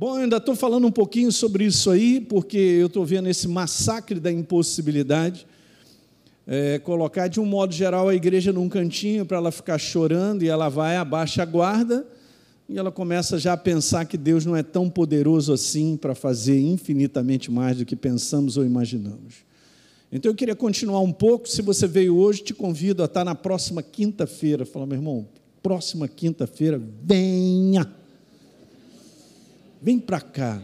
Bom, 0.00 0.16
eu 0.16 0.22
ainda 0.22 0.38
estou 0.38 0.56
falando 0.56 0.86
um 0.86 0.90
pouquinho 0.90 1.30
sobre 1.30 1.66
isso 1.66 1.90
aí, 1.90 2.22
porque 2.22 2.56
eu 2.56 2.86
estou 2.86 3.04
vendo 3.04 3.28
esse 3.28 3.46
massacre 3.46 4.18
da 4.18 4.32
impossibilidade. 4.32 5.46
É, 6.46 6.78
colocar 6.78 7.28
de 7.28 7.38
um 7.38 7.44
modo 7.44 7.74
geral 7.74 8.08
a 8.08 8.14
igreja 8.14 8.50
num 8.50 8.66
cantinho 8.66 9.26
para 9.26 9.36
ela 9.36 9.52
ficar 9.52 9.76
chorando 9.76 10.42
e 10.42 10.48
ela 10.48 10.70
vai, 10.70 10.96
abaixa 10.96 11.42
a 11.42 11.44
guarda 11.44 12.06
e 12.66 12.78
ela 12.78 12.90
começa 12.90 13.38
já 13.38 13.52
a 13.52 13.58
pensar 13.58 14.06
que 14.06 14.16
Deus 14.16 14.46
não 14.46 14.56
é 14.56 14.62
tão 14.62 14.88
poderoso 14.88 15.52
assim 15.52 15.98
para 15.98 16.14
fazer 16.14 16.58
infinitamente 16.58 17.50
mais 17.50 17.76
do 17.76 17.84
que 17.84 17.94
pensamos 17.94 18.56
ou 18.56 18.64
imaginamos. 18.64 19.44
Então 20.10 20.32
eu 20.32 20.34
queria 20.34 20.56
continuar 20.56 21.00
um 21.00 21.12
pouco. 21.12 21.46
Se 21.46 21.60
você 21.60 21.86
veio 21.86 22.16
hoje, 22.16 22.42
te 22.42 22.54
convido 22.54 23.02
a 23.02 23.04
estar 23.04 23.22
na 23.22 23.34
próxima 23.34 23.82
quinta-feira. 23.82 24.64
Fala, 24.64 24.86
meu 24.86 24.96
irmão, 24.96 25.28
próxima 25.62 26.08
quinta-feira, 26.08 26.80
venha 27.02 27.99
Vem 29.80 29.98
para 29.98 30.20
cá. 30.20 30.60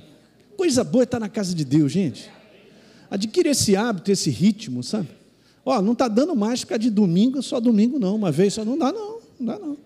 Coisa 0.56 0.82
boa 0.82 1.02
é 1.02 1.04
estar 1.04 1.20
na 1.20 1.28
casa 1.28 1.54
de 1.54 1.64
Deus, 1.64 1.92
gente. 1.92 2.30
Adquire 3.10 3.48
esse 3.48 3.76
hábito, 3.76 4.10
esse 4.10 4.30
ritmo, 4.30 4.82
sabe? 4.82 5.08
Ó, 5.64 5.80
não 5.82 5.92
está 5.92 6.08
dando 6.08 6.34
mais 6.34 6.60
ficar 6.60 6.76
de 6.76 6.90
domingo, 6.90 7.42
só 7.42 7.60
domingo 7.60 7.98
não, 7.98 8.14
uma 8.14 8.30
vez 8.30 8.54
só 8.54 8.64
não 8.64 8.78
dá 8.78 8.92
não, 8.92 9.18
não 9.38 9.46
dá 9.46 9.58
não. 9.58 9.76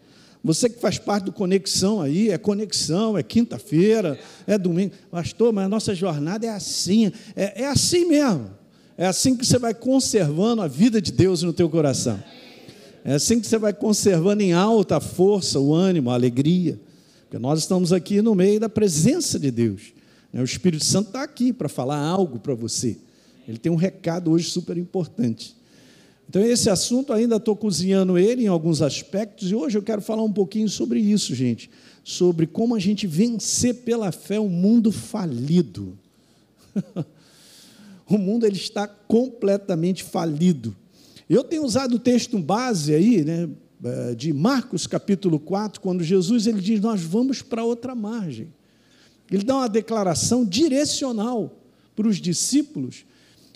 Você 0.43 0.71
que 0.71 0.81
faz 0.81 0.99
parte 0.99 1.25
do 1.25 1.33
Conexão 1.33 2.01
aí, 2.01 2.31
é 2.31 2.39
conexão, 2.39 3.17
é 3.17 3.23
quinta-feira, 3.23 4.19
é 4.47 4.57
domingo. 4.57 4.93
Pastor, 5.11 5.53
mas 5.53 5.67
a 5.67 5.69
nossa 5.69 5.95
jornada 5.95 6.47
é 6.47 6.51
assim, 6.51 7.13
é, 7.37 7.63
é 7.63 7.67
assim 7.67 8.07
mesmo. 8.07 8.51
É 8.97 9.07
assim 9.07 9.37
que 9.37 9.45
você 9.45 9.59
vai 9.59 9.75
conservando 9.75 10.63
a 10.63 10.69
vida 10.69 11.01
de 11.01 11.13
Deus 11.13 11.43
no 11.43 11.53
teu 11.53 11.69
coração. 11.69 12.23
É 13.05 13.15
assim 13.15 13.41
que 13.41 13.47
você 13.47 13.59
vai 13.59 13.73
conservando 13.73 14.43
em 14.43 14.53
alta 14.53 14.97
a 14.97 15.01
força, 15.01 15.59
o 15.59 15.75
ânimo, 15.75 16.11
a 16.11 16.15
alegria. 16.15 16.79
Porque 17.31 17.39
nós 17.39 17.61
estamos 17.61 17.93
aqui 17.93 18.21
no 18.21 18.35
meio 18.35 18.59
da 18.59 18.69
presença 18.69 19.39
de 19.39 19.53
Deus. 19.53 19.93
Né? 20.33 20.41
O 20.41 20.45
Espírito 20.45 20.85
Santo 20.85 21.07
está 21.07 21.23
aqui 21.23 21.53
para 21.53 21.69
falar 21.69 21.97
algo 21.97 22.41
para 22.41 22.57
você. 22.57 22.99
Ele 23.47 23.57
tem 23.57 23.71
um 23.71 23.77
recado 23.77 24.33
hoje 24.33 24.51
super 24.51 24.77
importante. 24.77 25.55
Então, 26.29 26.43
esse 26.43 26.69
assunto 26.69 27.13
ainda 27.13 27.37
estou 27.37 27.55
cozinhando 27.55 28.19
ele 28.19 28.43
em 28.43 28.49
alguns 28.49 28.83
aspectos, 28.83 29.49
e 29.49 29.55
hoje 29.55 29.79
eu 29.79 29.83
quero 29.83 30.03
falar 30.03 30.25
um 30.25 30.33
pouquinho 30.33 30.69
sobre 30.69 30.99
isso, 30.99 31.33
gente. 31.33 31.71
Sobre 32.03 32.49
como 32.49 32.75
a 32.75 32.81
gente 32.81 33.07
vencer 33.07 33.77
pela 33.77 34.11
fé 34.11 34.41
um 34.41 34.49
mundo 34.49 34.91
falido. 34.91 35.97
o 38.11 38.19
mundo 38.19 38.45
ele 38.45 38.57
está 38.57 38.89
completamente 38.89 40.03
falido. 40.03 40.77
Eu 41.29 41.45
tenho 41.45 41.63
usado 41.63 41.95
o 41.95 42.01
texto 42.01 42.37
base 42.41 42.93
aí, 42.93 43.25
né, 43.25 43.49
de 44.17 44.33
Marcos 44.33 44.87
capítulo 44.87 45.39
4, 45.39 45.81
quando 45.81 46.05
Jesus 46.05 46.47
ele 46.47 46.61
diz: 46.61 46.81
Nós 46.81 47.01
vamos 47.01 47.41
para 47.41 47.65
outra 47.65 47.95
margem. 47.95 48.53
Ele 49.31 49.45
dá 49.45 49.57
uma 49.57 49.69
declaração 49.69 50.45
direcional 50.45 51.57
para 51.95 52.09
os 52.09 52.17
discípulos. 52.17 53.05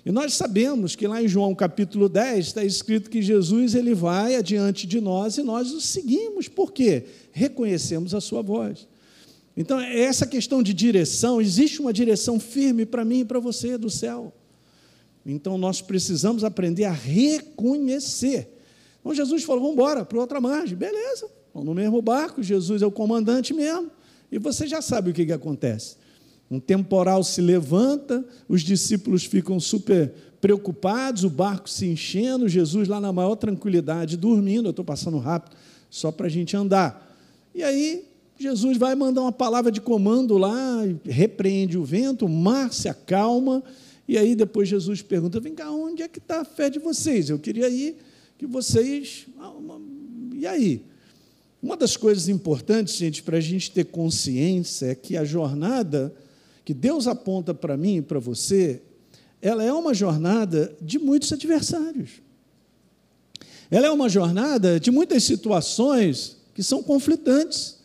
E 0.07 0.13
nós 0.13 0.35
sabemos 0.35 0.95
que 0.95 1.07
lá 1.07 1.23
em 1.23 1.29
João 1.29 1.55
capítulo 1.55 2.09
10 2.09 2.47
está 2.47 2.65
escrito 2.65 3.11
que 3.11 3.23
Jesus 3.23 3.75
ele 3.75 3.95
vai 3.95 4.37
adiante 4.37 4.87
de 4.87 5.01
nós 5.01 5.39
e 5.39 5.43
nós 5.43 5.73
o 5.73 5.81
seguimos. 5.81 6.47
Por 6.47 6.73
quê? 6.73 7.05
Reconhecemos 7.33 8.15
a 8.15 8.21
sua 8.21 8.43
voz. 8.43 8.87
Então, 9.57 9.81
é 9.81 10.01
essa 10.01 10.27
questão 10.27 10.63
de 10.63 10.75
direção, 10.75 11.41
existe 11.41 11.81
uma 11.81 11.93
direção 11.93 12.41
firme 12.41 12.85
para 12.85 13.05
mim 13.05 13.21
e 13.21 13.25
para 13.25 13.39
você 13.39 13.79
do 13.79 13.89
céu. 13.89 14.33
Então, 15.25 15.57
nós 15.57 15.81
precisamos 15.81 16.45
aprender 16.45 16.85
a 16.85 16.93
reconhecer 16.93 18.54
então 19.05 19.15
Jesus 19.15 19.45
falou: 19.45 19.61
vamos 19.61 19.75
embora 19.75 20.03
para 20.03 20.19
outra 20.19 20.41
margem. 20.41 20.77
Beleza, 20.77 21.29
vamos 21.53 21.69
no 21.69 21.75
mesmo 21.75 22.01
barco, 22.01 22.43
Jesus 22.43 22.81
é 22.81 22.87
o 22.87 22.91
comandante 22.91 23.53
mesmo. 23.53 23.91
E 24.33 24.39
você 24.39 24.67
já 24.67 24.81
sabe 24.81 25.11
o 25.11 25.13
que, 25.13 25.27
que 25.27 25.33
acontece. 25.33 25.97
Um 26.51 26.59
temporal 26.59 27.23
se 27.23 27.41
levanta, 27.43 28.25
os 28.49 28.63
discípulos 28.63 29.25
ficam 29.25 29.61
super 29.61 30.13
preocupados, 30.41 31.23
o 31.23 31.31
barco 31.31 31.69
se 31.69 31.87
enchendo, 31.87 32.49
Jesus 32.49 32.89
lá 32.89 33.01
na 33.01 33.13
maior 33.13 33.37
tranquilidade, 33.37 34.17
dormindo. 34.17 34.67
Eu 34.67 34.71
estou 34.71 34.85
passando 34.85 35.19
rápido, 35.19 35.55
só 35.91 36.11
para 36.11 36.27
a 36.27 36.31
gente 36.31 36.57
andar. 36.57 37.15
E 37.55 37.63
aí, 37.63 38.05
Jesus 38.39 38.79
vai 38.79 38.95
mandar 38.95 39.21
uma 39.21 39.33
palavra 39.33 39.71
de 39.71 39.81
comando 39.81 40.39
lá, 40.39 40.81
repreende 41.05 41.79
o 41.79 41.85
vento, 41.85 42.25
o 42.25 42.29
mar 42.29 42.73
se 42.73 42.89
acalma. 42.89 43.63
E 44.09 44.17
aí, 44.17 44.35
depois, 44.35 44.69
Jesus 44.69 45.03
pergunta: 45.03 45.41
vem 45.41 45.55
cá, 45.55 45.71
onde 45.71 46.03
é 46.03 46.09
que 46.09 46.19
está 46.19 46.41
a 46.41 46.45
fé 46.45 46.69
de 46.71 46.79
vocês? 46.79 47.31
Eu 47.31 47.39
queria 47.39 47.69
ir 47.69 47.97
que 48.47 48.53
vocês. 48.53 49.27
Ah, 49.39 49.53
e 50.35 50.47
aí? 50.47 50.85
Uma 51.63 51.77
das 51.77 51.97
coisas 51.97 52.29
importantes, 52.29 52.95
gente, 52.95 53.23
para 53.23 53.39
a 53.39 53.41
gente 53.41 53.71
ter 53.71 53.85
consciência 53.87 54.87
é 54.87 54.95
que 54.95 55.17
a 55.17 55.25
jornada 55.25 56.15
que 56.65 56.75
Deus 56.75 57.07
aponta 57.07 57.55
para 57.55 57.77
mim 57.77 57.97
e 57.97 58.03
para 58.03 58.19
você, 58.19 58.83
ela 59.41 59.65
é 59.65 59.73
uma 59.73 59.95
jornada 59.95 60.75
de 60.81 60.99
muitos 60.99 61.33
adversários. 61.33 62.23
Ela 63.71 63.87
é 63.87 63.91
uma 63.91 64.09
jornada 64.09 64.79
de 64.79 64.91
muitas 64.91 65.25
situações 65.25 66.37
que 66.55 66.63
são 66.63 66.83
conflitantes, 66.83 67.79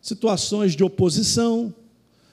situações 0.00 0.74
de 0.74 0.84
oposição. 0.84 1.74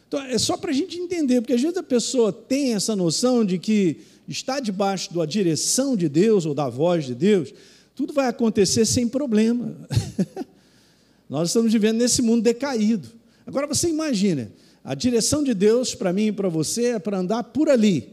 Então, 0.07 0.22
é 0.22 0.38
só 0.38 0.57
para 0.57 0.72
a 0.72 0.74
gente 0.74 0.97
entender, 0.97 1.41
porque 1.41 1.53
às 1.53 1.62
vezes 1.62 1.78
a 1.78 1.84
pessoa 1.84 2.31
tem 2.31 2.74
essa 2.74 2.95
noção 2.95 3.44
de 3.44 3.57
que 3.57 4.01
está 4.28 4.59
debaixo 4.59 5.13
da 5.13 5.25
direção 5.25 5.95
de 5.95 6.07
Deus 6.07 6.45
ou 6.45 6.53
da 6.53 6.69
voz 6.69 7.06
de 7.06 7.16
Deus, 7.16 7.53
tudo 7.95 8.13
vai 8.13 8.28
acontecer 8.28 8.85
sem 8.85 9.07
problema. 9.07 9.75
Nós 11.29 11.50
estamos 11.50 11.72
vivendo 11.72 11.97
nesse 11.97 12.22
mundo 12.22 12.41
decaído. 12.41 13.09
Agora 13.45 13.67
você 13.67 13.89
imagina, 13.89 14.51
a 14.83 14.95
direção 14.95 15.44
de 15.44 15.53
Deus 15.53 15.95
para 15.95 16.13
mim 16.13 16.28
e 16.28 16.31
para 16.31 16.50
você 16.50 16.88
é 16.88 17.00
para 17.00 17.19
andar 17.19 17.44
por 17.44 17.69
ali. 17.69 18.09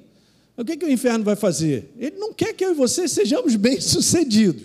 O 0.57 0.65
que, 0.65 0.77
que 0.77 0.85
o 0.85 0.91
inferno 0.91 1.25
vai 1.25 1.37
fazer? 1.37 1.91
Ele 1.99 2.17
não 2.17 2.33
quer 2.33 2.53
que 2.53 2.65
eu 2.65 2.73
e 2.73 2.75
você 2.75 3.09
sejamos 3.09 3.57
bem-sucedidos. 3.57 4.63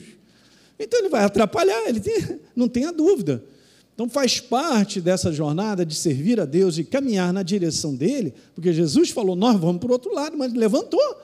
Então 0.78 1.00
ele 1.00 1.09
vai 1.09 1.23
atrapalhar, 1.23 1.88
ele 1.88 2.00
tem, 2.00 2.39
não 2.55 2.67
tenha 2.67 2.91
dúvida. 2.91 3.44
Então 3.94 4.09
faz 4.09 4.41
parte 4.41 5.00
dessa 5.00 5.31
jornada 5.31 5.85
de 5.85 5.95
servir 5.95 6.39
a 6.39 6.45
Deus 6.45 6.78
e 6.78 6.84
caminhar 6.84 7.31
na 7.31 7.41
direção 7.44 7.95
dele, 7.95 8.34
porque 8.53 8.73
Jesus 8.73 9.09
falou: 9.09 9.38
nós 9.38 9.57
vamos 9.57 9.79
para 9.79 9.88
o 9.88 9.94
outro 9.94 10.13
lado, 10.13 10.38
mas 10.38 10.53
levantou. 10.53 11.22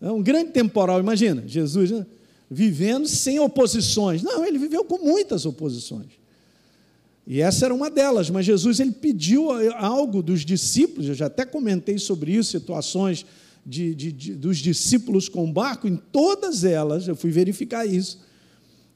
É 0.00 0.10
um 0.10 0.22
grande 0.22 0.52
temporal, 0.52 0.98
imagina, 0.98 1.42
Jesus 1.46 1.90
né? 1.90 2.06
vivendo 2.50 3.06
sem 3.06 3.38
oposições. 3.38 4.22
Não, 4.22 4.44
ele 4.44 4.58
viveu 4.58 4.84
com 4.84 4.98
muitas 4.98 5.44
oposições. 5.44 6.20
E 7.26 7.40
essa 7.40 7.66
era 7.66 7.74
uma 7.74 7.90
delas, 7.90 8.28
mas 8.30 8.46
Jesus 8.46 8.80
ele 8.80 8.92
pediu 8.92 9.50
algo 9.76 10.22
dos 10.22 10.44
discípulos, 10.44 11.06
eu 11.06 11.14
já 11.14 11.26
até 11.26 11.44
comentei 11.44 11.98
sobre 11.98 12.32
isso, 12.32 12.50
situações 12.50 13.24
de, 13.64 13.94
de, 13.94 14.10
de, 14.10 14.34
dos 14.34 14.58
discípulos 14.58 15.28
com 15.28 15.52
barco, 15.52 15.86
em 15.86 15.96
todas 15.96 16.64
elas, 16.64 17.06
eu 17.06 17.14
fui 17.14 17.30
verificar 17.30 17.86
isso. 17.86 18.18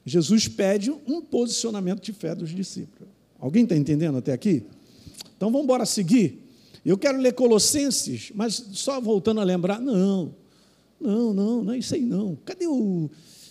Jesus 0.05 0.47
pede 0.47 0.91
um 0.91 1.21
posicionamento 1.21 2.03
de 2.03 2.11
fé 2.11 2.35
dos 2.35 2.49
discípulos. 2.49 3.07
Alguém 3.39 3.63
está 3.63 3.75
entendendo 3.75 4.17
até 4.17 4.33
aqui? 4.33 4.63
Então 5.37 5.49
vamos 5.51 5.63
embora 5.63 5.85
seguir. 5.85 6.43
Eu 6.85 6.97
quero 6.97 7.19
ler 7.19 7.33
Colossenses, 7.33 8.31
mas 8.35 8.65
só 8.73 8.99
voltando 8.99 9.39
a 9.39 9.43
lembrar, 9.43 9.79
não, 9.79 10.33
não, 10.99 11.33
não, 11.33 11.63
não 11.63 11.73
é 11.73 11.77
isso 11.77 11.93
aí 11.95 12.01
não. 12.01 12.37
Cadê 12.45 12.67
o 12.67 13.09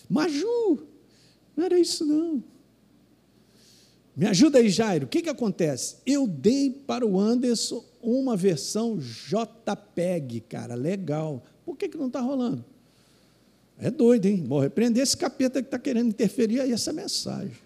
Maju? 0.08 0.86
Não 1.56 1.64
era 1.64 1.78
isso 1.78 2.04
não. 2.04 2.42
Me 4.16 4.26
ajuda 4.26 4.58
aí, 4.58 4.68
Jairo. 4.68 5.06
O 5.06 5.08
que, 5.08 5.22
que 5.22 5.28
acontece? 5.28 5.96
Eu 6.06 6.26
dei 6.26 6.70
para 6.70 7.04
o 7.04 7.18
Anderson 7.18 7.84
uma 8.00 8.36
versão 8.36 8.98
JPEG, 8.98 10.40
cara, 10.42 10.74
legal. 10.74 11.42
Por 11.64 11.76
que, 11.76 11.88
que 11.88 11.96
não 11.96 12.06
está 12.06 12.20
rolando? 12.20 12.64
É 13.78 13.90
doido, 13.90 14.26
hein? 14.26 14.44
Vou 14.46 14.60
repreender 14.60 15.02
esse 15.02 15.16
capeta 15.16 15.60
que 15.60 15.66
está 15.66 15.78
querendo 15.78 16.08
interferir 16.08 16.60
aí 16.60 16.70
essa 16.70 16.92
mensagem. 16.92 17.56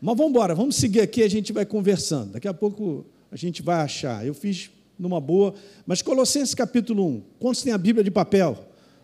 Mas 0.00 0.16
vamos 0.16 0.30
embora, 0.30 0.54
vamos 0.54 0.76
seguir 0.76 1.00
aqui, 1.00 1.22
a 1.22 1.28
gente 1.28 1.52
vai 1.52 1.64
conversando. 1.64 2.32
Daqui 2.32 2.48
a 2.48 2.54
pouco 2.54 3.06
a 3.30 3.36
gente 3.36 3.62
vai 3.62 3.76
achar. 3.76 4.26
Eu 4.26 4.34
fiz 4.34 4.70
numa 4.98 5.20
boa. 5.20 5.54
Mas 5.86 6.02
Colossenses 6.02 6.54
capítulo 6.54 7.06
1. 7.06 7.22
Quantos 7.38 7.62
tem 7.62 7.72
a 7.72 7.78
Bíblia 7.78 8.04
de 8.04 8.10
papel? 8.10 8.58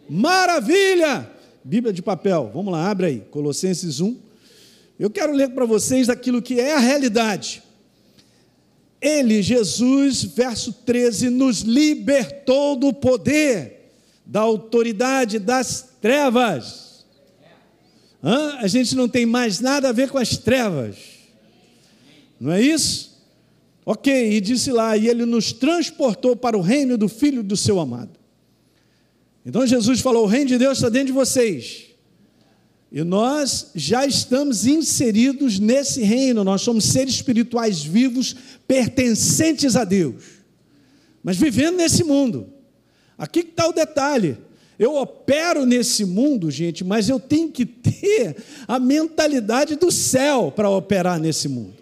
Maravilha! 0.09 1.31
Bíblia 1.65 1.93
de 1.93 2.03
papel. 2.03 2.51
Vamos 2.53 2.73
lá, 2.73 2.91
abre 2.91 3.07
aí. 3.07 3.21
Colossenses 3.31 4.01
1. 4.01 4.17
Eu 4.99 5.11
quero 5.11 5.33
ler 5.33 5.51
para 5.51 5.65
vocês 5.65 6.09
aquilo 6.09 6.43
que 6.43 6.61
é 6.61 6.75
a 6.75 6.79
realidade. 6.79 7.63
Ele, 9.01 9.43
Jesus, 9.43 10.23
verso 10.23 10.73
13, 10.73 11.29
nos 11.29 11.61
libertou 11.61 12.77
do 12.77 12.93
poder, 12.93 13.91
da 14.25 14.41
autoridade 14.41 15.41
das 15.41 15.97
trevas. 16.01 17.05
Hã? 18.23 18.59
A 18.59 18.69
gente 18.69 18.95
não 18.95 19.09
tem 19.09 19.27
mais 19.27 19.59
nada 19.59 19.89
a 19.89 19.93
ver 19.93 20.09
com 20.09 20.19
as 20.19 20.37
trevas. 20.37 20.97
Não 22.39 22.53
é 22.53 22.61
isso? 22.61 23.12
Ok, 23.85 24.37
e 24.37 24.41
disse 24.41 24.71
lá, 24.71 24.97
e 24.97 25.09
ele 25.09 25.27
nos 25.27 25.53
transportou 25.53 26.37
para 26.37 26.57
o 26.57 26.61
reino 26.61 26.97
do 26.97 27.09
Filho 27.09 27.43
do 27.43 27.57
seu 27.57 27.81
amado. 27.81 28.19
Então 29.45 29.67
Jesus 29.67 30.01
falou: 30.01 30.25
o 30.25 30.29
reino 30.29 30.47
de 30.47 30.59
Deus 30.59 30.79
está 30.79 30.89
dentro 30.89 31.09
de 31.09 31.13
vocês. 31.13 31.87
E 32.93 33.03
nós 33.03 33.71
já 33.75 34.07
estamos 34.07 34.67
inseridos 34.67 35.59
nesse 35.59 36.03
reino, 36.03 36.45
nós 36.45 36.61
somos 36.61 36.85
seres 36.85 37.15
espirituais 37.15 37.83
vivos, 37.83 38.37
pertencentes 38.69 39.77
a 39.77 39.85
Deus, 39.85 40.23
mas 41.23 41.39
vivendo 41.39 41.77
nesse 41.77 42.05
mundo. 42.05 42.53
Aqui 43.17 43.41
está 43.41 43.67
o 43.67 43.73
detalhe. 43.73 44.37
Eu 44.79 44.97
opero 44.97 45.65
nesse 45.65 46.05
mundo, 46.05 46.51
gente, 46.51 46.83
mas 46.83 47.09
eu 47.09 47.21
tenho 47.21 47.51
que 47.51 47.65
ter 47.65 48.37
a 48.67 48.79
mentalidade 48.79 49.77
do 49.77 49.91
céu 49.91 50.53
para 50.55 50.69
operar 50.69 51.21
nesse 51.21 51.49
mundo. 51.49 51.82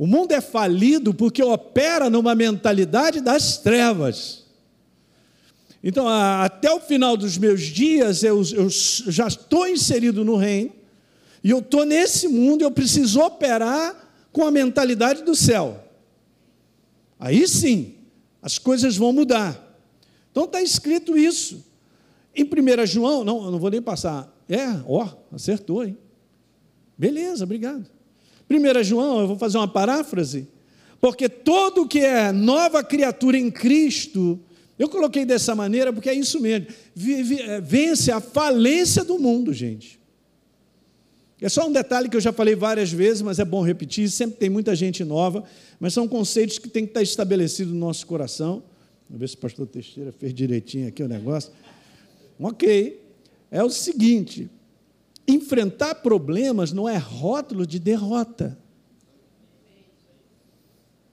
O 0.00 0.06
mundo 0.06 0.32
é 0.32 0.40
falido 0.40 1.12
porque 1.12 1.42
opera 1.42 2.08
numa 2.08 2.34
mentalidade 2.34 3.20
das 3.20 3.58
trevas. 3.58 4.46
Então, 5.84 6.08
até 6.08 6.72
o 6.72 6.80
final 6.80 7.18
dos 7.18 7.36
meus 7.36 7.60
dias, 7.60 8.22
eu, 8.22 8.42
eu 8.54 8.70
já 8.70 9.28
estou 9.28 9.68
inserido 9.68 10.24
no 10.24 10.36
reino, 10.36 10.72
e 11.44 11.50
eu 11.50 11.58
estou 11.58 11.84
nesse 11.84 12.28
mundo, 12.28 12.62
eu 12.62 12.70
preciso 12.70 13.20
operar 13.20 13.94
com 14.32 14.42
a 14.46 14.50
mentalidade 14.50 15.22
do 15.22 15.34
céu. 15.34 15.84
Aí 17.18 17.46
sim, 17.46 17.96
as 18.40 18.56
coisas 18.56 18.96
vão 18.96 19.12
mudar. 19.12 19.78
Então 20.30 20.44
está 20.44 20.62
escrito 20.62 21.14
isso. 21.14 21.62
Em 22.34 22.42
1 22.42 22.86
João, 22.86 23.22
não, 23.22 23.50
não 23.50 23.58
vou 23.58 23.68
nem 23.68 23.82
passar. 23.82 24.34
É, 24.48 24.64
ó, 24.86 25.06
acertou, 25.30 25.84
hein? 25.84 25.98
Beleza, 26.96 27.44
obrigado. 27.44 27.99
1 28.50 28.84
João, 28.84 29.20
eu 29.20 29.26
vou 29.28 29.38
fazer 29.38 29.58
uma 29.58 29.68
paráfrase, 29.68 30.48
porque 31.00 31.28
todo 31.28 31.86
que 31.86 32.00
é 32.00 32.32
nova 32.32 32.82
criatura 32.82 33.38
em 33.38 33.50
Cristo 33.50 34.40
eu 34.80 34.88
coloquei 34.88 35.26
dessa 35.26 35.54
maneira 35.54 35.92
porque 35.92 36.08
é 36.08 36.14
isso 36.14 36.40
mesmo. 36.40 36.68
É, 37.46 37.60
vence 37.60 38.10
a 38.10 38.18
falência 38.18 39.04
do 39.04 39.18
mundo, 39.18 39.52
gente. 39.52 40.00
É 41.38 41.50
só 41.50 41.68
um 41.68 41.72
detalhe 41.72 42.08
que 42.08 42.16
eu 42.16 42.20
já 42.20 42.32
falei 42.32 42.54
várias 42.54 42.90
vezes, 42.90 43.20
mas 43.20 43.38
é 43.38 43.44
bom 43.44 43.62
repetir. 43.62 44.08
Sempre 44.08 44.38
tem 44.38 44.48
muita 44.48 44.74
gente 44.74 45.04
nova, 45.04 45.44
mas 45.78 45.92
são 45.92 46.08
conceitos 46.08 46.58
que 46.58 46.66
têm 46.66 46.84
que 46.84 46.92
estar 46.92 47.02
estabelecidos 47.02 47.74
no 47.74 47.78
nosso 47.78 48.06
coração. 48.06 48.62
Vamos 49.06 49.20
ver 49.20 49.28
se 49.28 49.34
o 49.34 49.38
pastor 49.38 49.66
Teixeira 49.66 50.12
fez 50.12 50.32
direitinho 50.32 50.88
aqui 50.88 51.02
o 51.02 51.08
negócio. 51.08 51.52
Ok. 52.38 53.02
É 53.50 53.62
o 53.62 53.68
seguinte: 53.68 54.48
enfrentar 55.30 55.96
problemas 55.96 56.72
não 56.72 56.88
é 56.88 56.96
rótulo 56.96 57.66
de 57.66 57.78
derrota. 57.78 58.58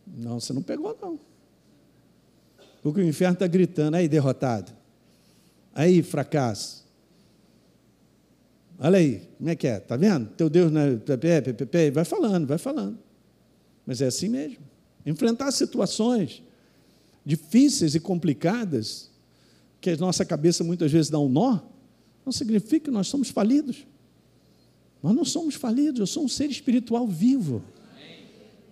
Não, 0.06 0.40
você 0.40 0.54
não 0.54 0.62
pegou, 0.62 0.98
não. 1.02 1.20
Porque 2.82 3.02
o 3.02 3.08
inferno 3.08 3.34
está 3.34 3.48
gritando, 3.48 3.96
aí 3.96 4.08
derrotado, 4.08 4.72
aí 5.74 6.02
fracasso. 6.02 6.86
Olha 8.80 9.00
aí, 9.00 9.28
como 9.38 9.50
é 9.50 9.56
que 9.56 9.68
é? 9.68 9.78
Está 9.78 9.98
vendo? 9.98 10.30
Teu 10.32 10.50
Deus 10.50 10.72
não 10.72 10.82
é. 10.82 11.92
Vai 11.92 12.06
falando, 12.06 12.48
vai 12.48 12.58
falando. 12.58 12.98
Mas 13.86 14.02
é 14.02 14.08
assim 14.08 14.30
mesmo. 14.30 14.60
Enfrentar 15.06 15.52
situações 15.52 16.44
difíceis 17.26 17.94
e 17.94 18.00
complicadas, 18.00 19.12
que 19.82 19.90
a 19.90 19.98
nossa 19.98 20.24
cabeça 20.24 20.64
muitas 20.64 20.92
vezes 20.92 21.10
dá 21.10 21.20
um 21.20 21.28
nó, 21.28 21.60
não 22.26 22.32
significa 22.32 22.86
que 22.86 22.92
nós 22.92 23.08
somos 23.08 23.30
falidos. 23.30 23.86
Nós 25.08 25.16
não 25.16 25.24
somos 25.24 25.56
falidos, 25.56 26.02
eu 26.02 26.06
sou 26.06 26.26
um 26.26 26.28
ser 26.28 26.50
espiritual 26.50 27.08
vivo. 27.08 27.64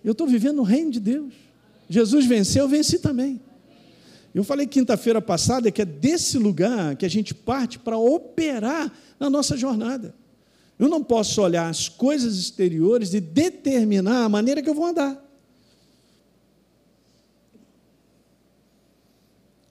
Eu 0.04 0.12
estou 0.12 0.26
vivendo 0.26 0.56
no 0.56 0.62
reino 0.62 0.90
de 0.90 1.00
Deus. 1.00 1.32
Jesus 1.88 2.26
venceu, 2.26 2.64
eu 2.64 2.68
venci 2.68 2.98
também. 2.98 3.40
Eu 4.34 4.44
falei 4.44 4.66
quinta-feira 4.66 5.22
passada 5.22 5.70
que 5.70 5.80
é 5.80 5.84
desse 5.86 6.36
lugar 6.36 6.94
que 6.96 7.06
a 7.06 7.08
gente 7.08 7.32
parte 7.32 7.78
para 7.78 7.96
operar 7.96 8.92
na 9.18 9.30
nossa 9.30 9.56
jornada. 9.56 10.14
Eu 10.78 10.90
não 10.90 11.02
posso 11.02 11.40
olhar 11.40 11.70
as 11.70 11.88
coisas 11.88 12.36
exteriores 12.36 13.14
e 13.14 13.20
determinar 13.20 14.24
a 14.24 14.28
maneira 14.28 14.60
que 14.60 14.68
eu 14.68 14.74
vou 14.74 14.84
andar. 14.84 15.25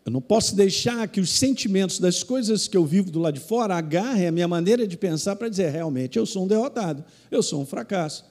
Eu 0.05 0.11
não 0.11 0.21
posso 0.21 0.55
deixar 0.55 1.07
que 1.07 1.19
os 1.19 1.31
sentimentos 1.31 1.99
das 1.99 2.21
coisas 2.21 2.67
que 2.67 2.77
eu 2.77 2.85
vivo 2.85 3.09
do 3.09 3.19
lado 3.19 3.33
de 3.33 3.39
fora 3.39 3.75
agarrem 3.75 4.27
a 4.27 4.31
minha 4.31 4.47
maneira 4.47 4.87
de 4.87 4.95
pensar 4.95 5.35
para 5.35 5.49
dizer, 5.49 5.71
realmente, 5.71 6.19
eu 6.19 6.27
sou 6.27 6.45
um 6.45 6.47
derrotado, 6.47 7.03
eu 7.31 7.41
sou 7.41 7.59
um 7.59 7.65
fracasso. 7.65 8.23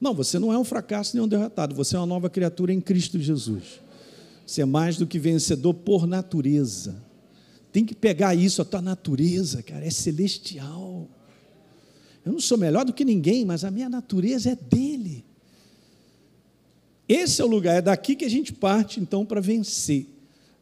Não, 0.00 0.14
você 0.14 0.38
não 0.38 0.52
é 0.52 0.58
um 0.58 0.62
fracasso 0.62 1.16
nem 1.16 1.24
um 1.24 1.26
derrotado, 1.26 1.74
você 1.74 1.96
é 1.96 1.98
uma 1.98 2.06
nova 2.06 2.30
criatura 2.30 2.72
em 2.72 2.80
Cristo 2.80 3.18
Jesus. 3.18 3.80
Você 4.46 4.62
é 4.62 4.64
mais 4.64 4.96
do 4.96 5.08
que 5.08 5.18
vencedor 5.18 5.74
por 5.74 6.06
natureza. 6.06 7.02
Tem 7.72 7.84
que 7.84 7.96
pegar 7.96 8.36
isso, 8.36 8.62
a 8.62 8.64
tua 8.64 8.80
natureza, 8.80 9.60
cara, 9.60 9.84
é 9.84 9.90
celestial. 9.90 11.08
Eu 12.24 12.30
não 12.30 12.40
sou 12.40 12.56
melhor 12.56 12.84
do 12.84 12.92
que 12.92 13.04
ninguém, 13.04 13.44
mas 13.44 13.64
a 13.64 13.72
minha 13.72 13.88
natureza 13.88 14.50
é 14.50 14.54
dele. 14.54 15.24
Esse 17.08 17.42
é 17.42 17.44
o 17.44 17.48
lugar, 17.48 17.76
é 17.76 17.82
daqui 17.82 18.14
que 18.14 18.24
a 18.24 18.30
gente 18.30 18.52
parte 18.52 19.00
então 19.00 19.26
para 19.26 19.40
vencer. 19.40 20.06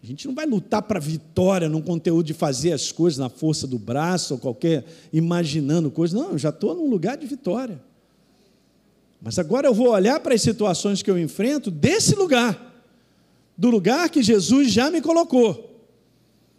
A 0.03 0.07
gente 0.07 0.27
não 0.27 0.35
vai 0.35 0.47
lutar 0.47 0.83
para 0.83 1.01
vitória 1.01 1.69
num 1.69 1.83
conteúdo 1.83 2.27
de 2.27 2.35
fazer 2.35 2.73
as 2.73 2.93
coisas 2.93 3.19
na 3.19 3.29
força 3.29 3.67
do 3.67 3.79
braço 3.79 4.35
ou 4.35 4.41
qualquer 4.41 4.85
imaginando 5.13 5.91
coisa. 5.91 6.17
Não, 6.17 6.33
eu 6.33 6.39
já 6.39 6.51
estou 6.51 6.75
num 6.75 6.89
lugar 6.89 7.17
de 7.17 7.27
vitória. 7.27 7.81
Mas 9.21 9.39
agora 9.39 9.67
eu 9.67 9.75
vou 9.75 9.89
olhar 9.89 10.21
para 10.21 10.35
as 10.35 10.43
situações 10.43 11.03
que 11.03 11.11
eu 11.11 11.19
enfrento 11.19 11.71
desse 11.71 12.15
lugar 12.15 12.75
do 13.57 13.71
lugar 13.71 14.11
que 14.11 14.23
Jesus 14.23 14.71
já 14.71 14.91
me 14.91 15.01
colocou, 15.01 15.73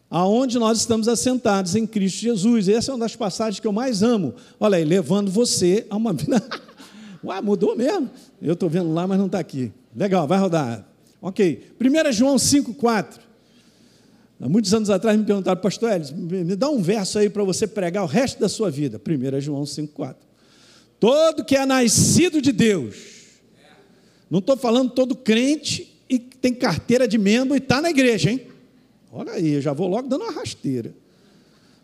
aonde 0.10 0.58
nós 0.58 0.80
estamos 0.80 1.08
assentados 1.08 1.76
em 1.76 1.86
Cristo 1.86 2.22
Jesus. 2.22 2.68
Essa 2.68 2.92
é 2.92 2.94
uma 2.94 3.02
das 3.02 3.16
passagens 3.16 3.60
que 3.60 3.68
eu 3.68 3.72
mais 3.72 4.02
amo. 4.02 4.34
Olha 4.60 4.78
aí, 4.78 4.84
levando 4.84 5.30
você 5.30 5.86
a 5.90 5.96
uma 5.96 6.12
vida. 6.14 6.42
Ué, 7.24 7.42
mudou 7.42 7.76
mesmo? 7.76 8.10
Eu 8.42 8.54
estou 8.54 8.70
vendo 8.70 8.94
lá, 8.94 9.06
mas 9.06 9.20
não 9.20 9.28
está 9.28 9.40
aqui. 9.40 9.72
Legal, 9.96 10.28
vai 10.28 10.40
rodar. 10.40 10.88
Ok. 11.22 11.72
1 11.80 12.12
João 12.12 12.36
5,4. 12.36 13.27
Há 14.40 14.48
muitos 14.48 14.74
anos 14.74 14.90
atrás 14.90 15.18
me 15.18 15.26
perguntaram, 15.26 15.60
pastor 15.60 15.92
Elis, 15.92 16.12
me 16.12 16.56
dá 16.56 16.70
um 16.70 16.82
verso 16.82 17.18
aí 17.18 17.30
para 17.30 17.44
você 17.44 17.66
pregar 17.66 18.04
o 18.04 18.08
resto 18.08 18.40
da 18.40 18.48
sua 18.48 18.70
vida. 18.70 19.02
1 19.04 19.42
João 19.42 19.64
5,4. 19.64 20.16
Todo 21.00 21.44
que 21.44 21.56
é 21.56 21.66
nascido 21.66 22.42
de 22.42 22.52
Deus, 22.52 22.96
não 24.30 24.40
estou 24.40 24.56
falando 24.56 24.92
todo 24.92 25.16
crente 25.16 25.96
e 26.10 26.20
tem 26.20 26.54
carteira 26.54 27.08
de 27.08 27.18
membro 27.18 27.56
e 27.56 27.58
está 27.58 27.82
na 27.82 27.90
igreja, 27.90 28.30
hein? 28.30 28.48
Olha 29.12 29.34
aí, 29.34 29.54
eu 29.54 29.62
já 29.62 29.74
vou 29.74 29.88
logo 29.88 30.08
dando 30.08 30.24
uma 30.24 30.32
rasteira. 30.32 30.94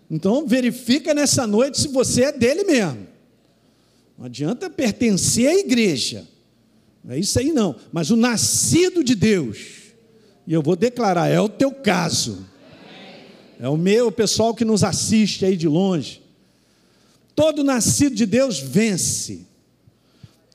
Então, 0.10 0.46
verifica 0.46 1.14
nessa 1.14 1.48
noite 1.48 1.80
se 1.80 1.88
você 1.88 2.26
é 2.26 2.32
dele 2.32 2.64
mesmo. 2.64 3.08
Não 4.18 4.26
adianta 4.26 4.70
pertencer 4.70 5.48
à 5.48 5.56
igreja. 5.56 6.28
Não 7.04 7.16
é 7.16 7.20
isso 7.20 7.40
aí, 7.40 7.52
não. 7.52 7.76
Mas 7.92 8.12
o 8.12 8.16
nascido 8.16 9.04
de 9.04 9.16
Deus. 9.16 9.83
E 10.46 10.54
eu 10.54 10.62
vou 10.62 10.76
declarar, 10.76 11.28
é 11.30 11.40
o 11.40 11.50
teu 11.50 11.72
caso. 11.72 12.46
É 13.60 13.70
o 13.70 13.78
meu, 13.78 14.08
o 14.08 14.12
pessoal 14.12 14.54
que 14.54 14.66
nos 14.66 14.84
assiste 14.84 15.46
aí 15.46 15.56
de 15.56 15.68
longe. 15.68 16.22
Todo 17.36 17.64
nascido 17.64 18.16
de 18.16 18.26
Deus 18.26 18.60
vence. 18.60 19.46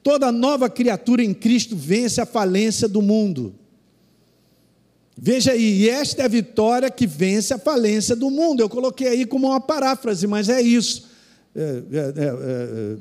Toda 0.03 0.31
nova 0.31 0.69
criatura 0.69 1.23
em 1.23 1.35
Cristo 1.35 1.75
vence 1.77 2.21
a 2.21 2.27
falência 2.27 2.87
do 2.89 3.03
mundo. 3.03 3.55
Veja 5.17 5.53
aí, 5.53 5.81
e 5.81 5.89
esta 5.89 6.23
é 6.23 6.25
a 6.27 6.29
vitória 6.29 6.91
que 6.91 7.07
vence 7.07 7.53
a 7.53 7.59
falência 7.59 8.15
do 8.15 8.31
mundo. 8.31 8.61
Eu 8.61 8.69
coloquei 8.69 9.09
aí 9.09 9.27
como 9.27 9.49
uma 9.49 9.61
paráfrase, 9.61 10.27
mas 10.27 10.49
é 10.49 10.61
isso. 10.63 11.09
É, 11.57 11.61
é, 11.61 11.65
é, 11.65 12.27
é, 12.27 12.97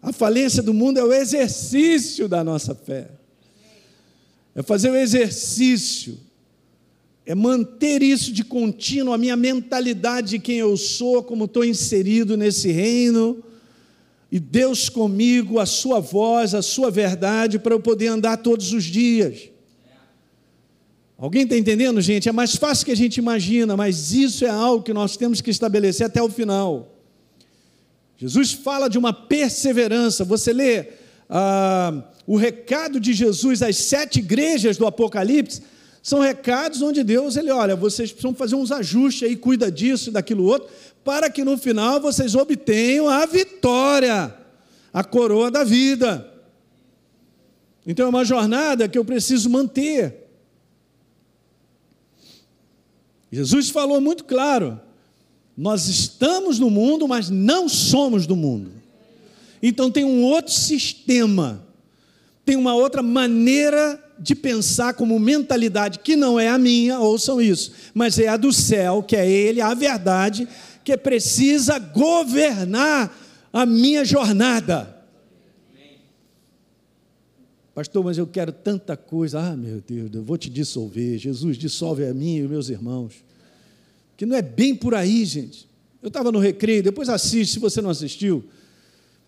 a 0.00 0.12
falência 0.12 0.62
do 0.62 0.72
mundo 0.72 0.98
é 0.98 1.04
o 1.04 1.12
exercício 1.12 2.28
da 2.28 2.44
nossa 2.44 2.74
fé. 2.74 3.08
É 4.54 4.62
fazer 4.62 4.90
o 4.90 4.96
exercício, 4.96 6.18
é 7.24 7.34
manter 7.34 8.02
isso 8.02 8.32
de 8.32 8.44
contínuo, 8.44 9.14
a 9.14 9.18
minha 9.18 9.36
mentalidade 9.36 10.30
de 10.30 10.38
quem 10.38 10.58
eu 10.58 10.76
sou, 10.76 11.22
como 11.22 11.44
estou 11.44 11.64
inserido 11.64 12.36
nesse 12.36 12.70
reino 12.70 13.42
e 14.32 14.40
Deus 14.40 14.88
comigo, 14.88 15.60
a 15.60 15.66
sua 15.66 16.00
voz, 16.00 16.54
a 16.54 16.62
sua 16.62 16.90
verdade, 16.90 17.58
para 17.58 17.74
eu 17.74 17.80
poder 17.80 18.06
andar 18.06 18.38
todos 18.38 18.72
os 18.72 18.84
dias. 18.84 19.50
Alguém 21.18 21.42
está 21.42 21.54
entendendo, 21.54 22.00
gente? 22.00 22.30
É 22.30 22.32
mais 22.32 22.56
fácil 22.56 22.86
que 22.86 22.92
a 22.92 22.96
gente 22.96 23.18
imagina, 23.18 23.76
mas 23.76 24.12
isso 24.12 24.46
é 24.46 24.48
algo 24.48 24.82
que 24.82 24.94
nós 24.94 25.18
temos 25.18 25.42
que 25.42 25.50
estabelecer 25.50 26.06
até 26.06 26.22
o 26.22 26.30
final. 26.30 26.96
Jesus 28.16 28.52
fala 28.52 28.88
de 28.88 28.96
uma 28.96 29.12
perseverança. 29.12 30.24
Você 30.24 30.50
lê 30.50 30.86
ah, 31.28 32.02
o 32.26 32.36
recado 32.36 33.00
de 33.00 33.12
Jesus 33.12 33.62
às 33.62 33.76
sete 33.76 34.18
igrejas 34.18 34.76
do 34.76 34.86
Apocalipse, 34.86 35.62
são 36.02 36.20
recados 36.20 36.82
onde 36.82 37.04
Deus, 37.04 37.36
ele 37.36 37.50
olha, 37.50 37.76
vocês 37.76 38.10
precisam 38.10 38.34
fazer 38.34 38.56
uns 38.56 38.72
ajustes 38.72 39.28
aí, 39.28 39.36
cuida 39.36 39.70
disso 39.70 40.10
e 40.10 40.12
daquilo 40.12 40.44
outro, 40.44 40.68
para 41.04 41.30
que 41.30 41.44
no 41.44 41.56
final 41.56 42.00
vocês 42.00 42.34
obtenham 42.34 43.08
a 43.08 43.24
vitória, 43.24 44.34
a 44.92 45.04
coroa 45.04 45.50
da 45.50 45.62
vida. 45.62 46.28
Então 47.86 48.06
é 48.06 48.08
uma 48.08 48.24
jornada 48.24 48.88
que 48.88 48.98
eu 48.98 49.04
preciso 49.04 49.48
manter. 49.48 50.22
Jesus 53.30 53.70
falou 53.70 54.00
muito 54.00 54.24
claro: 54.24 54.80
Nós 55.56 55.88
estamos 55.88 56.58
no 56.58 56.68
mundo, 56.68 57.08
mas 57.08 57.30
não 57.30 57.68
somos 57.68 58.26
do 58.26 58.36
mundo. 58.36 58.70
Então 59.62 59.90
tem 59.90 60.04
um 60.04 60.22
outro 60.22 60.52
sistema, 60.52 61.64
tem 62.44 62.56
uma 62.56 62.74
outra 62.74 63.02
maneira 63.02 64.02
de 64.18 64.34
pensar 64.34 64.94
como 64.94 65.18
mentalidade 65.18 65.98
que 65.98 66.16
não 66.16 66.38
é 66.38 66.48
a 66.48 66.58
minha, 66.58 66.98
ouçam 66.98 67.40
isso, 67.40 67.72
mas 67.94 68.18
é 68.18 68.28
a 68.28 68.36
do 68.36 68.52
céu, 68.52 69.02
que 69.02 69.16
é 69.16 69.28
Ele, 69.28 69.60
a 69.60 69.74
verdade, 69.74 70.48
que 70.84 70.96
precisa 70.96 71.78
governar 71.78 73.16
a 73.52 73.66
minha 73.66 74.04
jornada. 74.04 75.02
Pastor, 77.74 78.04
mas 78.04 78.18
eu 78.18 78.26
quero 78.26 78.52
tanta 78.52 78.96
coisa. 78.96 79.40
Ah, 79.40 79.56
meu 79.56 79.80
Deus, 79.80 80.10
eu 80.12 80.22
vou 80.22 80.36
te 80.36 80.50
dissolver. 80.50 81.18
Jesus, 81.18 81.56
dissolve 81.56 82.04
a 82.04 82.12
mim 82.12 82.36
e 82.36 82.42
os 82.42 82.50
meus 82.50 82.68
irmãos. 82.68 83.24
Que 84.16 84.26
não 84.26 84.36
é 84.36 84.42
bem 84.42 84.74
por 84.74 84.94
aí, 84.94 85.24
gente. 85.24 85.66
Eu 86.02 86.08
estava 86.08 86.30
no 86.30 86.38
recreio, 86.38 86.82
depois 86.82 87.08
assiste, 87.08 87.54
se 87.54 87.58
você 87.58 87.80
não 87.80 87.88
assistiu. 87.88 88.44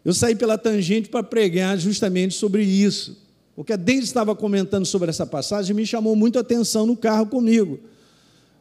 Eu 0.04 0.12
saí 0.12 0.34
pela 0.34 0.58
tangente 0.58 1.08
para 1.08 1.22
pregar 1.22 1.78
justamente 1.78 2.34
sobre 2.34 2.62
isso. 2.62 3.16
Porque 3.56 3.72
a 3.72 3.76
Deise 3.76 4.02
estava 4.04 4.34
comentando 4.34 4.84
sobre 4.84 5.08
essa 5.10 5.24
passagem 5.24 5.74
me 5.74 5.86
chamou 5.86 6.14
muito 6.14 6.38
a 6.38 6.40
atenção 6.40 6.86
no 6.86 6.96
carro 6.96 7.26
comigo. 7.26 7.78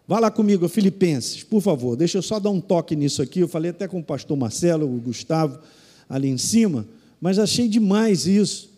Vá 0.08 0.20
lá 0.20 0.30
comigo, 0.30 0.68
Filipenses, 0.68 1.44
por 1.44 1.62
favor. 1.62 1.96
Deixa 1.96 2.18
eu 2.18 2.22
só 2.22 2.40
dar 2.40 2.50
um 2.50 2.62
toque 2.62 2.96
nisso 2.96 3.22
aqui. 3.22 3.40
Eu 3.40 3.48
falei 3.48 3.72
até 3.72 3.88
com 3.88 4.00
o 4.00 4.04
pastor 4.04 4.38
Marcelo, 4.38 4.86
o 4.86 5.00
Gustavo, 5.00 5.60
ali 6.08 6.30
em 6.30 6.38
cima, 6.38 6.86
mas 7.20 7.40
achei 7.40 7.68
demais 7.68 8.28
isso 8.28 8.74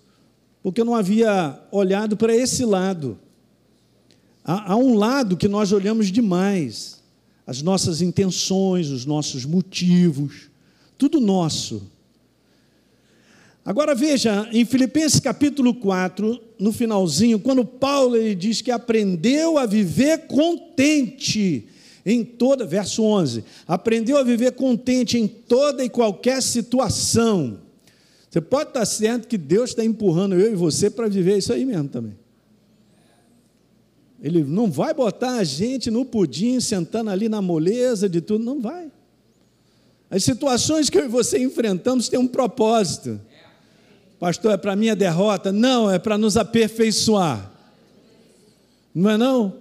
porque 0.66 0.82
eu 0.82 0.86
não 0.86 0.96
havia 0.96 1.60
olhado 1.72 2.18
para 2.18 2.36
esse 2.36 2.66
lado. 2.66 3.20
Há, 4.44 4.72
há 4.72 4.76
um 4.76 4.96
lado 4.96 5.38
que 5.38 5.48
nós 5.48 5.72
olhamos 5.72 6.12
demais, 6.12 7.04
as 7.46 7.62
nossas 7.62 8.02
intenções, 8.02 8.90
os 8.90 9.06
nossos 9.06 9.46
motivos, 9.46 10.50
tudo 10.98 11.22
nosso. 11.22 11.84
Agora 13.66 13.96
veja, 13.96 14.48
em 14.52 14.64
Filipenses 14.64 15.20
capítulo 15.20 15.74
4, 15.74 16.40
no 16.60 16.72
finalzinho, 16.72 17.40
quando 17.40 17.66
Paulo 17.66 18.16
ele 18.16 18.36
diz 18.36 18.62
que 18.62 18.70
aprendeu 18.70 19.58
a 19.58 19.66
viver 19.66 20.28
contente 20.28 21.68
em 22.06 22.24
toda, 22.24 22.64
verso 22.64 23.02
11, 23.02 23.44
aprendeu 23.68 24.18
a 24.18 24.24
viver 24.24 24.52
contente 24.52 25.18
em 25.18 25.28
toda 25.28 25.84
e 25.84 25.90
qualquer 25.90 26.44
situação. 26.44 27.60
Você 28.30 28.40
pode 28.40 28.70
estar 28.70 28.86
certo 28.86 29.28
que 29.28 29.38
Deus 29.38 29.72
está 29.72 29.84
empurrando 29.84 30.36
eu 30.36 30.52
e 30.52 30.56
você 30.56 30.88
para 30.88 31.08
viver 31.08 31.40
isso 31.40 31.52
aí 31.52 31.66
mesmo 31.66 31.90
também. 31.90 32.16
Ele 34.22 34.44
não 34.44 34.70
vai 34.70 34.94
botar 34.94 35.38
a 35.38 35.44
gente 35.44 35.90
no 35.90 36.06
pudim, 36.06 36.60
sentando 36.60 37.10
ali 37.10 37.28
na 37.28 37.42
moleza 37.42 38.08
de 38.08 38.22
tudo, 38.22 38.46
não 38.46 38.62
vai. 38.62 38.92
As 40.08 40.24
situações 40.24 40.88
que 40.88 41.00
eu 41.00 41.06
e 41.06 41.08
você 41.08 41.40
enfrentamos 41.40 42.08
têm 42.08 42.20
um 42.20 42.28
propósito. 42.28 43.20
Pastor, 44.20 44.54
é 44.54 44.58
para 44.58 44.76
minha 44.76 44.96
derrota? 44.96 45.52
Não, 45.52 45.92
é 45.92 46.00
para 46.00 46.18
nos 46.18 46.38
aperfeiçoar. 46.38 47.52
Não 48.94 49.10
é 49.10 49.18
não? 49.18 49.56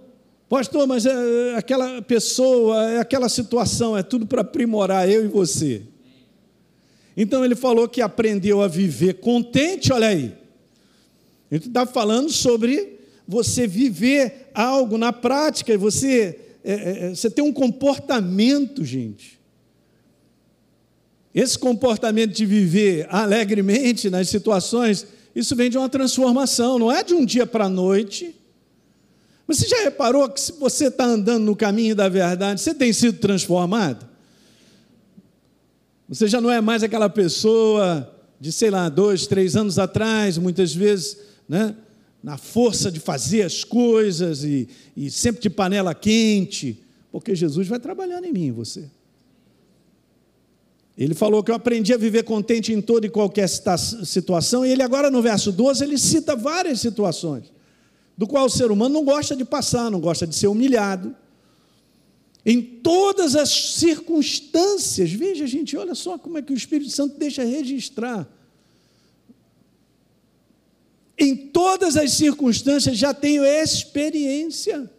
Pastor, 0.49 0.87
mas 0.87 1.07
é 1.07 1.57
aquela 1.57 2.01
pessoa, 2.03 2.91
é 2.91 3.01
aquela 3.01 3.29
situação, 3.29 3.97
é 3.97 4.03
tudo 4.03 4.27
para 4.27 4.43
aprimorar 4.43 5.09
eu 5.09 5.25
e 5.25 5.29
você. 5.29 5.83
Então 7.17 7.45
ele 7.45 7.55
falou 7.55 7.89
que 7.89 8.01
aprendeu 8.01 8.61
a 8.61 8.69
viver 8.69 9.15
contente, 9.15 9.93
olha 9.93 10.09
aí. 10.09 10.35
Ele 11.51 11.67
está 11.67 11.87
falando 11.87 12.31
sobre 12.31 12.99
você 13.27 13.67
viver 13.67 14.51
algo 14.55 14.99
na 14.99 15.13
prática 15.13 15.77
você, 15.79 16.39
é, 16.63 16.73
é, 16.73 17.07
é, 17.07 17.11
você 17.11 17.31
tem 17.31 17.45
um 17.45 17.53
comportamento, 17.53 18.85
gente. 18.85 19.41
Esse 21.35 21.59
comportamento 21.59 22.33
de 22.33 22.47
viver 22.47 23.09
alegremente 23.11 24.09
nas 24.09 24.29
situações, 24.29 25.07
isso 25.35 25.57
vem 25.57 25.69
de 25.69 25.77
uma 25.77 25.89
transformação, 25.89 26.79
não 26.79 26.93
é 26.93 27.03
de 27.03 27.13
um 27.13 27.25
dia 27.25 27.45
para 27.45 27.65
a 27.65 27.69
noite. 27.69 28.35
Você 29.49 29.67
já 29.67 29.83
reparou 29.83 30.29
que 30.29 30.41
se 30.41 30.53
você 30.53 30.87
está 30.87 31.05
andando 31.05 31.45
no 31.45 31.57
caminho 31.57 31.97
da 31.97 32.09
verdade, 32.09 32.61
você 32.61 32.73
tem 32.73 32.93
sido 32.93 33.19
transformado? 33.19 34.09
Você 36.09 36.29
já 36.29 36.41
não 36.41 36.51
é 36.51 36.61
mais 36.61 36.83
aquela 36.83 37.11
pessoa 37.11 38.11
de, 38.39 38.53
sei 38.53 38.71
lá, 38.71 38.89
dois, 38.89 39.27
três 39.27 39.57
anos 39.57 39.79
atrás, 39.79 40.39
muitas 40.39 40.75
vezes, 40.75 41.19
né? 41.49 41.75
na 42.23 42.39
força 42.39 42.91
de 42.91 43.01
fazer 43.01 43.43
as 43.43 43.65
coisas 43.65 44.45
e, 44.45 44.67
e 44.97 45.11
sempre 45.11 45.43
de 45.43 45.51
panela 45.51 45.95
quente, 45.95 46.83
porque 47.13 47.35
Jesus 47.35 47.69
vai 47.69 47.79
trabalhando 47.79 48.25
em 48.25 48.33
mim, 48.33 48.47
em 48.47 48.53
você. 48.53 48.89
Ele 50.97 51.15
falou 51.15 51.43
que 51.43 51.51
eu 51.51 51.55
aprendi 51.57 51.93
a 51.93 51.97
viver 51.97 52.23
contente 52.23 52.73
em 52.73 52.81
toda 52.81 53.07
e 53.07 53.11
qualquer 53.11 53.49
situação, 53.49 54.65
e 54.65 54.71
ele 54.71 54.83
agora 54.83 55.11
no 55.11 55.21
verso 55.21 55.51
12, 55.51 55.83
ele 55.83 55.99
cita 55.99 56.37
várias 56.37 56.81
situações, 56.81 57.53
do 58.17 58.27
qual 58.29 58.47
o 58.47 58.51
ser 58.51 58.71
humano 58.71 58.95
não 58.95 59.05
gosta 59.05 59.35
de 59.35 59.45
passar, 59.45 59.91
não 59.91 60.01
gosta 60.01 60.25
de 60.27 60.37
ser 60.37 60.47
humilhado, 60.47 61.17
em 62.47 62.61
todas 62.61 63.35
as 63.35 63.49
circunstâncias. 63.49 65.11
Veja, 65.11 65.47
gente, 65.47 65.77
olha 65.77 65.95
só 65.95 66.17
como 66.17 66.39
é 66.39 66.43
que 66.43 66.53
o 66.53 66.57
Espírito 66.57 66.91
Santo 66.91 67.19
deixa 67.19 67.43
registrar. 67.43 68.29
Em 71.19 71.35
todas 71.35 71.97
as 71.97 72.13
circunstâncias 72.13 72.99
já 72.99 73.15
tenho 73.15 73.45
experiência. 73.45 74.91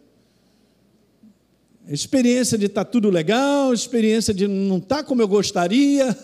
Experiência 1.88 2.58
de 2.58 2.66
estar 2.66 2.84
tá 2.84 2.90
tudo 2.90 3.08
legal, 3.10 3.72
experiência 3.72 4.34
de 4.34 4.48
não 4.48 4.78
estar 4.78 4.96
tá 4.96 5.04
como 5.04 5.22
eu 5.22 5.28
gostaria. 5.28 6.16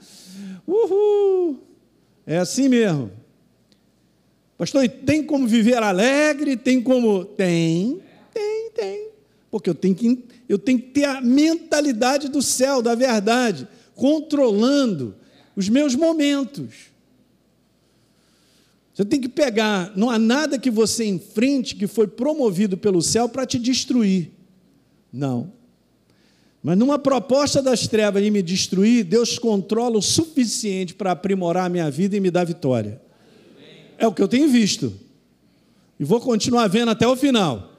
Uhul! 0.66 1.60
É 2.26 2.38
assim 2.38 2.68
mesmo. 2.68 3.10
Pastor, 4.58 4.84
e 4.84 4.88
tem 4.88 5.22
como 5.22 5.46
viver 5.46 5.82
alegre? 5.82 6.56
Tem 6.56 6.82
como. 6.82 7.24
Tem, 7.24 8.02
tem, 8.34 8.70
tem. 8.74 9.08
Porque 9.50 9.70
eu 9.70 9.74
tenho 9.74 9.94
que 9.94 10.24
eu 10.48 10.58
tenho 10.58 10.78
que 10.78 10.88
ter 10.88 11.04
a 11.04 11.20
mentalidade 11.20 12.28
do 12.28 12.40
céu, 12.42 12.80
da 12.80 12.94
verdade, 12.94 13.68
controlando 13.94 15.14
os 15.54 15.68
meus 15.68 15.94
momentos. 15.94 16.88
Você 18.94 19.04
tem 19.04 19.20
que 19.20 19.28
pegar, 19.28 19.92
não 19.94 20.10
há 20.10 20.18
nada 20.18 20.58
que 20.58 20.70
você 20.70 21.04
enfrente 21.04 21.76
que 21.76 21.86
foi 21.86 22.08
promovido 22.08 22.76
pelo 22.76 23.00
céu 23.00 23.28
para 23.28 23.46
te 23.46 23.58
destruir. 23.58 24.37
Não. 25.12 25.52
Mas 26.62 26.76
numa 26.76 26.98
proposta 26.98 27.62
das 27.62 27.86
trevas 27.86 28.22
de 28.22 28.30
me 28.30 28.42
destruir, 28.42 29.04
Deus 29.04 29.38
controla 29.38 29.98
o 29.98 30.02
suficiente 30.02 30.94
para 30.94 31.12
aprimorar 31.12 31.66
a 31.66 31.68
minha 31.68 31.90
vida 31.90 32.16
e 32.16 32.20
me 32.20 32.30
dar 32.30 32.44
vitória. 32.44 33.00
É 33.96 34.06
o 34.06 34.12
que 34.12 34.22
eu 34.22 34.28
tenho 34.28 34.48
visto. 34.48 34.92
E 35.98 36.04
vou 36.04 36.20
continuar 36.20 36.68
vendo 36.68 36.90
até 36.90 37.06
o 37.06 37.16
final. 37.16 37.72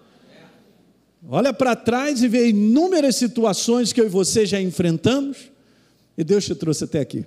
Olha 1.27 1.53
para 1.53 1.75
trás 1.75 2.23
e 2.23 2.27
vê 2.27 2.49
inúmeras 2.49 3.15
situações 3.15 3.91
que 3.91 3.99
eu 3.99 4.05
e 4.05 4.09
você 4.09 4.45
já 4.45 4.59
enfrentamos 4.61 5.49
e 6.17 6.23
Deus 6.23 6.45
te 6.45 6.55
trouxe 6.55 6.85
até 6.85 6.99
aqui. 6.99 7.25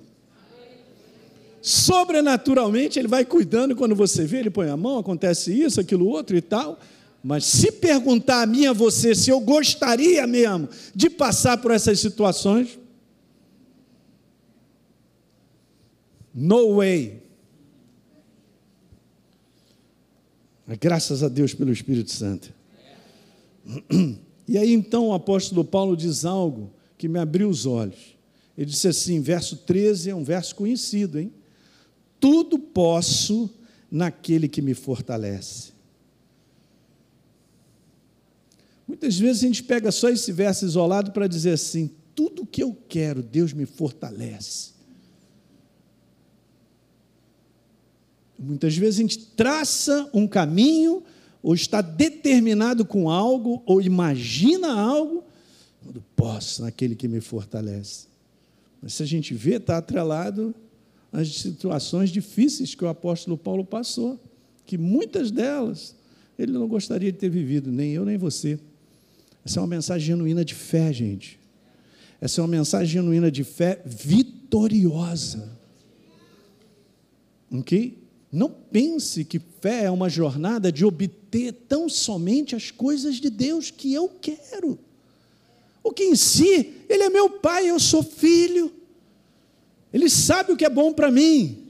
Sobrenaturalmente, 1.63 2.99
Ele 2.99 3.09
vai 3.09 3.25
cuidando 3.25 3.77
quando 3.77 3.95
você 3.95 4.25
vê, 4.25 4.39
Ele 4.39 4.51
põe 4.51 4.69
a 4.69 4.77
mão, 4.77 4.99
acontece 4.99 5.53
isso, 5.53 5.81
aquilo, 5.81 6.07
outro 6.07 6.37
e 6.37 6.41
tal. 6.41 6.79
Mas 7.23 7.45
se 7.45 7.71
perguntar 7.71 8.43
a 8.43 8.47
mim, 8.47 8.67
a 8.67 8.73
você, 8.73 9.15
se 9.15 9.31
eu 9.31 9.39
gostaria 9.41 10.27
mesmo 10.27 10.69
de 10.95 11.09
passar 11.09 11.59
por 11.59 11.71
essas 11.71 12.01
situações, 12.01 12.79
no 16.35 16.77
way. 16.77 17.23
Mas 20.67 20.79
graças 20.79 21.23
a 21.23 21.29
Deus 21.29 21.55
pelo 21.55 21.73
Espírito 21.73 22.11
Santo. 22.11 22.53
E 24.49 24.59
aí 24.59 24.73
então 24.73 25.09
o 25.09 25.15
apóstolo 25.15 25.65
Paulo 25.65 25.97
diz 25.97 26.25
algo 26.25 26.73
que 26.99 27.07
me 27.07 27.19
abriu 27.19 27.49
os 27.49 27.67
olhos. 27.67 28.17
Ele 28.59 28.67
disse 28.67 28.89
assim, 28.89 29.21
verso 29.21 29.57
13 29.57 30.11
é 30.11 30.15
um 30.15 30.25
verso 30.25 30.55
conhecido, 30.57 31.21
hein? 31.21 31.33
Tudo 32.19 32.59
posso 32.59 33.49
naquele 33.91 34.49
que 34.49 34.61
me 34.61 34.75
fortalece. 34.75 35.73
Muitas 38.93 39.19
vezes 39.19 39.43
a 39.43 39.47
gente 39.47 39.63
pega 39.63 39.91
só 39.91 40.11
esse 40.11 40.31
verso 40.31 40.67
isolado 40.67 41.13
para 41.13 41.27
dizer 41.27 41.53
assim: 41.53 41.91
tudo 42.15 42.45
que 42.45 42.63
eu 42.63 42.77
quero, 42.91 43.23
Deus 43.23 43.55
me 43.55 43.65
fortalece. 43.65 44.73
Muitas 48.39 48.77
vezes 48.77 48.99
a 48.99 49.03
gente 49.03 49.19
traça 49.19 50.11
um 50.13 50.29
caminho 50.29 51.03
ou 51.43 51.55
está 51.55 51.81
determinado 51.81 52.85
com 52.85 53.09
algo, 53.09 53.63
ou 53.65 53.81
imagina 53.81 54.71
algo, 54.79 55.25
quando 55.83 56.05
posso 56.15 56.61
naquele 56.61 56.95
que 56.95 57.09
me 57.09 57.23
fortalece. 57.23 58.09
Mas 58.83 58.93
se 58.93 59.03
a 59.03 59.07
gente 59.07 59.33
vê, 59.33 59.57
está 59.57 59.79
atrelado 59.79 60.55
às 61.11 61.35
situações 61.35 62.11
difíceis 62.11 62.75
que 62.75 62.85
o 62.85 62.89
apóstolo 62.89 63.39
Paulo 63.39 63.65
passou, 63.65 64.21
que 64.67 64.77
muitas 64.77 65.31
delas 65.31 65.97
ele 66.39 66.53
não 66.53 66.69
gostaria 66.69 67.11
de 67.11 67.17
ter 67.17 67.31
vivido, 67.31 67.73
nem 67.73 67.93
eu 67.93 68.05
nem 68.05 68.19
você. 68.19 68.61
Essa 69.45 69.59
é 69.59 69.63
uma 69.63 69.69
mensagem 69.69 70.07
genuína 70.07 70.45
de 70.45 70.55
fé, 70.55 70.93
gente. 70.93 71.39
Essa 72.21 72.41
é 72.41 72.43
uma 72.43 72.49
mensagem 72.49 72.87
genuína 72.87 73.31
de 73.31 73.43
fé 73.43 73.83
vitoriosa. 73.85 75.59
Ok? 77.51 77.99
Não 78.31 78.49
pense 78.49 79.25
que 79.25 79.41
fé 79.61 79.85
é 79.85 79.91
uma 79.91 80.09
jornada 80.09 80.73
de 80.73 80.85
obter 80.85 81.53
tão 81.69 81.89
somente 81.89 82.55
as 82.57 82.71
coisas 82.71 83.17
de 83.17 83.29
Deus 83.29 83.71
que 83.71 83.93
eu 83.93 84.09
quero. 84.09 84.79
O 85.83 85.91
que 85.91 86.05
em 86.05 86.15
si, 86.15 86.75
Ele 86.89 87.03
é 87.03 87.11
meu 87.11 87.29
pai, 87.29 87.69
eu 87.69 87.81
sou 87.81 88.03
filho. 88.03 88.73
Ele 89.93 90.09
sabe 90.09 90.53
o 90.53 90.57
que 90.57 90.65
é 90.65 90.71
bom 90.71 90.93
para 90.93 91.11
mim. 91.11 91.67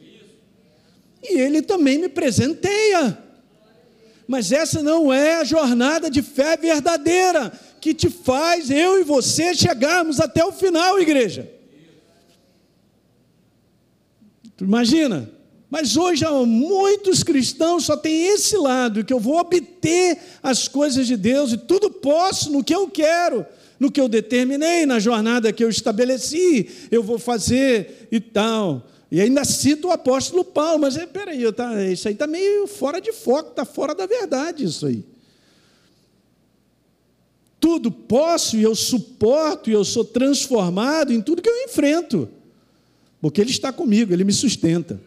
E 1.23 1.38
Ele 1.38 1.62
também 1.62 1.99
me 1.99 2.09
presenteia. 2.09 3.19
Mas 4.33 4.51
essa 4.51 4.83
não 4.83 5.12
é 5.12 5.41
a 5.41 5.45
jornada 5.45 6.09
de 6.09 6.23
fé 6.23 6.57
verdadeira 6.57 7.53
que 7.79 7.93
te 7.93 8.09
faz 8.09 8.71
eu 8.71 8.99
e 8.99 9.05
você 9.05 9.55
chegarmos 9.55 10.21
até 10.21 10.43
o 10.43 10.51
final, 10.51 10.99
igreja. 10.99 11.53
Tu 14.57 14.65
imagina? 14.65 15.31
Mas 15.69 15.99
hoje 15.99 16.25
muitos 16.47 17.23
cristãos 17.23 17.85
só 17.85 17.95
tem 17.95 18.25
esse 18.29 18.57
lado, 18.57 19.05
que 19.05 19.12
eu 19.12 19.21
vou 19.21 19.37
obter 19.37 20.17
as 20.43 20.67
coisas 20.67 21.07
de 21.07 21.19
Deus 21.19 21.53
e 21.53 21.59
tudo 21.59 21.91
posso 21.91 22.51
no 22.51 22.65
que 22.65 22.75
eu 22.75 22.89
quero, 22.89 23.45
no 23.79 23.93
que 23.93 24.01
eu 24.01 24.09
determinei, 24.09 24.87
na 24.87 24.99
jornada 24.99 25.53
que 25.53 25.62
eu 25.62 25.69
estabeleci, 25.69 26.89
eu 26.91 27.03
vou 27.03 27.19
fazer 27.19 28.09
e 28.11 28.19
tal. 28.19 28.89
E 29.12 29.21
ainda 29.21 29.45
cito 29.45 29.88
o 29.88 29.90
apóstolo 29.90 30.42
Paulo, 30.42 30.81
mas 30.81 30.97
é, 30.97 31.04
peraí, 31.04 31.52
tá, 31.52 31.85
isso 31.85 32.09
aí 32.09 32.14
está 32.14 32.26
meio 32.26 32.66
fora 32.66 32.99
de 32.99 33.12
foco, 33.12 33.50
está 33.50 33.62
fora 33.62 33.95
da 33.95 34.07
verdade 34.07 34.64
isso 34.64 34.87
aí. 34.87 35.04
Tudo 37.61 37.90
posso 37.90 38.57
e 38.57 38.62
eu 38.62 38.75
suporto 38.75 39.69
e 39.69 39.75
eu 39.75 39.85
sou 39.85 40.02
transformado 40.02 41.12
em 41.12 41.21
tudo 41.21 41.42
que 41.42 41.49
eu 41.50 41.64
enfrento, 41.64 42.26
porque 43.21 43.38
Ele 43.42 43.50
está 43.50 43.71
comigo, 43.71 44.14
Ele 44.14 44.25
me 44.25 44.33
sustenta. 44.33 44.99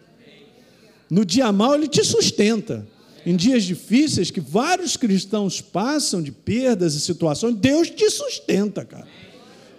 No 1.09 1.25
dia 1.25 1.51
mal, 1.51 1.73
ele 1.73 1.87
te 1.87 2.03
sustenta. 2.03 2.87
Em 3.25 3.35
dias 3.35 3.63
difíceis 3.63 4.29
que 4.29 4.39
vários 4.39 4.95
cristãos 4.95 5.61
passam 5.61 6.21
de 6.21 6.31
perdas 6.31 6.93
e 6.93 7.01
situações, 7.01 7.55
Deus 7.55 7.89
te 7.89 8.07
sustenta, 8.11 8.85
cara. 8.85 9.07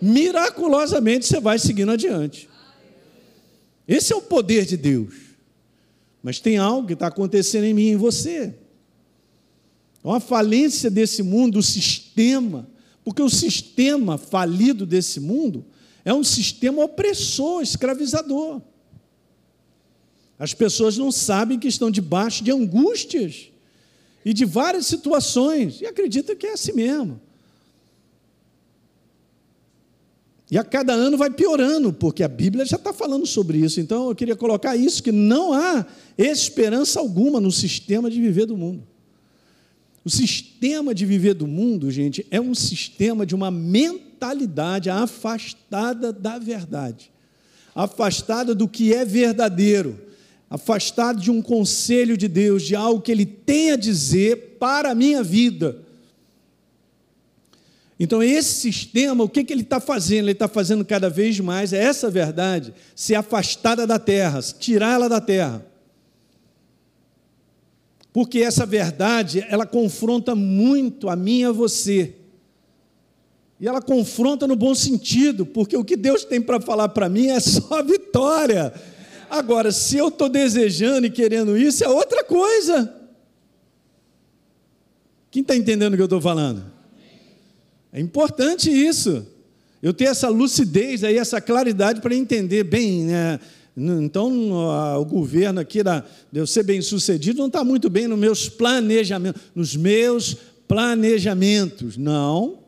Miraculosamente 0.03 1.27
você 1.27 1.39
vai 1.39 1.61
seguindo 1.61 1.93
adiante. 1.93 2.49
Esse 3.87 4.13
é 4.13 4.17
o 4.17 4.23
poder 4.23 4.65
de 4.65 4.77
Deus. 4.77 5.15
Mas 6.23 6.41
tem 6.41 6.57
algo 6.57 6.87
que 6.87 6.95
está 6.95 7.07
acontecendo 7.07 7.65
em 7.65 7.75
mim 7.75 7.85
e 7.85 7.91
em 7.91 7.97
você. 7.97 8.55
Uma 10.03 10.21
falência 10.21 10.91
desse 10.91 11.23
mundo, 11.23 11.59
o 11.59 11.63
sistema, 11.63 12.69
porque 13.05 13.23
o 13.23 13.31
sistema 13.31 14.19
falido 14.19 14.87
desse 14.87 15.21
mundo 15.21 15.65
é 16.05 16.13
um 16.13 16.25
sistema 16.25 16.85
opressor, 16.85 17.63
escravizador. 17.63 18.61
As 20.39 20.53
pessoas 20.53 20.97
não 20.97 21.11
sabem 21.11 21.59
que 21.59 21.69
estão 21.69 21.91
debaixo 21.91 22.45
de 22.45 22.53
angústias 22.53 23.49
e 24.25 24.33
de 24.33 24.45
várias 24.45 24.87
situações 24.87 25.81
e 25.81 25.87
acreditam 25.87 26.37
que 26.37 26.47
é 26.47 26.53
assim 26.53 26.73
mesmo. 26.73 27.21
E 30.51 30.57
a 30.57 30.63
cada 30.63 30.93
ano 30.93 31.17
vai 31.17 31.31
piorando, 31.31 31.93
porque 31.93 32.23
a 32.23 32.29
Bíblia 32.29 32.65
já 32.65 32.77
está 32.77 32.93
falando 32.93 33.27
sobre 33.27 33.59
isso. 33.59 33.81
Então 33.81 34.09
eu 34.09 34.15
queria 34.15 34.37
colocar 34.37 34.77
isso: 34.77 35.03
que 35.03 35.13
não 35.13 35.53
há 35.53 35.85
esperança 36.17 37.01
alguma 37.01 37.41
no 37.41 37.51
sistema 37.51 38.11
de 38.11 38.21
viver 38.21 38.47
do 38.47 38.57
mundo. 38.57 38.83
O 40.05 40.11
sistema 40.11 40.95
de 40.95 41.05
viver 41.05 41.35
do 41.35 41.49
mundo, 41.49 41.91
gente, 41.91 42.25
é 42.31 42.41
um 42.41 42.55
sistema 42.55 43.27
de 43.27 43.35
uma 43.35 43.51
mentalidade 43.51 44.89
afastada 44.89 46.13
da 46.13 46.39
verdade, 46.39 47.11
afastada 47.75 48.55
do 48.55 48.69
que 48.69 48.95
é 48.95 49.05
verdadeiro 49.05 50.07
afastado 50.49 51.21
de 51.21 51.31
um 51.31 51.43
conselho 51.43 52.17
de 52.17 52.29
Deus, 52.29 52.63
de 52.63 52.75
algo 52.75 53.01
que 53.01 53.11
Ele 53.11 53.27
tem 53.27 53.73
a 53.73 53.77
dizer 53.77 54.57
para 54.59 54.91
a 54.91 54.95
minha 54.95 55.23
vida. 55.23 55.79
Então, 57.99 58.23
esse 58.23 58.61
sistema, 58.61 59.25
o 59.25 59.29
que, 59.29 59.43
que 59.43 59.53
ele 59.53 59.63
está 59.63 59.81
fazendo? 59.81 60.25
Ele 60.25 60.33
está 60.33 60.49
fazendo 60.49 60.85
cada 60.85 61.09
vez 61.09 61.41
mais, 61.41 61.73
é 61.73 61.83
essa 61.83 62.11
verdade, 62.11 62.75
ser 62.95 63.15
afastada 63.15 63.87
da 63.87 63.99
terra, 63.99 64.41
tirar 64.43 64.95
ela 64.95 65.09
da 65.09 65.21
terra. 65.21 65.65
Porque 68.13 68.41
essa 68.41 68.67
verdade, 68.67 69.45
ela 69.49 69.67
confronta 69.67 70.35
muito 70.35 71.09
a 71.09 71.17
mim 71.17 71.41
e 71.41 71.45
a 71.45 71.53
você. 71.53 72.15
E 73.59 73.67
ela 73.67 73.81
confronta 73.81 74.47
no 74.47 74.57
bom 74.57 74.75
sentido, 74.75 75.47
porque 75.47 75.77
o 75.77 75.85
que 75.85 75.97
Deus 75.97 76.25
tem 76.25 76.41
para 76.41 76.61
falar 76.61 76.91
para 76.91 77.09
mim 77.09 77.29
é 77.29 77.41
só 77.41 77.83
vitória 77.83 78.73
Agora, 79.29 79.73
se 79.73 79.97
eu 79.97 80.09
estou 80.09 80.29
desejando 80.29 81.07
e 81.07 81.11
querendo 81.11 81.57
isso, 81.57 81.85
é 81.85 81.89
outra 81.89 82.25
coisa. 82.25 82.95
Quem 85.31 85.43
está 85.43 85.57
entendendo 85.57 85.95
o 85.95 85.97
que 85.97 86.03
eu 86.03 86.07
estou 86.07 86.21
falando? 86.21 86.76
É 87.97 88.01
importante 88.01 88.69
isso. 88.71 89.27
Eu 89.83 89.95
ter 89.95 90.05
essa 90.05 90.29
lucidez 90.29 91.03
aí, 91.03 91.17
essa 91.17 91.41
claridade 91.41 92.03
para 92.03 92.15
entender 92.15 92.63
bem, 92.63 93.05
né? 93.05 93.41
Então, 93.75 94.53
o 95.01 95.05
governo 95.07 95.61
aqui, 95.61 95.83
da, 95.83 96.05
de 96.31 96.39
eu 96.39 96.47
ser 96.47 96.63
bem 96.63 96.83
sucedido, 96.83 97.39
não 97.39 97.47
está 97.47 97.65
muito 97.65 97.89
bem 97.89 98.07
nos 98.07 98.19
meus 98.19 98.49
planejamentos, 98.51 99.41
nos 99.55 99.75
meus 99.75 100.37
planejamentos. 100.69 101.97
Não. 101.97 102.59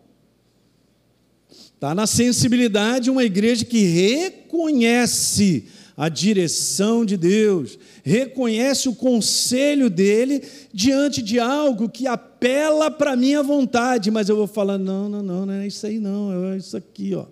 Está 1.75 1.95
na 1.95 2.07
sensibilidade 2.07 3.11
uma 3.11 3.23
igreja 3.23 3.67
que 3.67 3.83
reconhece 3.85 5.67
a 5.99 6.09
direção 6.09 7.05
de 7.05 7.17
Deus, 7.17 7.77
reconhece 8.05 8.89
o 8.89 8.95
conselho 8.95 9.91
dele 9.91 10.41
diante 10.73 11.21
de 11.21 11.41
algo 11.41 11.89
que 11.89 12.07
apela 12.07 12.89
para 12.89 13.15
a 13.15 13.17
minha 13.17 13.43
vontade, 13.43 14.09
mas 14.09 14.29
eu 14.29 14.37
vou 14.37 14.47
falar: 14.47 14.79
não, 14.79 15.09
não, 15.09 15.25
não, 15.25 15.45
não 15.45 15.55
é 15.55 15.67
isso 15.67 15.85
aí, 15.85 15.99
não, 15.99 16.53
é 16.53 16.57
isso 16.57 16.77
aqui, 16.77 17.17
ó. 17.17 17.27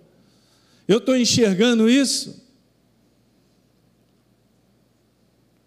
Eu 0.85 0.97
estou 0.97 1.15
enxergando 1.15 1.89
isso. 1.89 2.45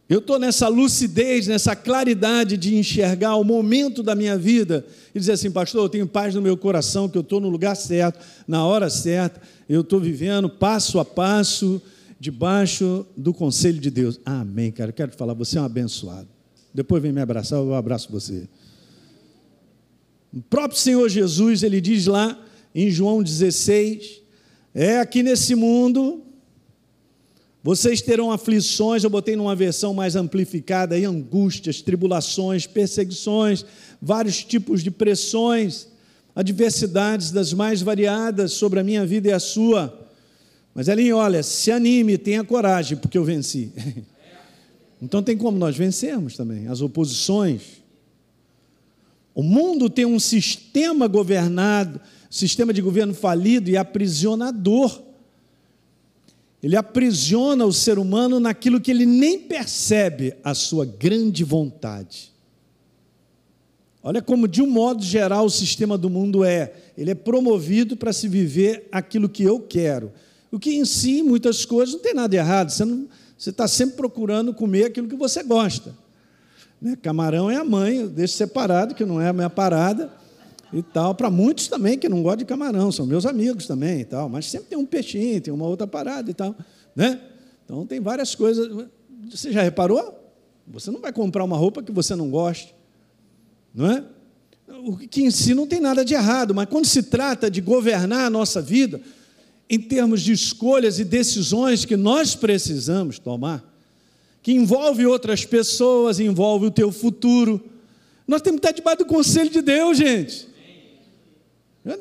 Eu 0.07 0.19
estou 0.19 0.39
nessa 0.39 0.69
lucidez, 0.69 1.47
nessa 1.47 1.75
claridade 1.75 2.59
de 2.59 2.75
enxergar 2.75 3.37
o 3.37 3.45
momento 3.45 4.03
da 4.03 4.15
minha 4.15 4.37
vida 4.37 4.85
e 5.15 5.19
dizer 5.19 5.33
assim, 5.33 5.51
pastor, 5.51 5.85
eu 5.85 5.89
tenho 5.89 6.07
paz 6.07 6.35
no 6.35 6.43
meu 6.43 6.57
coração, 6.57 7.09
que 7.09 7.17
eu 7.17 7.23
estou 7.23 7.41
no 7.41 7.49
lugar 7.49 7.77
certo, 7.77 8.19
na 8.47 8.67
hora 8.67 8.91
certa, 8.91 9.41
eu 9.69 9.81
estou 9.83 10.01
vivendo 10.01 10.51
passo 10.51 10.99
a 10.99 11.05
passo, 11.05 11.81
debaixo 12.21 13.07
do 13.17 13.33
conselho 13.33 13.81
de 13.81 13.91
Deus. 13.91 14.21
Amém, 14.27 14.71
cara. 14.71 14.91
Eu 14.91 14.95
quero 14.95 15.11
te 15.11 15.17
falar, 15.17 15.33
você 15.33 15.57
é 15.57 15.61
um 15.63 15.65
abençoado. 15.65 16.29
Depois 16.73 17.03
vem 17.03 17.11
me 17.11 17.21
abraçar, 17.23 17.59
eu 17.59 17.75
abraço 17.75 18.13
você. 18.13 18.47
O 20.33 20.43
próprio 20.43 20.79
Senhor 20.79 21.09
Jesus, 21.09 21.63
ele 21.63 21.81
diz 21.81 22.07
lá 22.07 22.39
em 22.75 22.91
João 22.91 23.23
16: 23.23 24.21
É 24.75 25.01
aqui 25.01 25.23
nesse 25.23 25.55
mundo, 25.55 26.23
vocês 27.63 28.01
terão 28.03 28.31
aflições, 28.31 29.03
eu 29.03 29.11
botei 29.11 29.35
numa 29.35 29.57
versão 29.57 29.93
mais 29.93 30.15
amplificada 30.15 30.95
aí, 30.95 31.05
angústias, 31.05 31.81
tribulações, 31.81 32.67
perseguições, 32.67 33.65
vários 34.01 34.45
tipos 34.45 34.83
de 34.83 34.91
pressões, 34.91 35.89
adversidades 36.37 37.31
das 37.33 37.53
mais 37.53 37.81
variadas 37.83 38.53
sobre 38.53 38.79
a 38.79 38.85
minha 38.85 39.05
vida 39.05 39.29
e 39.29 39.33
a 39.33 39.41
sua. 39.41 40.00
Mas 40.81 40.89
Elinho, 40.89 41.19
olha, 41.19 41.43
se 41.43 41.71
anime, 41.71 42.17
tenha 42.17 42.43
coragem, 42.43 42.97
porque 42.97 43.19
eu 43.19 43.23
venci. 43.23 43.71
Então 45.03 45.23
tem 45.23 45.37
como 45.37 45.59
nós 45.59 45.77
vencermos 45.77 46.37
também 46.37 46.69
as 46.69 46.81
oposições. 46.83 47.83
O 49.35 49.43
mundo 49.43 49.89
tem 49.89 50.05
um 50.05 50.19
sistema 50.21 51.07
governado, 51.07 51.99
sistema 52.31 52.73
de 52.73 52.83
governo 52.83 53.15
falido 53.15 53.71
e 53.71 53.79
aprisionador. 53.79 55.03
Ele 56.63 56.77
aprisiona 56.77 57.65
o 57.65 57.73
ser 57.73 57.99
humano 57.99 58.39
naquilo 58.41 58.81
que 58.81 58.91
ele 58.91 59.07
nem 59.07 59.39
percebe 59.39 60.35
a 60.45 60.55
sua 60.55 60.85
grande 60.85 61.45
vontade. 61.45 62.31
Olha 64.03 64.21
como, 64.23 64.49
de 64.49 64.63
um 64.63 64.71
modo 64.71 65.03
geral, 65.03 65.45
o 65.45 65.51
sistema 65.51 65.97
do 65.97 66.09
mundo 66.09 66.43
é. 66.43 66.73
Ele 66.97 67.11
é 67.11 67.15
promovido 67.15 67.97
para 67.97 68.15
se 68.15 68.29
viver 68.29 68.89
aquilo 68.91 69.31
que 69.31 69.43
eu 69.43 69.61
quero. 69.61 70.13
O 70.51 70.59
que 70.59 70.75
em 70.75 70.85
si, 70.85 71.23
muitas 71.23 71.65
coisas, 71.65 71.95
não 71.95 72.01
tem 72.01 72.15
nada 72.15 72.29
de 72.29 72.37
errado. 72.37 72.71
Você 72.71 73.51
está 73.51 73.69
sempre 73.69 73.97
procurando 73.97 74.53
comer 74.53 74.87
aquilo 74.87 75.09
que 75.09 75.17
você 75.17 75.43
gosta. 75.43 75.95
Né? 76.81 76.97
Camarão 77.01 77.51
é 77.51 77.57
a 77.57 77.65
mãe, 77.65 77.99
eu 77.99 78.09
deixo 78.09 78.35
separado, 78.35 78.95
que 78.95 79.05
não 79.05 79.21
é 79.21 79.29
a 79.29 79.33
minha 79.33 79.51
parada 79.51 80.11
e 80.73 80.83
tal. 80.83 81.15
Para 81.15 81.31
muitos 81.31 81.69
também 81.69 81.99
que 81.99 82.09
não 82.09 82.23
gostam 82.23 82.39
de 82.39 82.45
camarão, 82.47 82.91
são 82.91 83.07
meus 83.07 83.27
amigos 83.27 83.67
também 83.67 84.01
e 84.01 84.05
tal. 84.05 84.29
Mas 84.29 84.47
sempre 84.47 84.69
tem 84.69 84.79
um 84.79 84.87
peixinho, 84.87 85.41
tem 85.41 85.53
uma 85.53 85.67
outra 85.67 85.87
parada 85.87 86.31
e 86.31 86.35
tal. 86.35 86.55
Né? 86.97 87.21
Então 87.65 87.87
tem 87.87 88.01
várias 88.01 88.35
coisas. 88.35 88.87
Você 89.31 89.53
já 89.53 89.63
reparou? 89.63 90.19
Você 90.67 90.91
não 90.91 91.01
vai 91.01 91.13
comprar 91.13 91.45
uma 91.45 91.57
roupa 91.57 91.83
que 91.83 91.93
você 91.93 92.17
não 92.17 92.31
goste. 92.31 92.75
Não 93.75 93.91
é? 93.91 94.05
O 94.85 94.97
que 94.97 95.23
em 95.23 95.31
si 95.31 95.55
não 95.55 95.67
tem 95.67 95.81
nada 95.81 96.05
de 96.05 96.15
errado, 96.15 96.55
mas 96.55 96.69
quando 96.69 96.87
se 96.87 97.03
trata 97.03 97.51
de 97.51 97.61
governar 97.61 98.27
a 98.27 98.31
nossa 98.31 98.63
vida, 98.63 99.01
em 99.71 99.79
termos 99.79 100.21
de 100.21 100.33
escolhas 100.33 100.99
e 100.99 101.05
decisões 101.05 101.85
que 101.85 101.97
nós 101.97 102.35
precisamos 102.35 103.21
tomar, 103.21 103.65
que 104.43 104.51
envolve 104.51 105.07
outras 105.07 105.45
pessoas, 105.45 106.19
envolve 106.19 106.67
o 106.67 106.71
teu 106.73 106.91
futuro. 106.91 107.63
Nós 108.27 108.43
temos 108.43 108.61
que 108.61 108.67
estar 108.67 108.77
debaixo 108.77 108.99
do 108.99 109.05
conselho 109.05 109.49
de 109.49 109.63
Deus, 109.63 109.97
gente. 109.97 110.49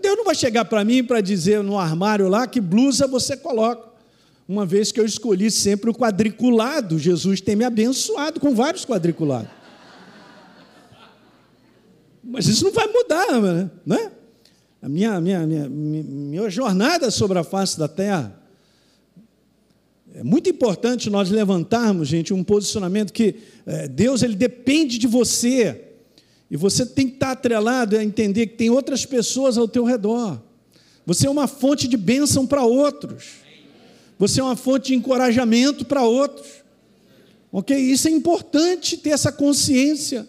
Deus 0.01 0.17
não 0.17 0.25
vai 0.25 0.34
chegar 0.34 0.65
para 0.65 0.84
mim 0.84 1.03
para 1.03 1.21
dizer 1.21 1.62
no 1.62 1.77
armário 1.77 2.27
lá 2.27 2.47
que 2.47 2.60
blusa 2.60 3.05
você 3.05 3.38
coloca. 3.38 3.88
Uma 4.47 4.65
vez 4.65 4.91
que 4.91 4.99
eu 4.99 5.05
escolhi 5.05 5.51
sempre 5.51 5.91
o 5.91 5.93
quadriculado, 5.93 6.97
Jesus 6.97 7.39
tem 7.39 7.55
me 7.55 7.63
abençoado 7.63 8.39
com 8.39 8.55
vários 8.55 8.84
quadriculados. 8.84 9.51
Mas 12.23 12.47
isso 12.47 12.63
não 12.63 12.71
vai 12.71 12.88
mudar, 12.88 13.69
né? 13.86 14.12
A 14.82 14.88
minha, 14.88 15.20
minha, 15.20 15.46
minha, 15.46 15.70
minha 15.70 16.50
jornada 16.50 17.12
sobre 17.12 17.38
a 17.38 17.44
face 17.44 17.78
da 17.78 17.88
terra. 17.88 18.39
É 20.15 20.24
muito 20.24 20.50
importante 20.50 21.10
nós 21.10 21.30
levantarmos, 21.30 22.08
gente, 22.08 22.34
um 22.34 22.44
posicionamento 22.44 23.13
que 23.13 23.36
é, 23.65 23.88
Deus 23.88 24.24
ele 24.24 24.36
depende 24.36 24.98
de 24.98 25.06
você. 25.06 25.86
E 26.50 26.58
você 26.58 26.86
tem 26.86 27.08
que 27.08 27.15
estar 27.15 27.32
atrelado 27.32 27.96
a 27.98 28.04
entender 28.04 28.48
que 28.48 28.56
tem 28.56 28.70
outras 28.70 29.06
pessoas 29.06 29.58
ao 29.58 29.68
teu 29.68 29.84
redor. 29.84 30.42
Você 31.06 31.28
é 31.28 31.30
uma 31.30 31.48
fonte 31.48 31.88
de 31.88 31.98
bênção 31.98 32.48
para 32.48 32.63
outros. 32.63 33.39
Você 34.18 34.39
é 34.39 34.44
uma 34.44 34.56
fonte 34.56 34.88
de 34.88 34.96
encorajamento 34.96 35.86
para 35.86 36.04
outros. 36.04 36.48
Ok? 37.52 37.78
Isso 37.78 38.08
é 38.08 38.12
importante 38.12 38.98
ter 38.98 39.12
essa 39.12 39.32
consciência. 39.32 40.28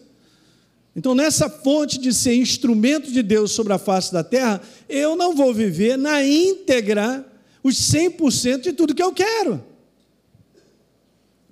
Então, 0.95 1.15
nessa 1.15 1.49
fonte 1.49 1.99
de 1.99 2.13
ser 2.13 2.35
instrumento 2.35 3.11
de 3.13 3.23
Deus 3.23 3.53
sobre 3.53 3.73
a 3.73 3.79
face 3.79 4.13
da 4.13 4.25
terra, 4.25 4.61
eu 4.89 5.15
não 5.15 5.35
vou 5.35 5.55
viver 5.55 5.97
na 5.97 6.25
íntegra 6.25 7.25
os 7.63 7.77
100% 7.77 8.63
de 8.63 8.73
tudo 8.73 8.95
que 8.95 9.03
eu 9.03 9.13
quero. 9.13 9.65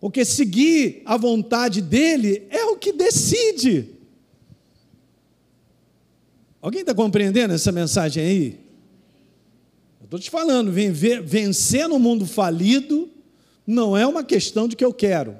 Porque 0.00 0.24
seguir 0.24 1.02
a 1.04 1.16
vontade 1.16 1.82
dele 1.82 2.46
é 2.50 2.64
o 2.64 2.76
que 2.76 2.92
decide. 2.92 3.90
Alguém 6.60 6.80
está 6.80 6.94
compreendendo 6.94 7.52
essa 7.54 7.72
mensagem 7.72 8.22
aí? 8.22 8.60
Estou 10.02 10.18
te 10.18 10.30
falando, 10.30 10.72
vencer 10.72 11.86
no 11.86 11.98
mundo 11.98 12.24
falido 12.24 13.10
não 13.66 13.94
é 13.94 14.06
uma 14.06 14.24
questão 14.24 14.66
de 14.66 14.74
que 14.74 14.84
eu 14.84 14.94
quero. 14.94 15.36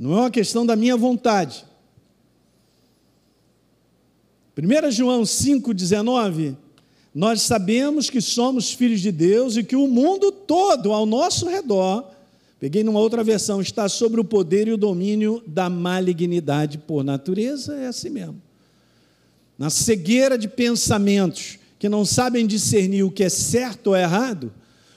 Não 0.00 0.14
é 0.14 0.20
uma 0.20 0.30
questão 0.30 0.64
da 0.64 0.74
minha 0.74 0.96
vontade. 0.96 1.62
1 4.56 4.90
João 4.90 5.24
5,19, 5.24 6.56
nós 7.14 7.42
sabemos 7.42 8.08
que 8.08 8.18
somos 8.18 8.72
filhos 8.72 9.02
de 9.02 9.12
Deus 9.12 9.58
e 9.58 9.62
que 9.62 9.76
o 9.76 9.86
mundo 9.86 10.32
todo 10.32 10.94
ao 10.94 11.04
nosso 11.04 11.46
redor, 11.50 12.10
peguei 12.58 12.82
numa 12.82 12.98
outra 12.98 13.22
versão, 13.22 13.60
está 13.60 13.90
sobre 13.90 14.18
o 14.18 14.24
poder 14.24 14.68
e 14.68 14.72
o 14.72 14.78
domínio 14.78 15.42
da 15.46 15.68
malignidade 15.68 16.78
por 16.78 17.04
natureza, 17.04 17.74
é 17.74 17.86
assim 17.86 18.08
mesmo. 18.08 18.40
Na 19.58 19.68
cegueira 19.68 20.38
de 20.38 20.48
pensamentos 20.48 21.58
que 21.78 21.90
não 21.90 22.06
sabem 22.06 22.46
discernir 22.46 23.02
o 23.02 23.10
que 23.10 23.24
é 23.24 23.28
certo 23.28 23.88
ou 23.88 23.96
errado, 23.96 24.50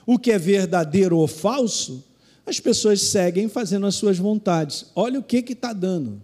o 0.06 0.18
que 0.18 0.32
é 0.32 0.38
verdadeiro 0.38 1.18
ou 1.18 1.26
falso, 1.26 2.02
as 2.46 2.60
pessoas 2.60 3.00
seguem 3.00 3.48
fazendo 3.48 3.86
as 3.86 3.94
suas 3.94 4.18
vontades. 4.18 4.86
Olha 4.94 5.18
o 5.18 5.22
que 5.22 5.38
está 5.38 5.72
dando. 5.72 6.20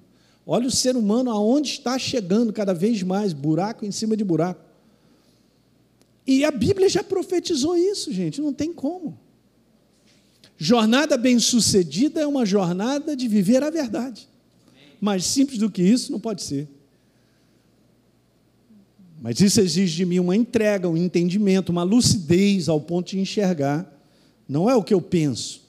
Olha 0.46 0.66
o 0.66 0.70
ser 0.70 0.96
humano 0.96 1.30
aonde 1.30 1.70
está 1.70 1.98
chegando 1.98 2.52
cada 2.52 2.74
vez 2.74 3.02
mais, 3.02 3.32
buraco 3.32 3.84
em 3.84 3.90
cima 3.90 4.16
de 4.16 4.24
buraco. 4.24 4.64
E 6.26 6.44
a 6.44 6.50
Bíblia 6.50 6.88
já 6.88 7.02
profetizou 7.02 7.76
isso, 7.76 8.12
gente, 8.12 8.40
não 8.40 8.52
tem 8.52 8.72
como. 8.72 9.18
Jornada 10.56 11.16
bem-sucedida 11.16 12.20
é 12.20 12.26
uma 12.26 12.44
jornada 12.44 13.16
de 13.16 13.26
viver 13.26 13.62
a 13.62 13.70
verdade. 13.70 14.28
Mais 15.00 15.24
simples 15.24 15.58
do 15.58 15.70
que 15.70 15.82
isso 15.82 16.12
não 16.12 16.20
pode 16.20 16.42
ser. 16.42 16.68
Mas 19.22 19.40
isso 19.40 19.60
exige 19.60 19.96
de 19.96 20.04
mim 20.04 20.18
uma 20.18 20.36
entrega, 20.36 20.88
um 20.88 20.96
entendimento, 20.96 21.70
uma 21.70 21.82
lucidez 21.82 22.68
ao 22.68 22.80
ponto 22.80 23.10
de 23.10 23.18
enxergar. 23.18 23.90
Não 24.48 24.68
é 24.68 24.74
o 24.74 24.82
que 24.82 24.92
eu 24.92 25.00
penso, 25.00 25.59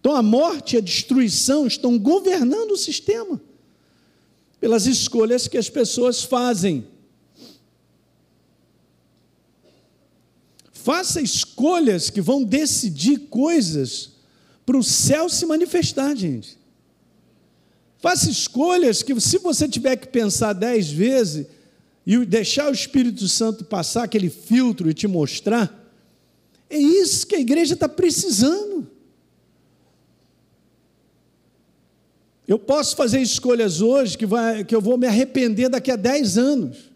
então 0.00 0.16
a 0.16 0.22
morte 0.22 0.74
e 0.74 0.78
a 0.78 0.80
destruição 0.80 1.66
estão 1.66 1.98
governando 1.98 2.72
o 2.72 2.76
sistema 2.76 3.40
pelas 4.58 4.86
escolhas 4.86 5.46
que 5.46 5.58
as 5.58 5.68
pessoas 5.68 6.22
fazem. 6.24 6.86
Faça 10.72 11.20
escolhas 11.20 12.08
que 12.08 12.22
vão 12.22 12.42
decidir 12.42 13.28
coisas 13.28 14.12
para 14.64 14.78
o 14.78 14.82
céu 14.82 15.28
se 15.28 15.44
manifestar, 15.44 16.14
gente. 16.16 16.58
Faça 17.98 18.30
escolhas 18.30 19.02
que, 19.02 19.18
se 19.20 19.36
você 19.38 19.68
tiver 19.68 19.96
que 19.96 20.08
pensar 20.08 20.54
dez 20.54 20.90
vezes 20.90 21.46
e 22.06 22.24
deixar 22.24 22.70
o 22.70 22.74
Espírito 22.74 23.28
Santo 23.28 23.64
passar 23.64 24.04
aquele 24.04 24.30
filtro 24.30 24.88
e 24.88 24.94
te 24.94 25.06
mostrar, 25.06 25.76
é 26.70 26.78
isso 26.78 27.26
que 27.26 27.34
a 27.34 27.40
igreja 27.40 27.74
está 27.74 27.88
precisando. 27.88 28.69
Eu 32.50 32.58
posso 32.58 32.96
fazer 32.96 33.20
escolhas 33.20 33.80
hoje 33.80 34.18
que, 34.18 34.26
vai, 34.26 34.64
que 34.64 34.74
eu 34.74 34.80
vou 34.80 34.98
me 34.98 35.06
arrepender 35.06 35.68
daqui 35.68 35.88
a 35.88 35.94
10 35.94 36.36
anos. 36.36 36.90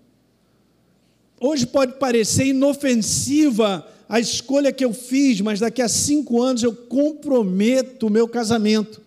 Hoje 1.40 1.64
pode 1.64 1.92
parecer 1.92 2.46
inofensiva 2.46 3.88
a 4.08 4.18
escolha 4.18 4.72
que 4.72 4.84
eu 4.84 4.92
fiz, 4.92 5.40
mas 5.40 5.60
daqui 5.60 5.80
a 5.80 5.88
cinco 5.88 6.42
anos 6.42 6.64
eu 6.64 6.74
comprometo 6.74 8.08
o 8.08 8.10
meu 8.10 8.26
casamento. 8.26 9.00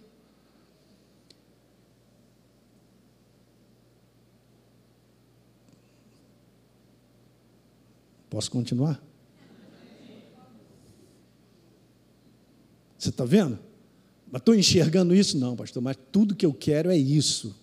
Posso 8.30 8.50
continuar? 8.50 9.04
Você 12.98 13.10
está 13.10 13.26
vendo? 13.26 13.67
Mas 14.32 14.42
estou 14.42 14.54
enxergando 14.54 15.16
isso? 15.16 15.38
Não, 15.38 15.56
pastor, 15.56 15.82
mas 15.82 15.98
tudo 16.12 16.36
que 16.36 16.46
eu 16.46 16.54
quero 16.54 16.90
é 16.92 16.98
isso. 16.98 17.56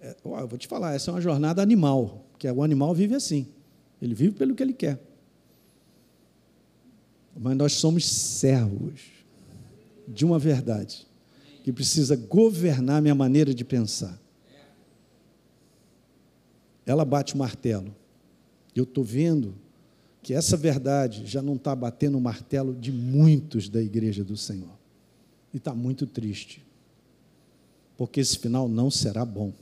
É, 0.00 0.16
ó, 0.24 0.40
eu 0.40 0.48
vou 0.48 0.58
te 0.58 0.68
falar, 0.68 0.94
essa 0.94 1.10
é 1.10 1.14
uma 1.14 1.20
jornada 1.20 1.60
animal, 1.60 2.24
porque 2.30 2.48
o 2.48 2.62
animal 2.62 2.94
vive 2.94 3.14
assim. 3.14 3.48
Ele 4.00 4.14
vive 4.14 4.34
pelo 4.34 4.54
que 4.54 4.62
ele 4.62 4.72
quer. 4.72 5.00
Mas 7.38 7.56
nós 7.56 7.72
somos 7.72 8.06
servos 8.06 9.00
de 10.06 10.24
uma 10.24 10.38
verdade 10.38 11.06
que 11.64 11.72
precisa 11.72 12.14
governar 12.14 13.02
minha 13.02 13.14
maneira 13.14 13.52
de 13.52 13.64
pensar. 13.64 14.18
Ela 16.84 17.04
bate 17.04 17.34
o 17.34 17.38
martelo. 17.38 17.94
Eu 18.74 18.84
estou 18.84 19.02
vendo 19.02 19.56
que 20.22 20.32
essa 20.32 20.56
verdade 20.56 21.26
já 21.26 21.42
não 21.42 21.56
está 21.56 21.74
batendo 21.74 22.16
o 22.16 22.20
martelo 22.20 22.72
de 22.74 22.92
muitos 22.92 23.68
da 23.68 23.82
igreja 23.82 24.22
do 24.22 24.36
Senhor 24.36 24.75
e 25.52 25.56
está 25.56 25.74
muito 25.74 26.06
triste, 26.06 26.62
porque 27.96 28.20
esse 28.20 28.38
final 28.38 28.68
não 28.68 28.90
será 28.90 29.24
bom. 29.24 29.52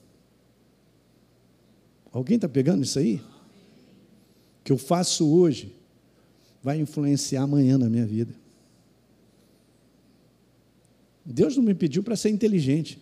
Alguém 2.13 2.37
está 2.37 2.49
pegando 2.49 2.85
isso 2.85 2.99
aí? 2.99 3.17
O 3.17 4.65
que 4.65 4.73
eu 4.73 4.79
faço 4.79 5.29
hoje 5.29 5.75
vai 6.63 6.79
influenciar 6.79 7.43
amanhã 7.43 7.77
na 7.77 7.91
minha 7.91 8.07
vida. 8.07 8.35
Deus 11.25 11.57
não 11.57 11.63
me 11.63 11.75
pediu 11.75 12.03
para 12.03 12.17
ser 12.17 12.31
inteligente. 12.31 12.99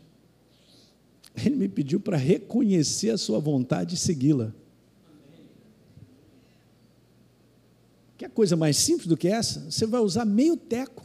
Ele 1.35 1.57
me 1.57 1.69
pediu 1.69 2.01
para 2.01 2.17
reconhecer 2.17 3.11
a 3.11 3.19
sua 3.19 3.39
vontade 3.39 3.95
e 3.95 3.99
segui-la. 3.99 4.53
Quer 8.17 8.31
coisa 8.31 8.57
mais 8.57 8.77
simples 8.77 9.07
do 9.07 9.17
que 9.17 9.29
essa? 9.29 9.71
Você 9.71 9.87
vai 9.87 10.01
usar 10.01 10.25
meio 10.25 10.57
teco 10.57 11.05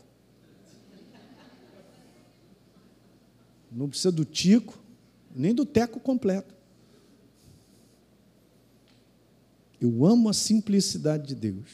Não 3.72 3.90
precisa 3.90 4.12
do 4.12 4.26
tico, 4.26 4.78
nem 5.36 5.54
do 5.54 5.66
teco 5.66 6.00
completo. 6.00 6.56
Eu 9.80 10.06
amo 10.06 10.30
a 10.30 10.34
simplicidade 10.34 11.28
de 11.28 11.36
Deus. 11.36 11.70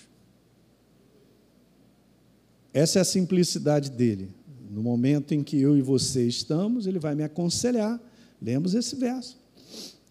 Essa 2.73 2.99
é 2.99 3.01
a 3.01 3.05
simplicidade 3.05 3.89
dele. 3.89 4.29
No 4.69 4.81
momento 4.81 5.33
em 5.33 5.43
que 5.43 5.59
eu 5.59 5.77
e 5.77 5.81
você 5.81 6.27
estamos, 6.27 6.87
ele 6.87 6.99
vai 6.99 7.13
me 7.13 7.23
aconselhar. 7.23 7.99
Lemos 8.41 8.73
esse 8.73 8.95
verso. 8.95 9.37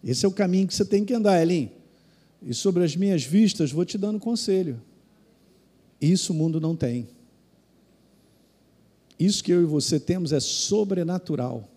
Esse 0.03 0.25
é 0.25 0.27
o 0.27 0.31
caminho 0.31 0.67
que 0.67 0.73
você 0.73 0.85
tem 0.85 1.05
que 1.05 1.13
andar, 1.13 1.41
Elim. 1.41 1.69
E 2.41 2.53
sobre 2.53 2.83
as 2.83 2.95
minhas 2.95 3.23
vistas, 3.23 3.71
vou 3.71 3.85
te 3.85 3.97
dando 3.97 4.19
conselho. 4.19 4.81
Isso 6.01 6.33
o 6.33 6.35
mundo 6.35 6.59
não 6.59 6.75
tem. 6.75 7.07
Isso 9.19 9.43
que 9.43 9.51
eu 9.51 9.61
e 9.61 9.65
você 9.65 9.99
temos 9.99 10.33
é 10.33 10.39
sobrenatural. 10.39 11.69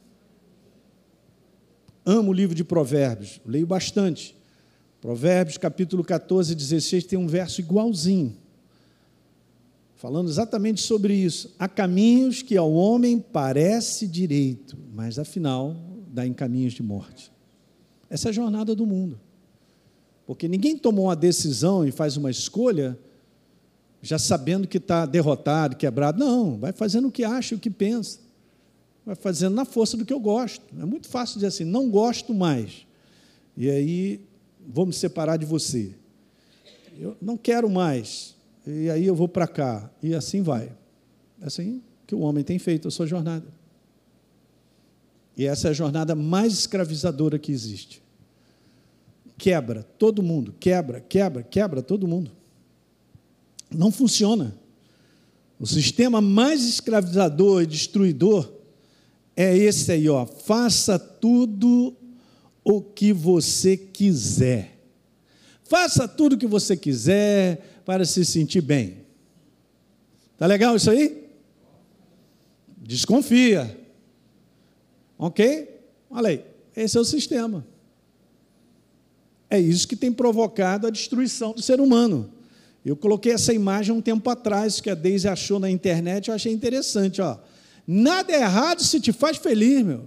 Amo 2.08 2.30
o 2.30 2.32
livro 2.32 2.54
de 2.54 2.62
Provérbios, 2.62 3.40
leio 3.44 3.66
bastante. 3.66 4.36
Provérbios 5.00 5.58
capítulo 5.58 6.04
14, 6.04 6.54
16 6.54 7.04
tem 7.04 7.18
um 7.18 7.26
verso 7.26 7.60
igualzinho, 7.60 8.36
falando 9.96 10.28
exatamente 10.28 10.80
sobre 10.80 11.14
isso. 11.14 11.52
Há 11.58 11.66
caminhos 11.66 12.42
que 12.42 12.56
ao 12.56 12.72
homem 12.72 13.18
parece 13.18 14.06
direito, 14.06 14.78
mas 14.94 15.18
afinal 15.18 15.76
dá 16.06 16.24
em 16.24 16.32
caminhos 16.32 16.74
de 16.74 16.82
morte. 16.82 17.32
Essa 18.08 18.28
é 18.28 18.30
a 18.30 18.32
jornada 18.32 18.72
do 18.72 18.86
mundo. 18.86 19.18
Porque 20.24 20.46
ninguém 20.46 20.78
tomou 20.78 21.06
uma 21.06 21.16
decisão 21.16 21.84
e 21.84 21.90
faz 21.90 22.16
uma 22.16 22.30
escolha 22.30 22.96
já 24.00 24.18
sabendo 24.18 24.68
que 24.68 24.78
está 24.78 25.06
derrotado, 25.06 25.74
quebrado. 25.74 26.20
Não, 26.20 26.56
vai 26.56 26.72
fazendo 26.72 27.08
o 27.08 27.12
que 27.12 27.24
acha, 27.24 27.56
o 27.56 27.58
que 27.58 27.70
pensa. 27.70 28.20
Vai 29.06 29.14
fazendo 29.14 29.54
na 29.54 29.64
força 29.64 29.96
do 29.96 30.04
que 30.04 30.12
eu 30.12 30.18
gosto. 30.18 30.64
É 30.80 30.84
muito 30.84 31.08
fácil 31.08 31.36
dizer 31.36 31.46
assim, 31.46 31.62
não 31.62 31.88
gosto 31.88 32.34
mais. 32.34 32.84
E 33.56 33.70
aí 33.70 34.20
vou 34.66 34.84
me 34.84 34.92
separar 34.92 35.36
de 35.36 35.46
você. 35.46 35.94
Eu 36.98 37.16
não 37.22 37.36
quero 37.36 37.70
mais. 37.70 38.34
E 38.66 38.90
aí 38.90 39.06
eu 39.06 39.14
vou 39.14 39.28
para 39.28 39.46
cá. 39.46 39.88
E 40.02 40.12
assim 40.12 40.42
vai. 40.42 40.72
É 41.40 41.46
assim 41.46 41.80
que 42.04 42.16
o 42.16 42.20
homem 42.20 42.42
tem 42.42 42.58
feito 42.58 42.88
a 42.88 42.90
sua 42.90 43.06
jornada. 43.06 43.46
E 45.36 45.46
essa 45.46 45.68
é 45.68 45.70
a 45.70 45.74
jornada 45.74 46.16
mais 46.16 46.52
escravizadora 46.52 47.38
que 47.38 47.52
existe. 47.52 48.02
Quebra 49.38 49.84
todo 49.84 50.22
mundo, 50.22 50.52
quebra, 50.58 51.00
quebra, 51.00 51.44
quebra 51.44 51.80
todo 51.80 52.08
mundo. 52.08 52.32
Não 53.70 53.92
funciona. 53.92 54.56
O 55.60 55.66
sistema 55.66 56.20
mais 56.20 56.64
escravizador 56.64 57.62
e 57.62 57.66
destruidor 57.66 58.55
é 59.36 59.54
esse 59.56 59.92
aí, 59.92 60.08
ó. 60.08 60.24
Faça 60.24 60.98
tudo 60.98 61.94
o 62.64 62.80
que 62.80 63.12
você 63.12 63.76
quiser. 63.76 64.78
Faça 65.64 66.08
tudo 66.08 66.32
o 66.32 66.38
que 66.38 66.46
você 66.46 66.76
quiser 66.76 67.82
para 67.84 68.04
se 68.04 68.24
sentir 68.24 68.62
bem. 68.62 69.04
Tá 70.38 70.46
legal 70.46 70.74
isso 70.74 70.90
aí? 70.90 71.28
Desconfia. 72.78 73.78
Ok? 75.18 75.80
Olha 76.10 76.28
aí, 76.28 76.44
esse 76.74 76.96
é 76.96 77.00
o 77.00 77.04
sistema. 77.04 77.66
É 79.48 79.58
isso 79.58 79.86
que 79.86 79.96
tem 79.96 80.12
provocado 80.12 80.86
a 80.86 80.90
destruição 80.90 81.52
do 81.52 81.62
ser 81.62 81.80
humano. 81.80 82.30
Eu 82.84 82.96
coloquei 82.96 83.32
essa 83.32 83.52
imagem 83.52 83.94
um 83.94 84.00
tempo 84.00 84.28
atrás, 84.30 84.80
que 84.80 84.90
a 84.90 84.94
Deise 84.94 85.28
achou 85.28 85.58
na 85.58 85.70
internet, 85.70 86.28
eu 86.28 86.34
achei 86.34 86.52
interessante. 86.52 87.20
Ó. 87.20 87.36
Nada 87.86 88.32
é 88.32 88.40
errado 88.40 88.82
se 88.82 89.00
te 89.00 89.12
faz 89.12 89.36
feliz, 89.36 89.82
meu. 89.82 90.04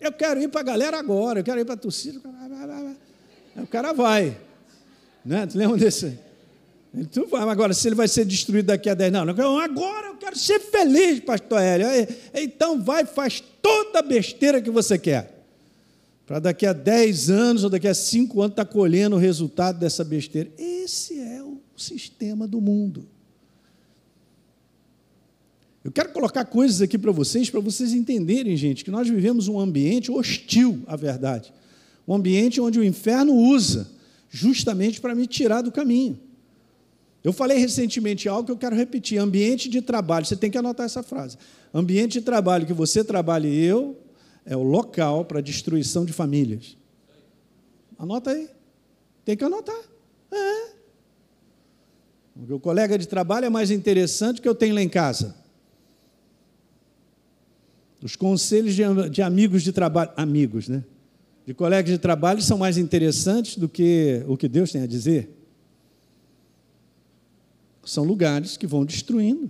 Eu 0.00 0.12
quero 0.12 0.40
ir 0.40 0.48
para 0.48 0.60
a 0.60 0.64
galera 0.64 0.98
agora, 0.98 1.40
eu 1.40 1.44
quero 1.44 1.60
ir 1.60 1.64
para 1.64 1.74
a 1.74 1.78
torcida. 1.78 2.20
O 3.56 3.66
cara 3.66 3.92
vai. 3.92 4.38
Né? 5.24 5.46
Tu 5.46 5.58
lembra 5.58 5.76
desse? 5.76 6.18
Tu 7.10 7.26
vai, 7.26 7.42
agora, 7.42 7.74
se 7.74 7.88
ele 7.88 7.94
vai 7.94 8.08
ser 8.08 8.24
destruído 8.24 8.66
daqui 8.66 8.88
a 8.88 8.94
10 8.94 9.12
não, 9.12 9.24
não, 9.24 9.58
agora 9.58 10.08
eu 10.08 10.16
quero 10.16 10.38
ser 10.38 10.60
feliz, 10.60 11.20
pastor 11.20 11.60
Hélio. 11.60 11.88
Então 12.32 12.80
vai, 12.82 13.04
faz 13.04 13.42
toda 13.60 13.98
a 13.98 14.02
besteira 14.02 14.62
que 14.62 14.70
você 14.70 14.96
quer. 14.96 15.34
Para 16.26 16.38
daqui 16.38 16.64
a 16.66 16.72
10 16.72 17.30
anos 17.30 17.64
ou 17.64 17.70
daqui 17.70 17.86
a 17.86 17.94
5 17.94 18.40
anos 18.40 18.52
estar 18.52 18.64
tá 18.64 18.72
colhendo 18.72 19.16
o 19.16 19.18
resultado 19.18 19.78
dessa 19.78 20.04
besteira. 20.04 20.50
Esse 20.56 21.20
é 21.20 21.42
o 21.42 21.60
sistema 21.76 22.48
do 22.48 22.60
mundo. 22.60 23.06
Eu 25.86 25.92
quero 25.92 26.08
colocar 26.08 26.44
coisas 26.44 26.82
aqui 26.82 26.98
para 26.98 27.12
vocês, 27.12 27.48
para 27.48 27.60
vocês 27.60 27.92
entenderem, 27.92 28.56
gente, 28.56 28.84
que 28.84 28.90
nós 28.90 29.08
vivemos 29.08 29.46
um 29.46 29.56
ambiente 29.56 30.10
hostil 30.10 30.82
à 30.84 30.96
verdade. 30.96 31.54
Um 32.08 32.12
ambiente 32.12 32.60
onde 32.60 32.80
o 32.80 32.82
inferno 32.82 33.32
usa 33.32 33.86
justamente 34.28 35.00
para 35.00 35.14
me 35.14 35.28
tirar 35.28 35.62
do 35.62 35.70
caminho. 35.70 36.18
Eu 37.22 37.32
falei 37.32 37.58
recentemente 37.58 38.28
algo 38.28 38.46
que 38.46 38.50
eu 38.50 38.56
quero 38.56 38.74
repetir: 38.74 39.16
ambiente 39.18 39.68
de 39.68 39.80
trabalho. 39.80 40.26
Você 40.26 40.34
tem 40.34 40.50
que 40.50 40.58
anotar 40.58 40.86
essa 40.86 41.04
frase. 41.04 41.38
Ambiente 41.72 42.14
de 42.14 42.22
trabalho 42.22 42.66
que 42.66 42.72
você 42.72 43.04
trabalha 43.04 43.46
e 43.46 43.64
eu 43.64 43.96
é 44.44 44.56
o 44.56 44.64
local 44.64 45.24
para 45.24 45.40
destruição 45.40 46.04
de 46.04 46.12
famílias. 46.12 46.76
Anota 47.96 48.32
aí. 48.32 48.48
Tem 49.24 49.36
que 49.36 49.44
anotar. 49.44 49.80
É. 50.32 50.66
O 52.50 52.58
colega 52.58 52.98
de 52.98 53.06
trabalho 53.06 53.46
é 53.46 53.50
mais 53.50 53.70
interessante 53.70 54.40
que 54.40 54.48
eu 54.48 54.54
tenho 54.54 54.74
lá 54.74 54.82
em 54.82 54.88
casa. 54.88 55.45
Os 58.02 58.14
conselhos 58.14 58.74
de, 58.74 58.82
de 59.10 59.22
amigos 59.22 59.62
de 59.62 59.72
trabalho, 59.72 60.10
amigos, 60.16 60.68
né? 60.68 60.84
De 61.46 61.54
colegas 61.54 61.90
de 61.90 61.98
trabalho 61.98 62.42
são 62.42 62.58
mais 62.58 62.76
interessantes 62.76 63.56
do 63.56 63.68
que 63.68 64.24
o 64.26 64.36
que 64.36 64.48
Deus 64.48 64.72
tem 64.72 64.82
a 64.82 64.86
dizer. 64.86 65.30
São 67.84 68.04
lugares 68.04 68.56
que 68.56 68.66
vão 68.66 68.84
destruindo, 68.84 69.48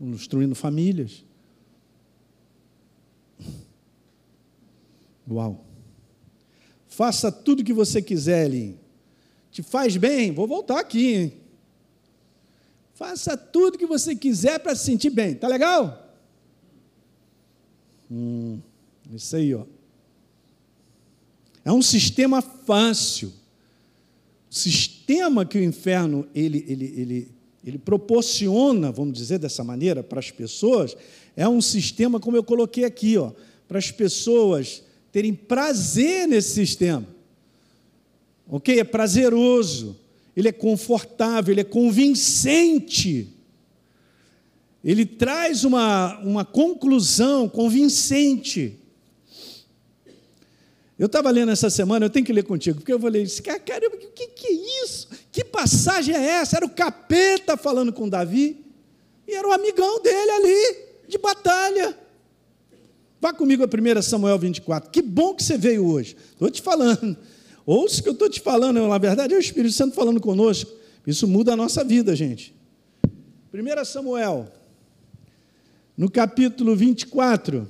vão 0.00 0.10
destruindo 0.10 0.54
famílias. 0.54 1.24
Uau! 5.30 5.64
Faça 6.88 7.30
tudo 7.30 7.60
o 7.60 7.64
que 7.64 7.72
você 7.72 8.02
quiser, 8.02 8.46
ali. 8.46 8.76
Te 9.52 9.62
faz 9.62 9.96
bem? 9.96 10.32
Vou 10.32 10.48
voltar 10.48 10.80
aqui, 10.80 11.14
hein? 11.14 11.32
Faça 12.94 13.36
tudo 13.36 13.76
o 13.76 13.78
que 13.78 13.86
você 13.86 14.16
quiser 14.16 14.58
para 14.58 14.74
se 14.74 14.84
sentir 14.84 15.10
bem. 15.10 15.36
Tá 15.36 15.46
legal? 15.46 16.07
Hum, 18.10 18.58
isso 19.14 19.36
aí, 19.36 19.54
ó. 19.54 19.64
É 21.64 21.72
um 21.72 21.82
sistema 21.82 22.40
fácil. 22.40 23.32
Sistema 24.48 25.44
que 25.44 25.58
o 25.58 25.62
inferno 25.62 26.26
ele, 26.34 26.64
ele, 26.66 26.94
ele, 26.96 27.28
ele 27.64 27.78
proporciona, 27.78 28.90
vamos 28.90 29.12
dizer 29.12 29.38
dessa 29.38 29.62
maneira, 29.62 30.02
para 30.02 30.18
as 30.18 30.30
pessoas, 30.30 30.96
é 31.36 31.46
um 31.48 31.60
sistema, 31.60 32.18
como 32.18 32.36
eu 32.36 32.42
coloquei 32.42 32.84
aqui, 32.84 33.18
ó, 33.18 33.32
para 33.66 33.78
as 33.78 33.90
pessoas 33.90 34.82
terem 35.12 35.34
prazer 35.34 36.26
nesse 36.26 36.54
sistema. 36.54 37.06
Ok? 38.48 38.78
É 38.78 38.84
prazeroso, 38.84 39.96
ele 40.34 40.48
é 40.48 40.52
confortável, 40.52 41.52
ele 41.52 41.60
é 41.60 41.64
convincente 41.64 43.37
ele 44.82 45.04
traz 45.04 45.64
uma, 45.64 46.18
uma 46.20 46.44
conclusão 46.44 47.48
convincente. 47.48 48.78
Eu 50.98 51.06
estava 51.06 51.30
lendo 51.30 51.52
essa 51.52 51.70
semana, 51.70 52.06
eu 52.06 52.10
tenho 52.10 52.26
que 52.26 52.32
ler 52.32 52.44
contigo, 52.44 52.78
porque 52.78 52.92
eu 52.92 52.98
falei, 52.98 53.26
caramba, 53.64 53.96
o 53.96 53.98
que, 53.98 54.26
que 54.28 54.46
é 54.46 54.84
isso? 54.84 55.08
Que 55.30 55.44
passagem 55.44 56.14
é 56.14 56.20
essa? 56.20 56.56
Era 56.56 56.66
o 56.66 56.70
capeta 56.70 57.56
falando 57.56 57.92
com 57.92 58.08
Davi, 58.08 58.64
e 59.26 59.34
era 59.34 59.46
o 59.46 59.52
amigão 59.52 60.00
dele 60.02 60.30
ali, 60.30 60.76
de 61.06 61.18
batalha. 61.18 61.96
Vá 63.20 63.32
comigo 63.32 63.62
a 63.62 63.66
1 63.66 64.02
Samuel 64.02 64.38
24. 64.38 64.90
Que 64.90 65.02
bom 65.02 65.34
que 65.34 65.42
você 65.42 65.58
veio 65.58 65.86
hoje. 65.86 66.16
Estou 66.32 66.50
te 66.50 66.62
falando. 66.62 67.16
Ouça 67.66 68.00
o 68.00 68.02
que 68.02 68.08
eu 68.08 68.12
estou 68.12 68.30
te 68.30 68.40
falando, 68.40 68.86
na 68.88 68.98
verdade 68.98 69.34
é 69.34 69.36
o 69.36 69.40
Espírito 69.40 69.74
Santo 69.74 69.94
falando 69.94 70.20
conosco. 70.20 70.70
Isso 71.06 71.28
muda 71.28 71.52
a 71.52 71.56
nossa 71.56 71.84
vida, 71.84 72.14
gente. 72.16 72.54
1 73.52 73.84
Samuel 73.84 74.48
no 75.98 76.08
capítulo 76.08 76.76
24. 76.76 77.66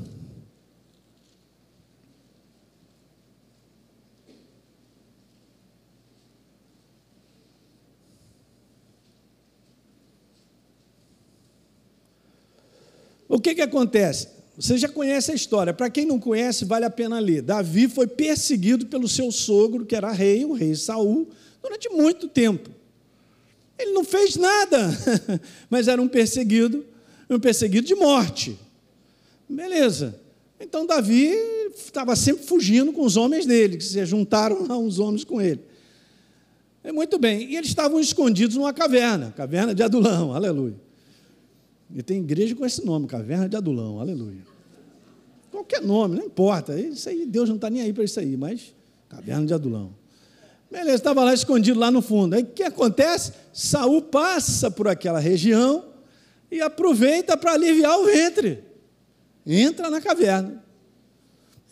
O 13.26 13.40
que, 13.40 13.54
que 13.54 13.62
acontece? 13.62 14.28
Você 14.58 14.76
já 14.76 14.90
conhece 14.90 15.30
a 15.30 15.34
história. 15.34 15.72
Para 15.72 15.88
quem 15.88 16.04
não 16.04 16.20
conhece, 16.20 16.66
vale 16.66 16.84
a 16.84 16.90
pena 16.90 17.18
ler. 17.18 17.40
Davi 17.40 17.88
foi 17.88 18.06
perseguido 18.06 18.86
pelo 18.86 19.08
seu 19.08 19.32
sogro, 19.32 19.86
que 19.86 19.96
era 19.96 20.12
rei, 20.12 20.44
o 20.44 20.52
rei 20.52 20.74
Saul, 20.74 21.30
durante 21.62 21.88
muito 21.88 22.28
tempo. 22.28 22.68
Ele 23.78 23.92
não 23.92 24.04
fez 24.04 24.36
nada, 24.36 24.90
mas 25.70 25.88
era 25.88 26.02
um 26.02 26.08
perseguido 26.08 26.84
um 27.34 27.40
perseguido 27.40 27.86
de 27.86 27.94
morte. 27.94 28.58
Beleza. 29.48 30.18
Então 30.60 30.86
Davi 30.86 31.32
estava 31.76 32.16
sempre 32.16 32.44
fugindo 32.44 32.92
com 32.92 33.02
os 33.02 33.16
homens 33.16 33.46
dele, 33.46 33.76
que 33.76 33.84
se 33.84 34.04
juntaram 34.04 34.66
a 34.68 34.76
uns 34.76 34.98
homens 34.98 35.24
com 35.24 35.40
ele. 35.40 35.60
É 36.82 36.92
muito 36.92 37.18
bem. 37.18 37.50
E 37.50 37.56
eles 37.56 37.68
estavam 37.68 38.00
escondidos 38.00 38.56
numa 38.56 38.72
caverna, 38.72 39.32
caverna 39.36 39.74
de 39.74 39.82
Adulão, 39.82 40.34
aleluia. 40.34 40.76
E 41.94 42.02
tem 42.02 42.20
igreja 42.20 42.54
com 42.54 42.66
esse 42.66 42.84
nome, 42.84 43.06
caverna 43.06 43.48
de 43.48 43.56
Adulão, 43.56 44.00
aleluia. 44.00 44.42
Qualquer 45.50 45.82
nome, 45.82 46.16
não 46.16 46.24
importa. 46.24 46.78
Isso 46.78 47.08
aí, 47.08 47.24
Deus 47.24 47.48
não 47.48 47.56
está 47.56 47.70
nem 47.70 47.82
aí 47.82 47.92
para 47.92 48.04
isso 48.04 48.20
aí, 48.20 48.36
mas 48.36 48.74
caverna 49.08 49.46
de 49.46 49.54
Adulão. 49.54 49.90
Beleza, 50.70 50.96
estava 50.96 51.24
lá 51.24 51.32
escondido 51.32 51.78
lá 51.78 51.90
no 51.90 52.02
fundo. 52.02 52.34
Aí 52.34 52.42
o 52.42 52.46
que 52.46 52.62
acontece? 52.62 53.32
Saul 53.52 54.02
passa 54.02 54.70
por 54.70 54.86
aquela 54.86 55.18
região 55.18 55.87
e 56.50 56.60
aproveita 56.60 57.36
para 57.36 57.52
aliviar 57.52 57.98
o 57.98 58.04
ventre. 58.04 58.64
Entra 59.46 59.90
na 59.90 60.00
caverna. 60.00 60.64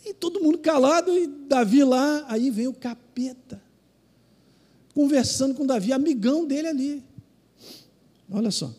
E 0.05 0.13
todo 0.13 0.41
mundo 0.41 0.57
calado, 0.59 1.17
e 1.17 1.27
Davi 1.27 1.83
lá, 1.83 2.25
aí 2.27 2.49
vem 2.49 2.67
o 2.67 2.73
capeta, 2.73 3.61
conversando 4.93 5.53
com 5.53 5.65
Davi, 5.65 5.91
amigão 5.91 6.45
dele 6.45 6.67
ali. 6.67 7.03
Olha 8.31 8.51
só. 8.51 8.73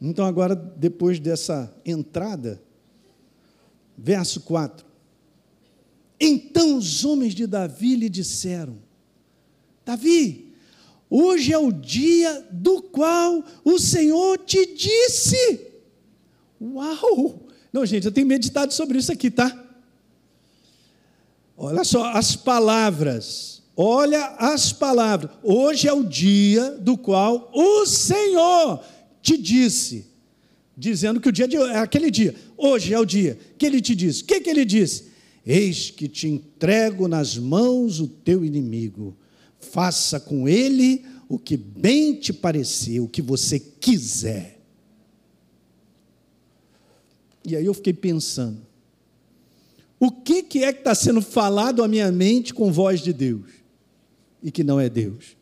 Então, 0.00 0.24
agora, 0.24 0.54
depois 0.54 1.18
dessa 1.20 1.74
entrada, 1.84 2.62
verso 3.96 4.40
4. 4.40 4.84
Então 6.20 6.76
os 6.76 7.04
homens 7.04 7.34
de 7.34 7.46
Davi 7.46 7.96
lhe 7.96 8.08
disseram: 8.08 8.78
Davi, 9.84 10.53
hoje 11.16 11.52
é 11.52 11.58
o 11.58 11.70
dia 11.70 12.46
do 12.50 12.82
qual 12.82 13.44
o 13.64 13.78
Senhor 13.78 14.38
te 14.38 14.74
disse. 14.74 15.60
Uau! 16.60 17.48
Não, 17.72 17.84
gente, 17.84 18.06
eu 18.06 18.12
tenho 18.12 18.26
meditado 18.26 18.72
sobre 18.72 18.98
isso 18.98 19.12
aqui, 19.12 19.30
tá? 19.30 19.64
Olha 21.56 21.84
só 21.84 22.04
as 22.06 22.34
palavras. 22.34 23.62
Olha 23.76 24.26
as 24.38 24.72
palavras. 24.72 25.30
Hoje 25.42 25.88
é 25.88 25.92
o 25.92 26.04
dia 26.04 26.70
do 26.72 26.96
qual 26.96 27.50
o 27.52 27.86
Senhor 27.86 28.80
te 29.22 29.36
disse. 29.36 30.06
Dizendo 30.76 31.20
que 31.20 31.28
o 31.28 31.32
dia 31.32 31.46
de 31.46 31.56
é 31.56 31.78
aquele 31.78 32.10
dia. 32.10 32.34
Hoje 32.56 32.92
é 32.92 32.98
o 32.98 33.04
dia 33.04 33.38
que 33.56 33.66
ele 33.66 33.80
te 33.80 33.94
disse. 33.94 34.22
O 34.22 34.26
que, 34.26 34.40
que 34.40 34.50
ele 34.50 34.64
disse? 34.64 35.06
Eis 35.46 35.90
que 35.90 36.08
te 36.08 36.28
entrego 36.28 37.06
nas 37.06 37.36
mãos 37.36 38.00
o 38.00 38.08
teu 38.08 38.44
inimigo. 38.44 39.16
Faça 39.64 40.20
com 40.20 40.48
ele 40.48 41.04
o 41.28 41.38
que 41.38 41.56
bem 41.56 42.14
te 42.14 42.32
parecer, 42.32 43.00
o 43.00 43.08
que 43.08 43.22
você 43.22 43.58
quiser. 43.58 44.60
E 47.44 47.56
aí 47.56 47.64
eu 47.64 47.74
fiquei 47.74 47.92
pensando: 47.92 48.58
o 49.98 50.10
que, 50.10 50.42
que 50.42 50.62
é 50.62 50.72
que 50.72 50.80
está 50.80 50.94
sendo 50.94 51.20
falado 51.20 51.82
à 51.82 51.88
minha 51.88 52.12
mente 52.12 52.54
com 52.54 52.72
voz 52.72 53.00
de 53.00 53.12
Deus 53.12 53.50
e 54.42 54.50
que 54.50 54.62
não 54.62 54.78
é 54.78 54.88
Deus? 54.88 55.36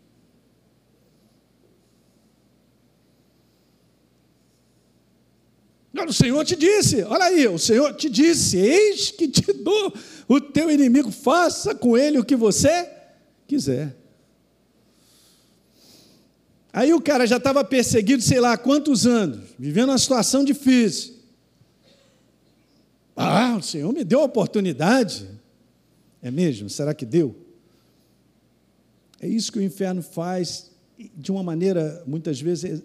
o 6.13 6.15
Senhor 6.15 6.45
te 6.45 6.55
disse, 6.55 7.03
olha 7.05 7.25
aí, 7.25 7.49
o 7.49 7.59
Senhor 7.59 7.95
te 7.95 8.11
disse: 8.11 8.59
eis 8.59 9.11
que 9.11 9.27
te 9.27 9.51
dou 9.53 9.95
o 10.29 10.41
teu 10.41 10.71
inimigo, 10.71 11.11
faça 11.11 11.75
com 11.75 11.97
ele 11.97 12.19
o 12.19 12.25
que 12.25 12.37
você 12.37 12.89
quiser. 13.47 13.97
Aí 16.73 16.95
o 16.95 17.01
cara 17.01 17.27
já 17.27 17.37
estava 17.37 17.63
perseguido, 17.63 18.23
sei 18.23 18.41
lá 18.41 18.57
quantos 18.57 19.07
anos, 19.07 19.41
vivendo 19.59 19.91
uma 19.91 19.99
situação 19.99 20.43
difícil. 20.43 21.15
Ah, 23.15 23.57
o 23.59 23.63
Senhor 23.63 23.93
me 23.93 24.03
deu 24.03 24.21
a 24.21 24.25
oportunidade. 24.25 25.29
É 26.23 26.31
mesmo? 26.31 26.71
Será 26.71 26.95
que 26.95 27.05
deu? 27.05 27.37
É 29.21 29.29
isso 29.29 29.53
que 29.53 29.59
o 29.59 29.63
inferno 29.63 30.03
faz 30.03 30.71
de 31.17 31.31
uma 31.31 31.43
maneira, 31.43 32.03
muitas 32.07 32.41
vezes, 32.41 32.83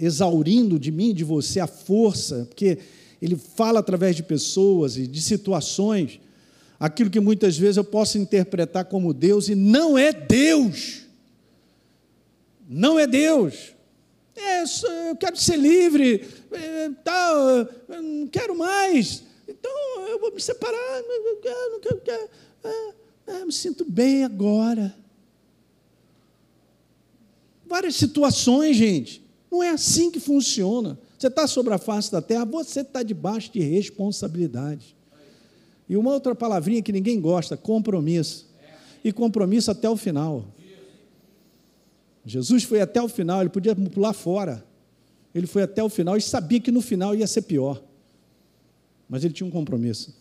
exaurindo 0.00 0.78
de 0.78 0.90
mim, 0.90 1.14
de 1.14 1.24
você, 1.24 1.60
a 1.60 1.66
força, 1.66 2.46
porque 2.48 2.78
ele 3.20 3.36
fala 3.36 3.80
através 3.80 4.14
de 4.16 4.22
pessoas 4.22 4.96
e 4.96 5.06
de 5.06 5.20
situações, 5.20 6.20
aquilo 6.78 7.10
que 7.10 7.20
muitas 7.20 7.56
vezes 7.56 7.76
eu 7.76 7.84
posso 7.84 8.18
interpretar 8.18 8.84
como 8.84 9.14
Deus 9.14 9.48
e 9.48 9.54
não 9.54 9.96
é 9.96 10.12
Deus. 10.12 11.07
Não 12.68 12.98
é 12.98 13.06
Deus. 13.06 13.72
É, 14.36 14.62
eu 15.10 15.16
quero 15.16 15.36
ser 15.36 15.56
livre, 15.56 16.28
é, 16.52 16.90
não 17.88 18.26
quero 18.28 18.56
mais. 18.56 19.24
Então 19.48 19.72
eu 20.06 20.20
vou 20.20 20.32
me 20.32 20.40
separar, 20.40 21.02
não 21.02 21.40
quero, 21.40 21.72
não 21.72 21.80
quero, 21.80 22.00
quero. 22.02 22.28
É, 22.62 22.94
é, 23.28 23.44
me 23.44 23.52
sinto 23.52 23.84
bem 23.84 24.22
agora. 24.22 24.94
Várias 27.66 27.96
situações, 27.96 28.76
gente. 28.76 29.26
Não 29.50 29.62
é 29.62 29.70
assim 29.70 30.10
que 30.10 30.20
funciona. 30.20 30.98
Você 31.18 31.26
está 31.26 31.46
sobre 31.46 31.72
a 31.72 31.78
face 31.78 32.12
da 32.12 32.22
terra, 32.22 32.44
você 32.44 32.82
está 32.82 33.02
debaixo 33.02 33.50
de 33.52 33.60
responsabilidade. 33.60 34.94
E 35.88 35.96
uma 35.96 36.12
outra 36.12 36.34
palavrinha 36.34 36.82
que 36.82 36.92
ninguém 36.92 37.20
gosta: 37.20 37.56
compromisso. 37.56 38.46
E 39.02 39.10
compromisso 39.10 39.70
até 39.70 39.88
o 39.88 39.96
final. 39.96 40.44
Jesus 42.28 42.62
foi 42.62 42.82
até 42.82 43.00
o 43.00 43.08
final, 43.08 43.40
ele 43.40 43.48
podia 43.48 43.74
pular 43.74 44.12
fora. 44.12 44.62
Ele 45.34 45.46
foi 45.46 45.62
até 45.62 45.82
o 45.82 45.88
final 45.88 46.14
e 46.14 46.20
sabia 46.20 46.60
que 46.60 46.70
no 46.70 46.82
final 46.82 47.14
ia 47.14 47.26
ser 47.26 47.42
pior. 47.42 47.82
Mas 49.08 49.24
ele 49.24 49.32
tinha 49.32 49.46
um 49.46 49.50
compromisso. 49.50 50.14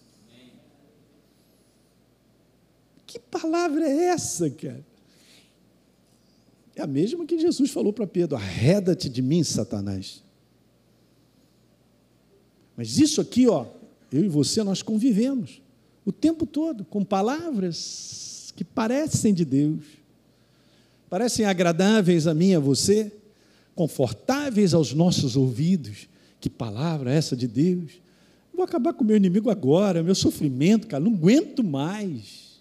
Que 3.06 3.20
palavra 3.20 3.86
é 3.86 4.06
essa, 4.06 4.50
cara? 4.50 4.86
É 6.78 6.82
a 6.82 6.88
mesma 6.88 7.26
que 7.26 7.38
Jesus 7.38 7.72
falou 7.72 7.92
para 7.92 8.08
Pedro: 8.08 8.38
arreda-te 8.38 9.10
de 9.10 9.22
mim, 9.22 9.44
Satanás. 9.44 10.24
Mas 12.78 13.00
isso 13.00 13.20
aqui, 13.20 13.50
ó, 13.50 13.66
eu 14.14 14.24
e 14.24 14.30
você, 14.30 14.64
nós 14.64 14.82
convivemos 14.82 15.62
o 16.06 16.12
tempo 16.14 16.46
todo 16.46 16.86
com 16.86 17.04
palavras 17.04 18.54
que 18.56 18.64
parecem 18.64 19.34
de 19.34 19.44
Deus, 19.44 19.84
parecem 21.10 21.46
agradáveis 21.46 22.28
a 22.28 22.34
mim 22.34 22.50
e 22.50 22.56
a 22.56 22.60
você, 22.60 23.12
confortáveis 23.76 24.74
aos 24.74 24.94
nossos 24.94 25.36
ouvidos. 25.36 26.08
Que 26.40 26.50
palavra 26.50 27.12
essa 27.12 27.36
de 27.36 27.48
Deus? 27.48 28.02
Vou 28.54 28.64
acabar 28.64 28.94
com 28.94 29.04
o 29.04 29.08
meu 29.08 29.16
inimigo 29.16 29.50
agora, 29.50 30.02
meu 30.02 30.16
sofrimento, 30.16 30.88
cara, 30.88 31.04
não 31.04 31.14
aguento 31.14 31.64
mais. 31.64 32.60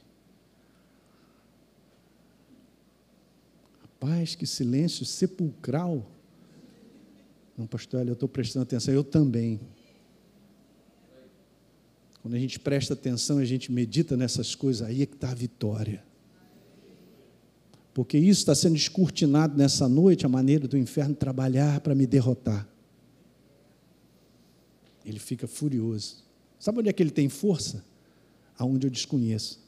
Rapaz, 3.83 4.35
que 4.35 4.47
silêncio 4.47 5.07
sepulcral. 5.07 6.07
Não, 7.57 7.67
pastor, 7.67 8.07
eu 8.07 8.13
estou 8.13 8.29
prestando 8.29 8.65
atenção, 8.65 8.93
eu 8.93 9.03
também. 9.03 9.59
Quando 12.21 12.35
a 12.35 12.39
gente 12.39 12.61
presta 12.61 12.93
atenção, 12.93 13.39
a 13.39 13.45
gente 13.45 13.73
medita 13.73 14.17
nessas 14.17 14.55
coisas, 14.55 14.87
aí 14.87 15.01
é 15.01 15.07
que 15.07 15.15
está 15.15 15.31
a 15.31 15.35
vitória. 15.35 16.05
Porque 17.97 18.19
isso 18.19 18.41
está 18.41 18.55
sendo 18.55 18.75
descortinado 18.75 19.57
nessa 19.57 19.89
noite, 19.89 20.27
a 20.27 20.29
maneira 20.29 20.69
do 20.69 20.77
inferno 20.77 21.15
trabalhar 21.15 21.81
para 21.81 21.95
me 21.95 22.07
derrotar. 22.07 22.69
Ele 25.03 25.19
fica 25.19 25.47
furioso. 25.47 26.23
Sabe 26.59 26.81
onde 26.81 26.91
é 26.91 26.93
que 26.93 27.03
ele 27.03 27.11
tem 27.11 27.31
força? 27.31 27.83
Aonde 28.59 28.87
eu 28.87 28.91
desconheço. 28.91 29.59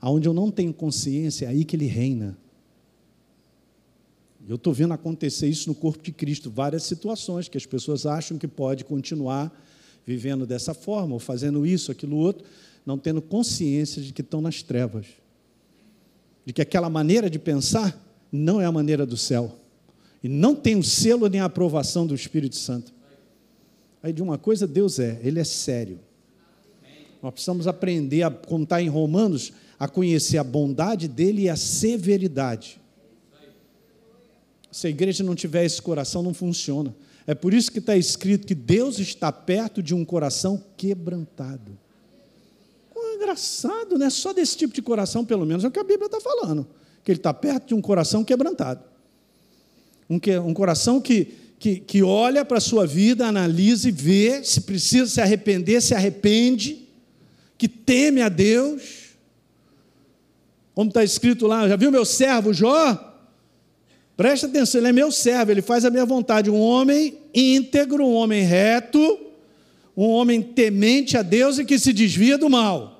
Aonde 0.00 0.28
eu 0.28 0.32
não 0.32 0.50
tenho 0.50 0.72
consciência, 0.72 1.44
é 1.44 1.48
aí 1.50 1.62
que 1.62 1.76
ele 1.76 1.84
reina. 1.84 2.38
Eu 4.48 4.56
estou 4.56 4.72
vendo 4.72 4.94
acontecer 4.94 5.46
isso 5.46 5.68
no 5.68 5.74
corpo 5.74 6.02
de 6.02 6.12
Cristo, 6.12 6.50
várias 6.50 6.84
situações 6.84 7.50
que 7.50 7.58
as 7.58 7.66
pessoas 7.66 8.06
acham 8.06 8.38
que 8.38 8.48
pode 8.48 8.82
continuar 8.82 9.52
vivendo 10.06 10.46
dessa 10.46 10.72
forma, 10.72 11.12
ou 11.12 11.20
fazendo 11.20 11.66
isso, 11.66 11.92
aquilo 11.92 12.16
outro, 12.16 12.46
não 12.86 12.96
tendo 12.96 13.20
consciência 13.20 14.00
de 14.00 14.10
que 14.10 14.22
estão 14.22 14.40
nas 14.40 14.62
trevas. 14.62 15.20
De 16.44 16.52
que 16.52 16.62
aquela 16.62 16.88
maneira 16.90 17.28
de 17.28 17.38
pensar 17.38 17.98
não 18.32 18.60
é 18.60 18.64
a 18.64 18.72
maneira 18.72 19.04
do 19.04 19.16
céu. 19.16 19.56
E 20.22 20.28
não 20.28 20.54
tem 20.54 20.76
o 20.76 20.82
selo 20.82 21.28
nem 21.28 21.40
a 21.40 21.46
aprovação 21.46 22.06
do 22.06 22.14
Espírito 22.14 22.56
Santo. 22.56 22.92
Aí 24.02 24.12
de 24.12 24.22
uma 24.22 24.38
coisa 24.38 24.66
Deus 24.66 24.98
é, 24.98 25.20
Ele 25.22 25.40
é 25.40 25.44
sério. 25.44 25.98
Nós 27.22 27.32
precisamos 27.32 27.66
aprender, 27.66 28.22
a, 28.22 28.32
está 28.62 28.80
em 28.80 28.88
Romanos, 28.88 29.52
a 29.78 29.86
conhecer 29.86 30.38
a 30.38 30.44
bondade 30.44 31.06
dele 31.06 31.42
e 31.42 31.48
a 31.48 31.56
severidade. 31.56 32.80
Se 34.70 34.86
a 34.86 34.90
igreja 34.90 35.24
não 35.24 35.34
tiver 35.34 35.64
esse 35.64 35.82
coração, 35.82 36.22
não 36.22 36.32
funciona. 36.32 36.94
É 37.26 37.34
por 37.34 37.52
isso 37.52 37.70
que 37.70 37.78
está 37.78 37.96
escrito 37.96 38.46
que 38.46 38.54
Deus 38.54 38.98
está 38.98 39.30
perto 39.30 39.82
de 39.82 39.94
um 39.94 40.04
coração 40.04 40.62
quebrantado. 40.76 41.78
Engraçado, 43.20 43.98
né? 43.98 44.08
Só 44.08 44.32
desse 44.32 44.56
tipo 44.56 44.72
de 44.72 44.80
coração, 44.80 45.26
pelo 45.26 45.44
menos, 45.44 45.62
é 45.62 45.68
o 45.68 45.70
que 45.70 45.78
a 45.78 45.84
Bíblia 45.84 46.06
está 46.06 46.18
falando. 46.18 46.66
Que 47.04 47.12
ele 47.12 47.18
está 47.18 47.34
perto 47.34 47.68
de 47.68 47.74
um 47.74 47.80
coração 47.82 48.24
quebrantado. 48.24 48.82
Um, 50.08 50.18
que, 50.18 50.38
um 50.38 50.54
coração 50.54 51.02
que, 51.02 51.34
que, 51.58 51.80
que 51.80 52.02
olha 52.02 52.46
para 52.46 52.56
a 52.56 52.62
sua 52.62 52.86
vida, 52.86 53.26
analisa 53.26 53.90
e 53.90 53.92
vê, 53.92 54.42
se 54.42 54.62
precisa 54.62 55.06
se 55.06 55.20
arrepender, 55.20 55.82
se 55.82 55.94
arrepende, 55.94 56.88
que 57.58 57.68
teme 57.68 58.22
a 58.22 58.30
Deus. 58.30 59.10
Como 60.74 60.88
está 60.88 61.04
escrito 61.04 61.46
lá, 61.46 61.68
já 61.68 61.76
viu 61.76 61.92
meu 61.92 62.06
servo 62.06 62.54
Jó? 62.54 63.06
Presta 64.16 64.46
atenção, 64.46 64.80
ele 64.80 64.88
é 64.88 64.92
meu 64.92 65.12
servo, 65.12 65.50
ele 65.50 65.60
faz 65.60 65.84
a 65.84 65.90
minha 65.90 66.06
vontade. 66.06 66.50
Um 66.50 66.58
homem 66.58 67.18
íntegro, 67.34 68.02
um 68.02 68.14
homem 68.14 68.44
reto, 68.44 69.18
um 69.94 70.08
homem 70.08 70.40
temente 70.40 71.18
a 71.18 71.22
Deus 71.22 71.58
e 71.58 71.66
que 71.66 71.78
se 71.78 71.92
desvia 71.92 72.38
do 72.38 72.48
mal. 72.48 72.99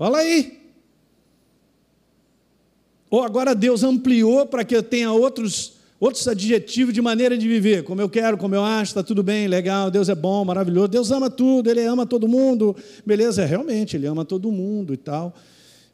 Fala 0.00 0.20
aí. 0.20 0.58
Ou 3.10 3.22
agora 3.22 3.54
Deus 3.54 3.82
ampliou 3.82 4.46
para 4.46 4.64
que 4.64 4.74
eu 4.74 4.82
tenha 4.82 5.12
outros, 5.12 5.74
outros 6.00 6.26
adjetivos 6.26 6.94
de 6.94 7.02
maneira 7.02 7.36
de 7.36 7.46
viver, 7.46 7.84
como 7.84 8.00
eu 8.00 8.08
quero, 8.08 8.38
como 8.38 8.54
eu 8.54 8.64
acho, 8.64 8.92
está 8.92 9.02
tudo 9.02 9.22
bem, 9.22 9.46
legal, 9.46 9.90
Deus 9.90 10.08
é 10.08 10.14
bom, 10.14 10.42
maravilhoso, 10.42 10.88
Deus 10.88 11.10
ama 11.10 11.28
tudo, 11.28 11.68
Ele 11.68 11.84
ama 11.84 12.06
todo 12.06 12.26
mundo, 12.26 12.74
beleza, 13.04 13.44
realmente, 13.44 13.94
Ele 13.94 14.06
ama 14.06 14.24
todo 14.24 14.50
mundo 14.50 14.94
e 14.94 14.96
tal, 14.96 15.34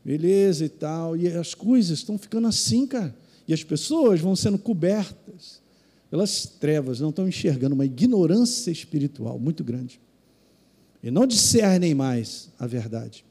beleza 0.04 0.64
e 0.64 0.68
tal, 0.68 1.16
e 1.16 1.26
as 1.26 1.52
coisas 1.52 1.98
estão 1.98 2.16
ficando 2.16 2.46
assim, 2.46 2.86
cara, 2.86 3.12
e 3.48 3.52
as 3.52 3.64
pessoas 3.64 4.20
vão 4.20 4.36
sendo 4.36 4.56
cobertas 4.56 5.60
pelas 6.08 6.46
trevas, 6.46 7.00
não 7.00 7.10
estão 7.10 7.26
enxergando 7.26 7.74
uma 7.74 7.84
ignorância 7.84 8.70
espiritual 8.70 9.36
muito 9.36 9.64
grande, 9.64 10.00
e 11.02 11.10
não 11.10 11.26
discernem 11.26 11.92
mais 11.92 12.50
a 12.56 12.68
verdade. 12.68 13.26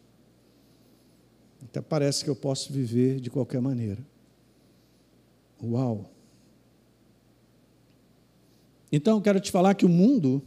Até 1.75 1.81
parece 1.81 2.23
que 2.23 2.29
eu 2.29 2.35
posso 2.37 2.71
viver 2.71 3.19
de 3.19 3.29
qualquer 3.29 3.59
maneira. 3.59 3.99
Uau! 5.61 6.09
Então, 8.89 9.19
quero 9.19 9.41
te 9.41 9.51
falar 9.51 9.73
que 9.73 9.85
o 9.85 9.89
mundo 9.89 10.41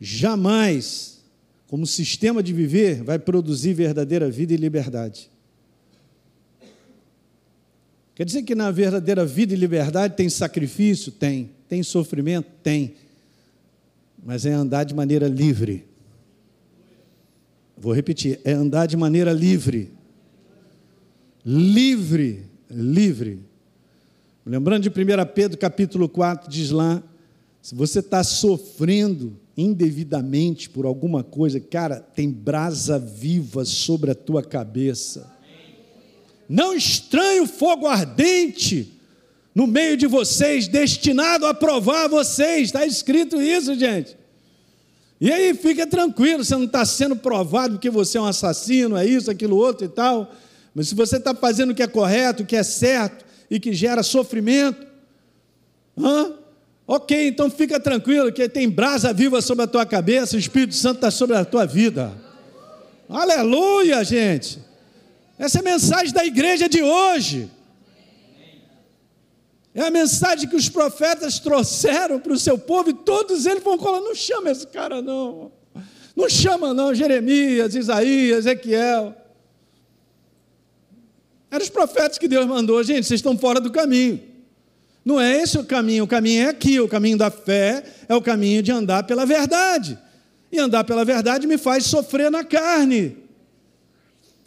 jamais, 0.00 1.20
como 1.68 1.86
sistema 1.86 2.42
de 2.42 2.52
viver, 2.52 3.04
vai 3.04 3.16
produzir 3.16 3.72
verdadeira 3.72 4.28
vida 4.28 4.52
e 4.52 4.56
liberdade. 4.56 5.30
Quer 8.16 8.24
dizer 8.24 8.42
que 8.42 8.56
na 8.56 8.72
verdadeira 8.72 9.24
vida 9.24 9.54
e 9.54 9.56
liberdade 9.56 10.16
tem 10.16 10.28
sacrifício? 10.28 11.12
Tem. 11.12 11.52
Tem 11.68 11.80
sofrimento? 11.84 12.50
Tem. 12.60 12.96
Mas 14.20 14.44
é 14.44 14.52
andar 14.52 14.82
de 14.82 14.96
maneira 14.96 15.28
livre. 15.28 15.89
Vou 17.80 17.92
repetir: 17.94 18.40
é 18.44 18.52
andar 18.52 18.86
de 18.86 18.96
maneira 18.96 19.32
livre. 19.32 19.90
Livre, 21.44 22.44
livre. 22.70 23.40
Lembrando 24.44 24.82
de 24.82 24.88
1 24.90 24.92
Pedro 25.34 25.56
capítulo 25.56 26.08
4, 26.08 26.50
diz 26.50 26.70
lá: 26.70 27.02
se 27.62 27.74
você 27.74 28.00
está 28.00 28.22
sofrendo 28.22 29.38
indevidamente 29.56 30.68
por 30.68 30.84
alguma 30.84 31.24
coisa, 31.24 31.58
cara, 31.58 31.96
tem 32.00 32.30
brasa 32.30 32.98
viva 32.98 33.64
sobre 33.64 34.10
a 34.10 34.14
tua 34.14 34.42
cabeça. 34.42 35.30
Não 36.48 36.74
estranhe 36.74 37.40
o 37.40 37.46
fogo 37.46 37.86
ardente 37.86 38.92
no 39.54 39.66
meio 39.66 39.96
de 39.96 40.06
vocês, 40.06 40.68
destinado 40.68 41.46
a 41.46 41.54
provar 41.54 42.08
vocês. 42.08 42.68
Está 42.68 42.84
escrito 42.84 43.40
isso, 43.40 43.74
gente. 43.74 44.19
E 45.20 45.30
aí 45.30 45.52
fica 45.52 45.86
tranquilo, 45.86 46.42
você 46.42 46.56
não 46.56 46.64
está 46.64 46.84
sendo 46.84 47.14
provado 47.14 47.74
porque 47.74 47.90
você 47.90 48.16
é 48.16 48.20
um 48.20 48.26
assassino, 48.26 48.96
é 48.96 49.04
isso, 49.04 49.30
aquilo, 49.30 49.56
outro 49.56 49.84
e 49.84 49.88
tal. 49.88 50.32
Mas 50.74 50.88
se 50.88 50.94
você 50.94 51.18
está 51.18 51.34
fazendo 51.34 51.70
o 51.70 51.74
que 51.74 51.82
é 51.82 51.86
correto, 51.86 52.42
o 52.42 52.46
que 52.46 52.56
é 52.56 52.62
certo, 52.62 53.24
e 53.50 53.58
que 53.58 53.74
gera 53.74 54.02
sofrimento. 54.02 54.86
Hã? 55.98 56.32
Ok, 56.86 57.28
então 57.28 57.50
fica 57.50 57.78
tranquilo 57.78 58.32
que 58.32 58.48
tem 58.48 58.68
brasa 58.68 59.12
viva 59.12 59.42
sobre 59.42 59.64
a 59.64 59.66
tua 59.66 59.84
cabeça, 59.84 60.36
o 60.36 60.38
Espírito 60.38 60.74
Santo 60.74 60.96
está 60.96 61.10
sobre 61.10 61.36
a 61.36 61.44
tua 61.44 61.66
vida. 61.66 62.12
Aleluia, 63.08 64.02
gente. 64.04 64.58
Essa 65.38 65.58
é 65.58 65.60
a 65.60 65.64
mensagem 65.64 66.12
da 66.12 66.24
igreja 66.24 66.68
de 66.68 66.82
hoje. 66.82 67.50
É 69.80 69.86
a 69.86 69.90
mensagem 69.90 70.46
que 70.46 70.56
os 70.56 70.68
profetas 70.68 71.38
trouxeram 71.38 72.20
para 72.20 72.34
o 72.34 72.38
seu 72.38 72.58
povo 72.58 72.90
e 72.90 72.92
todos 72.92 73.46
eles 73.46 73.64
vão 73.64 73.78
falar: 73.78 74.00
não 74.00 74.14
chama 74.14 74.50
esse 74.50 74.66
cara, 74.66 75.00
não. 75.00 75.50
Não 76.14 76.28
chama, 76.28 76.74
não, 76.74 76.94
Jeremias, 76.94 77.74
Isaías, 77.74 78.40
Ezequiel. 78.40 79.16
Eram 81.50 81.64
os 81.64 81.70
profetas 81.70 82.18
que 82.18 82.28
Deus 82.28 82.46
mandou, 82.46 82.84
gente, 82.84 83.06
vocês 83.06 83.20
estão 83.20 83.38
fora 83.38 83.58
do 83.58 83.72
caminho. 83.72 84.20
Não 85.02 85.18
é 85.18 85.40
esse 85.40 85.56
o 85.56 85.64
caminho, 85.64 86.04
o 86.04 86.06
caminho 86.06 86.42
é 86.42 86.50
aqui, 86.50 86.78
o 86.78 86.86
caminho 86.86 87.16
da 87.16 87.30
fé 87.30 87.82
é 88.06 88.14
o 88.14 88.20
caminho 88.20 88.62
de 88.62 88.70
andar 88.70 89.04
pela 89.04 89.24
verdade. 89.24 89.98
E 90.52 90.58
andar 90.58 90.84
pela 90.84 91.06
verdade 91.06 91.46
me 91.46 91.56
faz 91.56 91.86
sofrer 91.86 92.30
na 92.30 92.44
carne. 92.44 93.16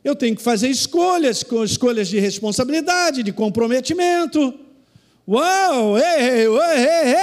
Eu 0.03 0.15
tenho 0.15 0.35
que 0.35 0.43
fazer 0.43 0.67
escolhas, 0.67 1.43
escolhas 1.65 2.07
de 2.07 2.19
responsabilidade, 2.19 3.23
de 3.23 3.33
comprometimento. 3.33 4.59
Uau, 5.27 5.97
ei, 5.97 6.21
ei, 6.21 6.47
ei, 6.47 7.15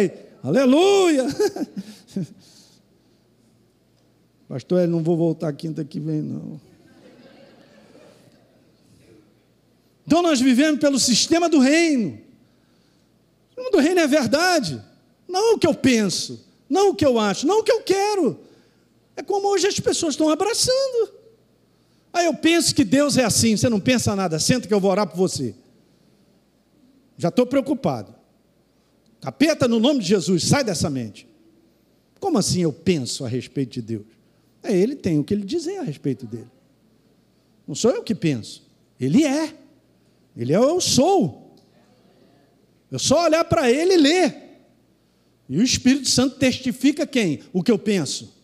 ei, 0.00 0.12
aleluia. 0.42 1.24
Pastor, 4.48 4.88
não 4.88 5.02
vou 5.02 5.16
voltar 5.16 5.52
quinta 5.52 5.84
que 5.84 6.00
vem, 6.00 6.22
não. 6.22 6.60
Então 10.06 10.22
nós 10.22 10.40
vivemos 10.40 10.80
pelo 10.80 10.98
sistema 10.98 11.48
do 11.48 11.58
reino. 11.58 12.18
O 12.18 13.48
sistema 13.48 13.70
do 13.70 13.78
reino 13.78 14.00
é 14.00 14.06
verdade. 14.06 14.82
Não 15.28 15.54
o 15.54 15.58
que 15.58 15.66
eu 15.66 15.74
penso, 15.74 16.42
não 16.68 16.90
o 16.90 16.94
que 16.94 17.04
eu 17.04 17.18
acho, 17.18 17.46
não 17.46 17.60
o 17.60 17.62
que 17.62 17.70
eu 17.70 17.82
quero. 17.82 18.40
É 19.14 19.22
como 19.22 19.48
hoje 19.48 19.66
as 19.66 19.78
pessoas 19.78 20.14
estão 20.14 20.30
abraçando. 20.30 21.12
Aí 22.10 22.24
eu 22.24 22.34
penso 22.34 22.74
que 22.74 22.84
Deus 22.84 23.18
é 23.18 23.24
assim, 23.24 23.56
você 23.56 23.68
não 23.68 23.78
pensa 23.78 24.16
nada, 24.16 24.38
senta 24.38 24.66
que 24.66 24.72
eu 24.72 24.80
vou 24.80 24.90
orar 24.90 25.06
por 25.06 25.16
você. 25.16 25.54
Já 27.18 27.28
estou 27.28 27.44
preocupado. 27.44 28.14
Capeta, 29.20 29.66
no 29.66 29.80
nome 29.80 30.00
de 30.00 30.06
Jesus, 30.06 30.44
sai 30.44 30.62
dessa 30.62 30.88
mente. 30.88 31.28
Como 32.20 32.38
assim 32.38 32.62
eu 32.62 32.72
penso 32.72 33.24
a 33.24 33.28
respeito 33.28 33.72
de 33.72 33.82
Deus? 33.82 34.06
É 34.62 34.74
ele 34.74 34.94
tem 34.94 35.18
o 35.18 35.24
que 35.24 35.34
ele 35.34 35.44
dizer 35.44 35.78
a 35.78 35.82
respeito 35.82 36.24
dele. 36.24 36.48
Não 37.66 37.74
sou 37.74 37.90
eu 37.90 38.02
que 38.02 38.14
penso, 38.14 38.64
ele 38.98 39.24
é. 39.24 39.54
Ele 40.36 40.52
é 40.52 40.60
o 40.60 40.64
eu 40.64 40.80
sou. 40.80 41.56
Eu 42.90 42.98
só 42.98 43.24
olhar 43.24 43.44
para 43.44 43.70
ele 43.70 43.94
e 43.94 43.96
ler. 43.96 44.48
E 45.48 45.58
o 45.58 45.62
Espírito 45.62 46.08
Santo 46.08 46.36
testifica 46.36 47.06
quem? 47.06 47.40
O 47.52 47.62
que 47.62 47.70
eu 47.70 47.78
penso. 47.78 48.34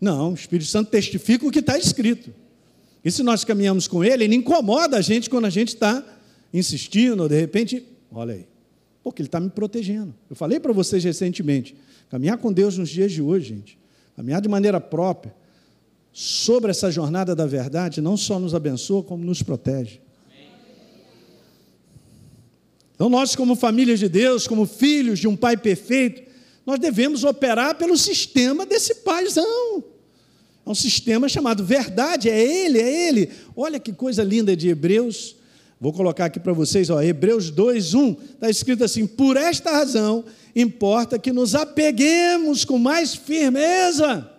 Não, 0.00 0.32
o 0.32 0.34
Espírito 0.34 0.68
Santo 0.68 0.90
testifica 0.90 1.46
o 1.46 1.50
que 1.50 1.60
está 1.60 1.78
escrito. 1.78 2.34
E 3.04 3.10
se 3.10 3.22
nós 3.22 3.44
caminhamos 3.44 3.88
com 3.88 4.04
ele, 4.04 4.24
ele 4.24 4.34
incomoda 4.34 4.98
a 4.98 5.00
gente 5.00 5.30
quando 5.30 5.46
a 5.46 5.50
gente 5.50 5.68
está 5.68 6.04
insistindo, 6.52 7.28
de 7.28 7.38
repente, 7.38 7.86
olha 8.10 8.34
aí, 8.34 8.46
porque 9.02 9.22
ele 9.22 9.28
está 9.28 9.40
me 9.40 9.50
protegendo. 9.50 10.14
Eu 10.28 10.36
falei 10.36 10.60
para 10.60 10.72
vocês 10.72 11.02
recentemente, 11.02 11.74
caminhar 12.10 12.38
com 12.38 12.52
Deus 12.52 12.76
nos 12.76 12.88
dias 12.88 13.12
de 13.12 13.22
hoje, 13.22 13.48
gente, 13.48 13.78
caminhar 14.14 14.40
de 14.40 14.48
maneira 14.48 14.80
própria, 14.80 15.34
sobre 16.12 16.70
essa 16.70 16.90
jornada 16.90 17.34
da 17.34 17.46
verdade, 17.46 18.00
não 18.00 18.16
só 18.16 18.38
nos 18.38 18.54
abençoa, 18.54 19.02
como 19.02 19.24
nos 19.24 19.42
protege. 19.42 20.00
Então, 22.94 23.08
nós, 23.08 23.34
como 23.34 23.56
famílias 23.56 23.98
de 23.98 24.08
Deus, 24.08 24.46
como 24.46 24.66
filhos 24.66 25.18
de 25.18 25.26
um 25.26 25.34
Pai 25.34 25.56
perfeito, 25.56 26.22
nós 26.64 26.78
devemos 26.78 27.24
operar 27.24 27.76
pelo 27.76 27.96
sistema 27.96 28.64
desse 28.64 28.96
paizão. 28.96 29.82
É 30.64 30.70
um 30.70 30.74
sistema 30.74 31.28
chamado 31.28 31.64
verdade, 31.64 32.28
é 32.28 32.40
ele, 32.40 32.78
é 32.78 33.08
ele. 33.08 33.30
Olha 33.56 33.80
que 33.80 33.92
coisa 33.92 34.22
linda 34.22 34.54
de 34.54 34.68
Hebreus. 34.68 35.34
Vou 35.82 35.92
colocar 35.92 36.26
aqui 36.26 36.40
para 36.40 36.54
vocês, 36.54 36.88
ó, 36.88 37.02
Hebreus 37.02 37.50
2:1, 37.50 38.16
está 38.34 38.48
escrito 38.48 38.84
assim: 38.84 39.06
"Por 39.06 39.36
esta 39.36 39.70
razão 39.70 40.24
importa 40.56 41.18
que 41.18 41.30
nos 41.30 41.54
apeguemos 41.54 42.64
com 42.64 42.78
mais 42.78 43.14
firmeza 43.14 44.32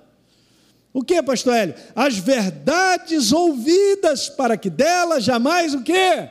o 0.94 1.04
que, 1.04 1.22
pastor 1.24 1.56
Hélio? 1.56 1.76
As 1.96 2.18
verdades 2.18 3.32
ouvidas 3.32 4.30
para 4.30 4.56
que 4.56 4.70
delas 4.70 5.24
jamais 5.24 5.74
o 5.74 5.82
quê? 5.82 6.30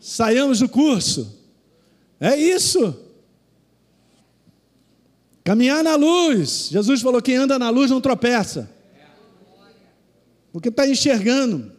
saiamos 0.00 0.60
do 0.60 0.68
curso. 0.68 1.36
É 2.18 2.34
isso. 2.36 2.98
Caminhar 5.44 5.84
na 5.84 5.96
luz. 5.96 6.68
Jesus 6.70 7.02
falou: 7.02 7.20
quem 7.20 7.36
anda 7.36 7.58
na 7.58 7.68
luz 7.68 7.90
não 7.90 8.00
tropeça. 8.00 8.70
Porque 10.50 10.68
está 10.70 10.88
enxergando. 10.88 11.77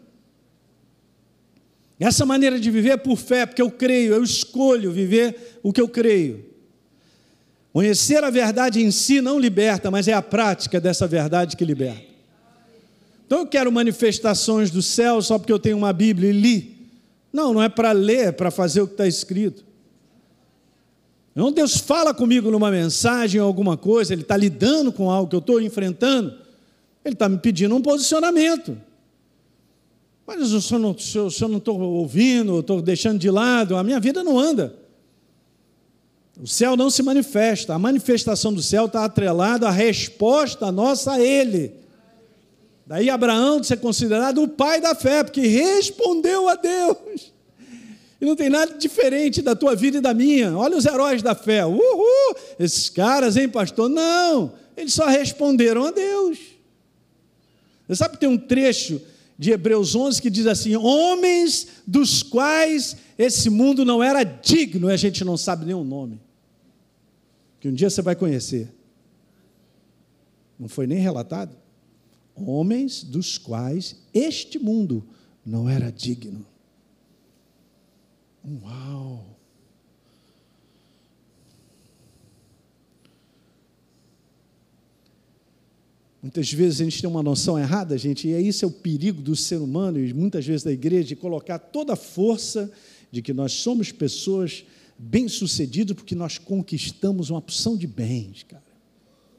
Essa 1.99 2.25
maneira 2.25 2.57
de 2.59 2.71
viver 2.71 2.91
é 2.91 2.97
por 2.97 3.17
fé, 3.17 3.45
porque 3.45 3.61
eu 3.61 3.69
creio, 3.69 4.13
eu 4.13 4.23
escolho 4.23 4.91
viver 4.91 5.59
o 5.61 5.73
que 5.73 5.81
eu 5.81 5.89
creio. 5.89 6.45
Conhecer 7.73 8.23
a 8.23 8.29
verdade 8.29 8.81
em 8.81 8.89
si 8.89 9.19
não 9.19 9.37
liberta, 9.37 9.91
mas 9.91 10.07
é 10.07 10.13
a 10.13 10.21
prática 10.21 10.79
dessa 10.79 11.05
verdade 11.05 11.57
que 11.57 11.65
liberta. 11.65 12.07
Então 13.25 13.39
eu 13.39 13.47
quero 13.47 13.71
manifestações 13.71 14.71
do 14.71 14.81
céu 14.81 15.21
só 15.21 15.37
porque 15.37 15.51
eu 15.51 15.59
tenho 15.59 15.77
uma 15.77 15.91
Bíblia 15.91 16.29
e 16.29 16.33
li. 16.33 16.77
Não, 17.31 17.53
não 17.53 17.61
é 17.61 17.69
para 17.69 17.91
ler, 17.91 18.29
é 18.29 18.31
para 18.31 18.49
fazer 18.49 18.81
o 18.81 18.87
que 18.87 18.93
está 18.93 19.05
escrito. 19.05 19.63
Então 21.31 21.51
Deus 21.51 21.77
fala 21.77 22.13
comigo 22.13 22.49
numa 22.49 22.71
mensagem, 22.71 23.39
alguma 23.39 23.77
coisa, 23.77 24.13
Ele 24.13 24.23
está 24.23 24.35
lidando 24.35 24.91
com 24.91 25.11
algo 25.11 25.29
que 25.29 25.35
eu 25.35 25.39
estou 25.39 25.61
enfrentando, 25.61 26.33
Ele 27.05 27.13
está 27.13 27.29
me 27.29 27.37
pedindo 27.37 27.75
um 27.75 27.81
posicionamento. 27.81 28.75
Mas 30.29 30.71
eu 30.71 30.79
não 30.79 30.91
estou 31.57 31.81
ouvindo, 31.81 32.59
estou 32.59 32.83
deixando 32.83 33.17
de 33.17 33.31
lado, 33.31 33.75
a 33.75 33.83
minha 33.83 33.99
vida 33.99 34.23
não 34.23 34.37
anda. 34.37 34.75
O 36.39 36.45
céu 36.45 36.77
não 36.77 36.91
se 36.91 37.01
manifesta, 37.01 37.73
a 37.73 37.79
manifestação 37.79 38.53
do 38.53 38.61
céu 38.61 38.85
está 38.85 39.05
atrelada 39.05 39.67
à 39.67 39.71
resposta 39.71 40.71
nossa 40.71 41.13
a 41.13 41.19
Ele. 41.19 41.73
Daí 42.85 43.09
Abraão 43.09 43.59
de 43.59 43.65
ser 43.65 43.77
considerado 43.77 44.43
o 44.43 44.47
pai 44.47 44.79
da 44.79 44.93
fé, 44.93 45.23
porque 45.23 45.41
respondeu 45.41 46.47
a 46.47 46.53
Deus. 46.53 47.33
E 48.21 48.25
não 48.25 48.35
tem 48.35 48.49
nada 48.49 48.77
diferente 48.77 49.41
da 49.41 49.55
tua 49.55 49.75
vida 49.75 49.97
e 49.97 50.01
da 50.01 50.13
minha. 50.13 50.55
Olha 50.55 50.77
os 50.77 50.85
heróis 50.85 51.23
da 51.23 51.33
fé. 51.33 51.65
Uhul! 51.65 52.35
Esses 52.59 52.87
caras, 52.87 53.35
hein, 53.35 53.49
pastor? 53.49 53.89
Não, 53.89 54.53
eles 54.77 54.93
só 54.93 55.07
responderam 55.07 55.85
a 55.85 55.91
Deus. 55.91 56.37
Você 57.87 57.95
sabe 57.95 58.13
que 58.13 58.19
tem 58.19 58.29
um 58.29 58.37
trecho 58.37 59.01
de 59.39 59.51
Hebreus 59.51 59.95
11 59.95 60.21
que 60.21 60.29
diz 60.29 60.45
assim: 60.45 60.75
Homens 60.75 61.67
dos 61.87 62.21
quais 62.21 62.97
esse 63.17 63.49
mundo 63.49 63.85
não 63.85 64.03
era 64.03 64.21
digno, 64.21 64.89
e 64.89 64.93
a 64.93 64.97
gente 64.97 65.23
não 65.23 65.37
sabe 65.37 65.65
nem 65.65 65.73
o 65.73 65.83
nome. 65.85 66.19
Que 67.61 67.69
um 67.69 67.73
dia 67.73 67.89
você 67.89 68.01
vai 68.01 68.17
conhecer. 68.17 68.69
Não 70.59 70.67
foi 70.67 70.85
nem 70.85 70.99
relatado? 70.99 71.55
Homens 72.35 73.01
dos 73.01 73.37
quais 73.37 73.95
este 74.13 74.59
mundo 74.59 75.07
não 75.45 75.69
era 75.69 75.89
digno. 75.89 76.45
Uau! 78.61 79.38
Muitas 86.21 86.51
vezes 86.51 86.81
a 86.81 86.83
gente 86.83 86.99
tem 86.99 87.09
uma 87.09 87.23
noção 87.23 87.57
errada, 87.57 87.97
gente, 87.97 88.27
e 88.27 88.47
isso 88.47 88.65
é 88.65 88.67
o 88.67 88.71
perigo 88.71 89.21
do 89.21 89.35
ser 89.35 89.57
humano 89.57 89.97
e 89.99 90.13
muitas 90.13 90.45
vezes 90.45 90.63
da 90.63 90.71
igreja, 90.71 91.07
de 91.07 91.15
colocar 91.15 91.57
toda 91.57 91.93
a 91.93 91.95
força 91.95 92.71
de 93.09 93.21
que 93.21 93.33
nós 93.33 93.53
somos 93.53 93.91
pessoas 93.91 94.65
bem-sucedidas 94.97 95.95
porque 95.95 96.13
nós 96.13 96.37
conquistamos 96.37 97.29
uma 97.29 97.39
opção 97.39 97.77
de 97.77 97.87
bens, 97.87 98.43
cara. 98.43 98.63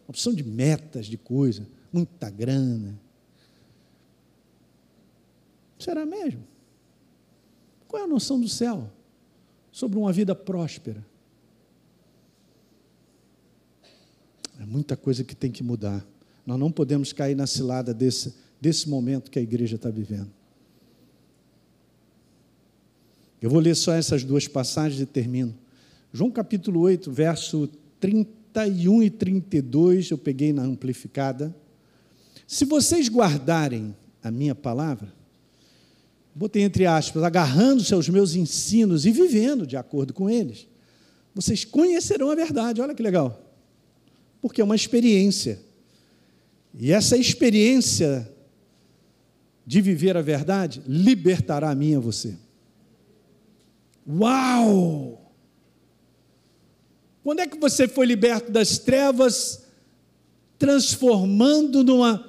Uma 0.07 0.13
opção 0.13 0.33
de 0.33 0.43
metas, 0.43 1.05
de 1.05 1.19
coisa, 1.19 1.69
muita 1.93 2.31
grana. 2.31 2.99
Será 5.79 6.07
mesmo? 6.07 6.43
Qual 7.87 8.01
é 8.01 8.05
a 8.05 8.09
noção 8.09 8.41
do 8.41 8.49
céu 8.49 8.91
sobre 9.71 9.99
uma 9.99 10.13
vida 10.13 10.35
próspera? 10.35 11.05
É 14.59 14.65
muita 14.65 14.97
coisa 14.97 15.23
que 15.25 15.35
tem 15.35 15.51
que 15.51 15.63
mudar. 15.63 16.07
Nós 16.47 16.59
não 16.59 16.71
podemos 16.71 17.13
cair 17.13 17.35
na 17.35 17.47
cilada 17.47 17.93
desse, 17.95 18.35
desse 18.61 18.89
momento 18.89 19.31
que 19.31 19.39
a 19.39 19.43
igreja 19.43 19.77
está 19.77 19.91
vivendo. 19.91 20.31
Eu 23.41 23.49
vou 23.49 23.61
ler 23.61 23.75
só 23.75 23.93
essas 23.93 24.23
duas 24.23 24.47
passagens 24.47 25.01
e 25.01 25.07
termino. 25.07 25.55
João 26.13 26.31
capítulo 26.31 26.81
8, 26.81 27.11
verso 27.11 27.69
31 27.99 29.03
e 29.03 29.11
32, 29.11 30.11
eu 30.11 30.19
peguei 30.19 30.53
na 30.53 30.63
amplificada. 30.63 31.55
Se 32.47 32.65
vocês 32.65 33.09
guardarem 33.09 33.95
a 34.23 34.31
minha 34.31 34.55
palavra, 34.55 35.13
botei 36.35 36.63
entre 36.63 36.85
aspas, 36.85 37.23
agarrando-se 37.23 37.95
aos 37.95 38.09
meus 38.09 38.35
ensinos 38.35 39.07
e 39.07 39.11
vivendo 39.11 39.67
de 39.67 39.77
acordo 39.77 40.13
com 40.13 40.29
eles, 40.29 40.67
vocês 41.35 41.65
conhecerão 41.65 42.31
a 42.31 42.35
verdade. 42.35 42.81
Olha 42.81 42.95
que 42.95 43.03
legal. 43.03 43.41
Porque 44.41 44.61
é 44.61 44.65
uma 44.65 44.77
experiência. 44.77 45.61
E 46.79 46.93
essa 46.93 47.17
experiência 47.17 48.31
de 49.67 49.81
viver 49.81 50.17
a 50.17 50.23
verdade 50.23 50.83
libertará 50.87 51.71
a 51.71 51.75
mim 51.75 51.93
e 51.93 51.95
a 51.97 52.01
você. 52.01 52.37
Uau! 54.09 55.33
Quando 57.23 57.41
é 57.41 57.47
que 57.47 57.59
você 57.59 57.87
foi 57.87 58.07
liberto 58.07 58.51
das 58.51 58.79
trevas, 58.79 59.65
transformando 60.59 61.85
numa, 61.85 62.27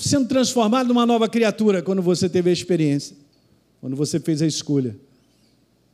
sendo 0.00 0.26
transformado 0.26 0.88
numa 0.88 1.04
nova 1.04 1.28
criatura? 1.28 1.82
Quando 1.82 2.00
você 2.00 2.28
teve 2.28 2.50
a 2.50 2.52
experiência, 2.52 3.16
quando 3.80 3.94
você 3.94 4.18
fez 4.18 4.40
a 4.40 4.46
escolha, 4.46 4.96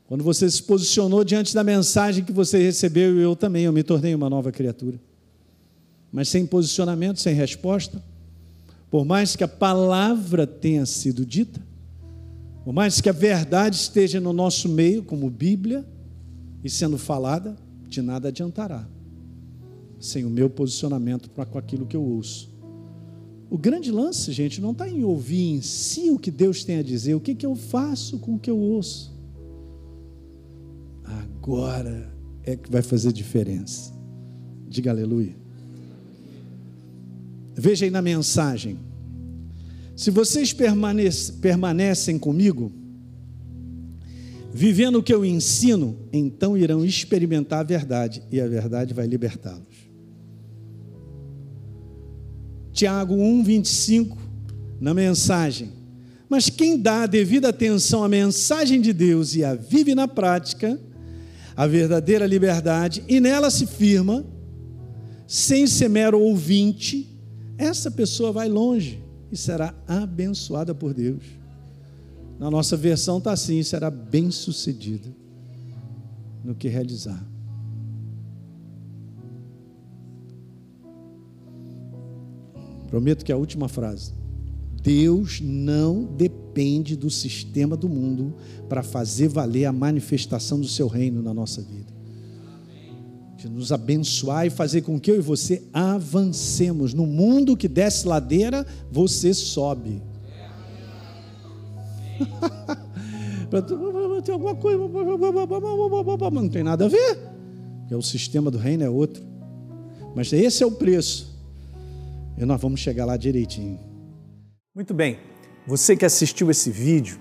quando 0.07 0.25
você 0.25 0.49
se 0.49 0.63
posicionou 0.63 1.25
diante 1.25 1.53
da 1.55 1.65
mensagem 1.65 2.25
que 2.25 2.33
você 2.33 2.59
recebeu, 2.59 3.19
e 3.19 3.23
eu 3.23 3.35
também, 3.35 3.65
eu 3.65 3.73
me 3.73 3.83
tornei 3.83 4.15
uma 4.15 4.31
nova 4.31 4.53
criatura 4.53 4.99
mas 6.13 6.29
sem 6.29 6.47
posicionamento, 6.47 7.21
sem 7.21 7.35
resposta. 7.35 8.03
Por 8.91 9.05
mais 9.05 9.37
que 9.37 9.45
a 9.45 9.49
palavra 9.49 10.47
tenha 10.47 10.87
sido 10.87 11.25
dita, 11.25 11.61
por 12.65 12.73
mais 12.73 13.01
que 13.01 13.09
a 13.09 13.13
verdade 13.13 13.77
esteja 13.77 14.21
no 14.21 14.33
nosso 14.33 14.69
meio, 14.69 15.03
como 15.03 15.31
Bíblia, 15.31 15.87
e 16.63 16.71
sendo 16.71 16.99
falada, 16.99 17.57
de 17.89 18.03
nada 18.03 18.29
adiantará, 18.29 18.87
sem 19.99 20.25
o 20.25 20.31
meu 20.31 20.51
posicionamento 20.51 21.31
para 21.31 21.47
com 21.47 21.59
aquilo 21.59 21.87
que 21.87 21.97
eu 21.97 22.03
ouço. 22.03 22.51
O 23.51 23.57
grande 23.57 23.91
lance, 23.91 24.31
gente, 24.33 24.61
não 24.61 24.73
está 24.73 24.89
em 24.89 25.03
ouvir 25.05 25.51
em 25.51 25.63
si 25.63 26.11
o 26.11 26.19
que 26.19 26.31
Deus 26.31 26.65
tem 26.65 26.79
a 26.79 26.83
dizer, 26.83 27.15
o 27.15 27.21
que, 27.21 27.35
que 27.35 27.47
eu 27.47 27.57
faço 27.57 28.19
com 28.19 28.35
o 28.35 28.39
que 28.39 28.51
eu 28.51 28.59
ouço. 28.59 29.17
Agora 31.03 32.13
é 32.43 32.55
que 32.55 32.71
vai 32.71 32.83
fazer 32.83 33.13
diferença. 33.13 33.95
Diga 34.69 34.91
aleluia. 34.91 35.35
Veja 37.61 37.85
aí 37.85 37.91
na 37.91 38.01
mensagem. 38.01 38.79
Se 39.97 40.13
vocês 40.13 40.53
permanecem 40.53 42.17
comigo, 42.17 42.71
vivendo 44.55 45.01
o 45.01 45.03
que 45.03 45.13
eu 45.13 45.25
ensino, 45.25 45.99
então 46.13 46.57
irão 46.57 46.85
experimentar 46.85 47.59
a 47.59 47.65
verdade 47.65 48.23
e 48.31 48.41
a 48.41 48.47
verdade 48.47 48.95
vai 48.95 49.09
libertá-los. 49.09 49.89
Tiago 52.73 53.17
1, 53.17 53.43
25, 53.43 54.17
na 54.81 54.95
mensagem. 54.95 55.73
Mas 56.29 56.49
quem 56.49 56.79
dá 56.79 57.03
a 57.03 57.07
devida 57.07 57.49
atenção 57.49 58.05
à 58.05 58.09
mensagem 58.09 58.81
de 58.81 58.93
Deus 58.93 59.35
e 59.35 59.43
a 59.43 59.57
vive 59.57 59.97
na 59.97 60.07
prática, 60.07 60.81
a 61.57 61.67
verdadeira 61.67 62.25
liberdade, 62.25 63.03
e 63.09 63.19
nela 63.19 63.51
se 63.51 63.67
firma, 63.67 64.25
sem 65.27 65.67
ser 65.67 65.89
mero 65.89 66.21
ouvinte, 66.21 67.18
essa 67.59 67.91
pessoa 67.91 68.31
vai 68.31 68.49
longe 68.49 69.03
e 69.33 69.37
será 69.37 69.75
abençoada 69.87 70.73
por 70.73 70.95
Deus. 70.95 71.25
Na 72.39 72.49
nossa 72.49 72.77
versão 72.77 73.19
está 73.19 73.33
assim: 73.33 73.61
será 73.65 73.91
bem-sucedida 73.91 75.13
no 76.45 76.55
que 76.55 76.69
realizar. 76.69 77.27
Prometo 82.87 83.25
que 83.25 83.33
a 83.33 83.37
última 83.37 83.69
frase. 83.69 84.15
Deus 84.81 85.41
não 85.41 86.05
depende 86.05 86.97
do 86.97 87.11
sistema 87.11 87.77
do 87.77 87.89
mundo 87.89 88.35
para 88.69 88.83
fazer 88.83 89.29
valer 89.29 89.67
a 89.67 89.73
manifestação 89.73 90.59
do 90.59 90.69
seu 90.69 90.87
reino 90.87 91.21
na 91.21 91.35
nossa 91.35 91.61
vida 91.61 91.88
de 93.39 93.49
nos 93.49 93.71
abençoar 93.71 94.47
e 94.47 94.51
fazer 94.51 94.83
com 94.83 94.99
que 94.99 95.13
eu 95.13 95.17
e 95.17 95.21
você 95.21 95.63
avancemos. 95.73 96.93
No 96.93 97.07
mundo 97.07 97.57
que 97.57 97.69
desce 97.69 98.07
ladeira, 98.07 98.67
você 98.91 99.33
sobe. 99.33 100.03
tem 104.25 104.33
alguma 104.33 104.57
coisa, 104.57 104.79
não 106.33 106.49
tem 106.49 106.65
nada 106.65 106.87
a 106.87 106.89
ver, 106.89 107.17
porque 107.81 107.95
o 107.95 108.03
sistema 108.03 108.51
do 108.51 108.59
reino 108.59 108.83
é 108.83 108.91
outro. 108.91 109.23
Mas 110.17 110.33
esse 110.33 110.65
é 110.65 110.67
o 110.67 110.73
preço. 110.73 111.39
E 112.37 112.45
nós 112.45 112.61
vamos 112.61 112.81
chegar 112.81 113.05
lá 113.05 113.17
direitinho. 113.17 113.79
Muito 114.75 114.93
bem. 114.93 115.17
Você 115.65 115.97
que 115.97 116.05
assistiu 116.05 116.51
esse 116.51 116.73
vídeo 116.73 117.21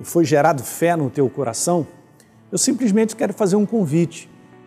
e 0.00 0.04
foi 0.04 0.24
gerado 0.24 0.64
fé 0.64 0.96
no 0.96 1.08
teu 1.10 1.30
coração, 1.30 1.86
eu 2.50 2.58
simplesmente 2.58 3.14
quero 3.14 3.32
fazer 3.32 3.54
um 3.54 3.64
convite 3.64 4.28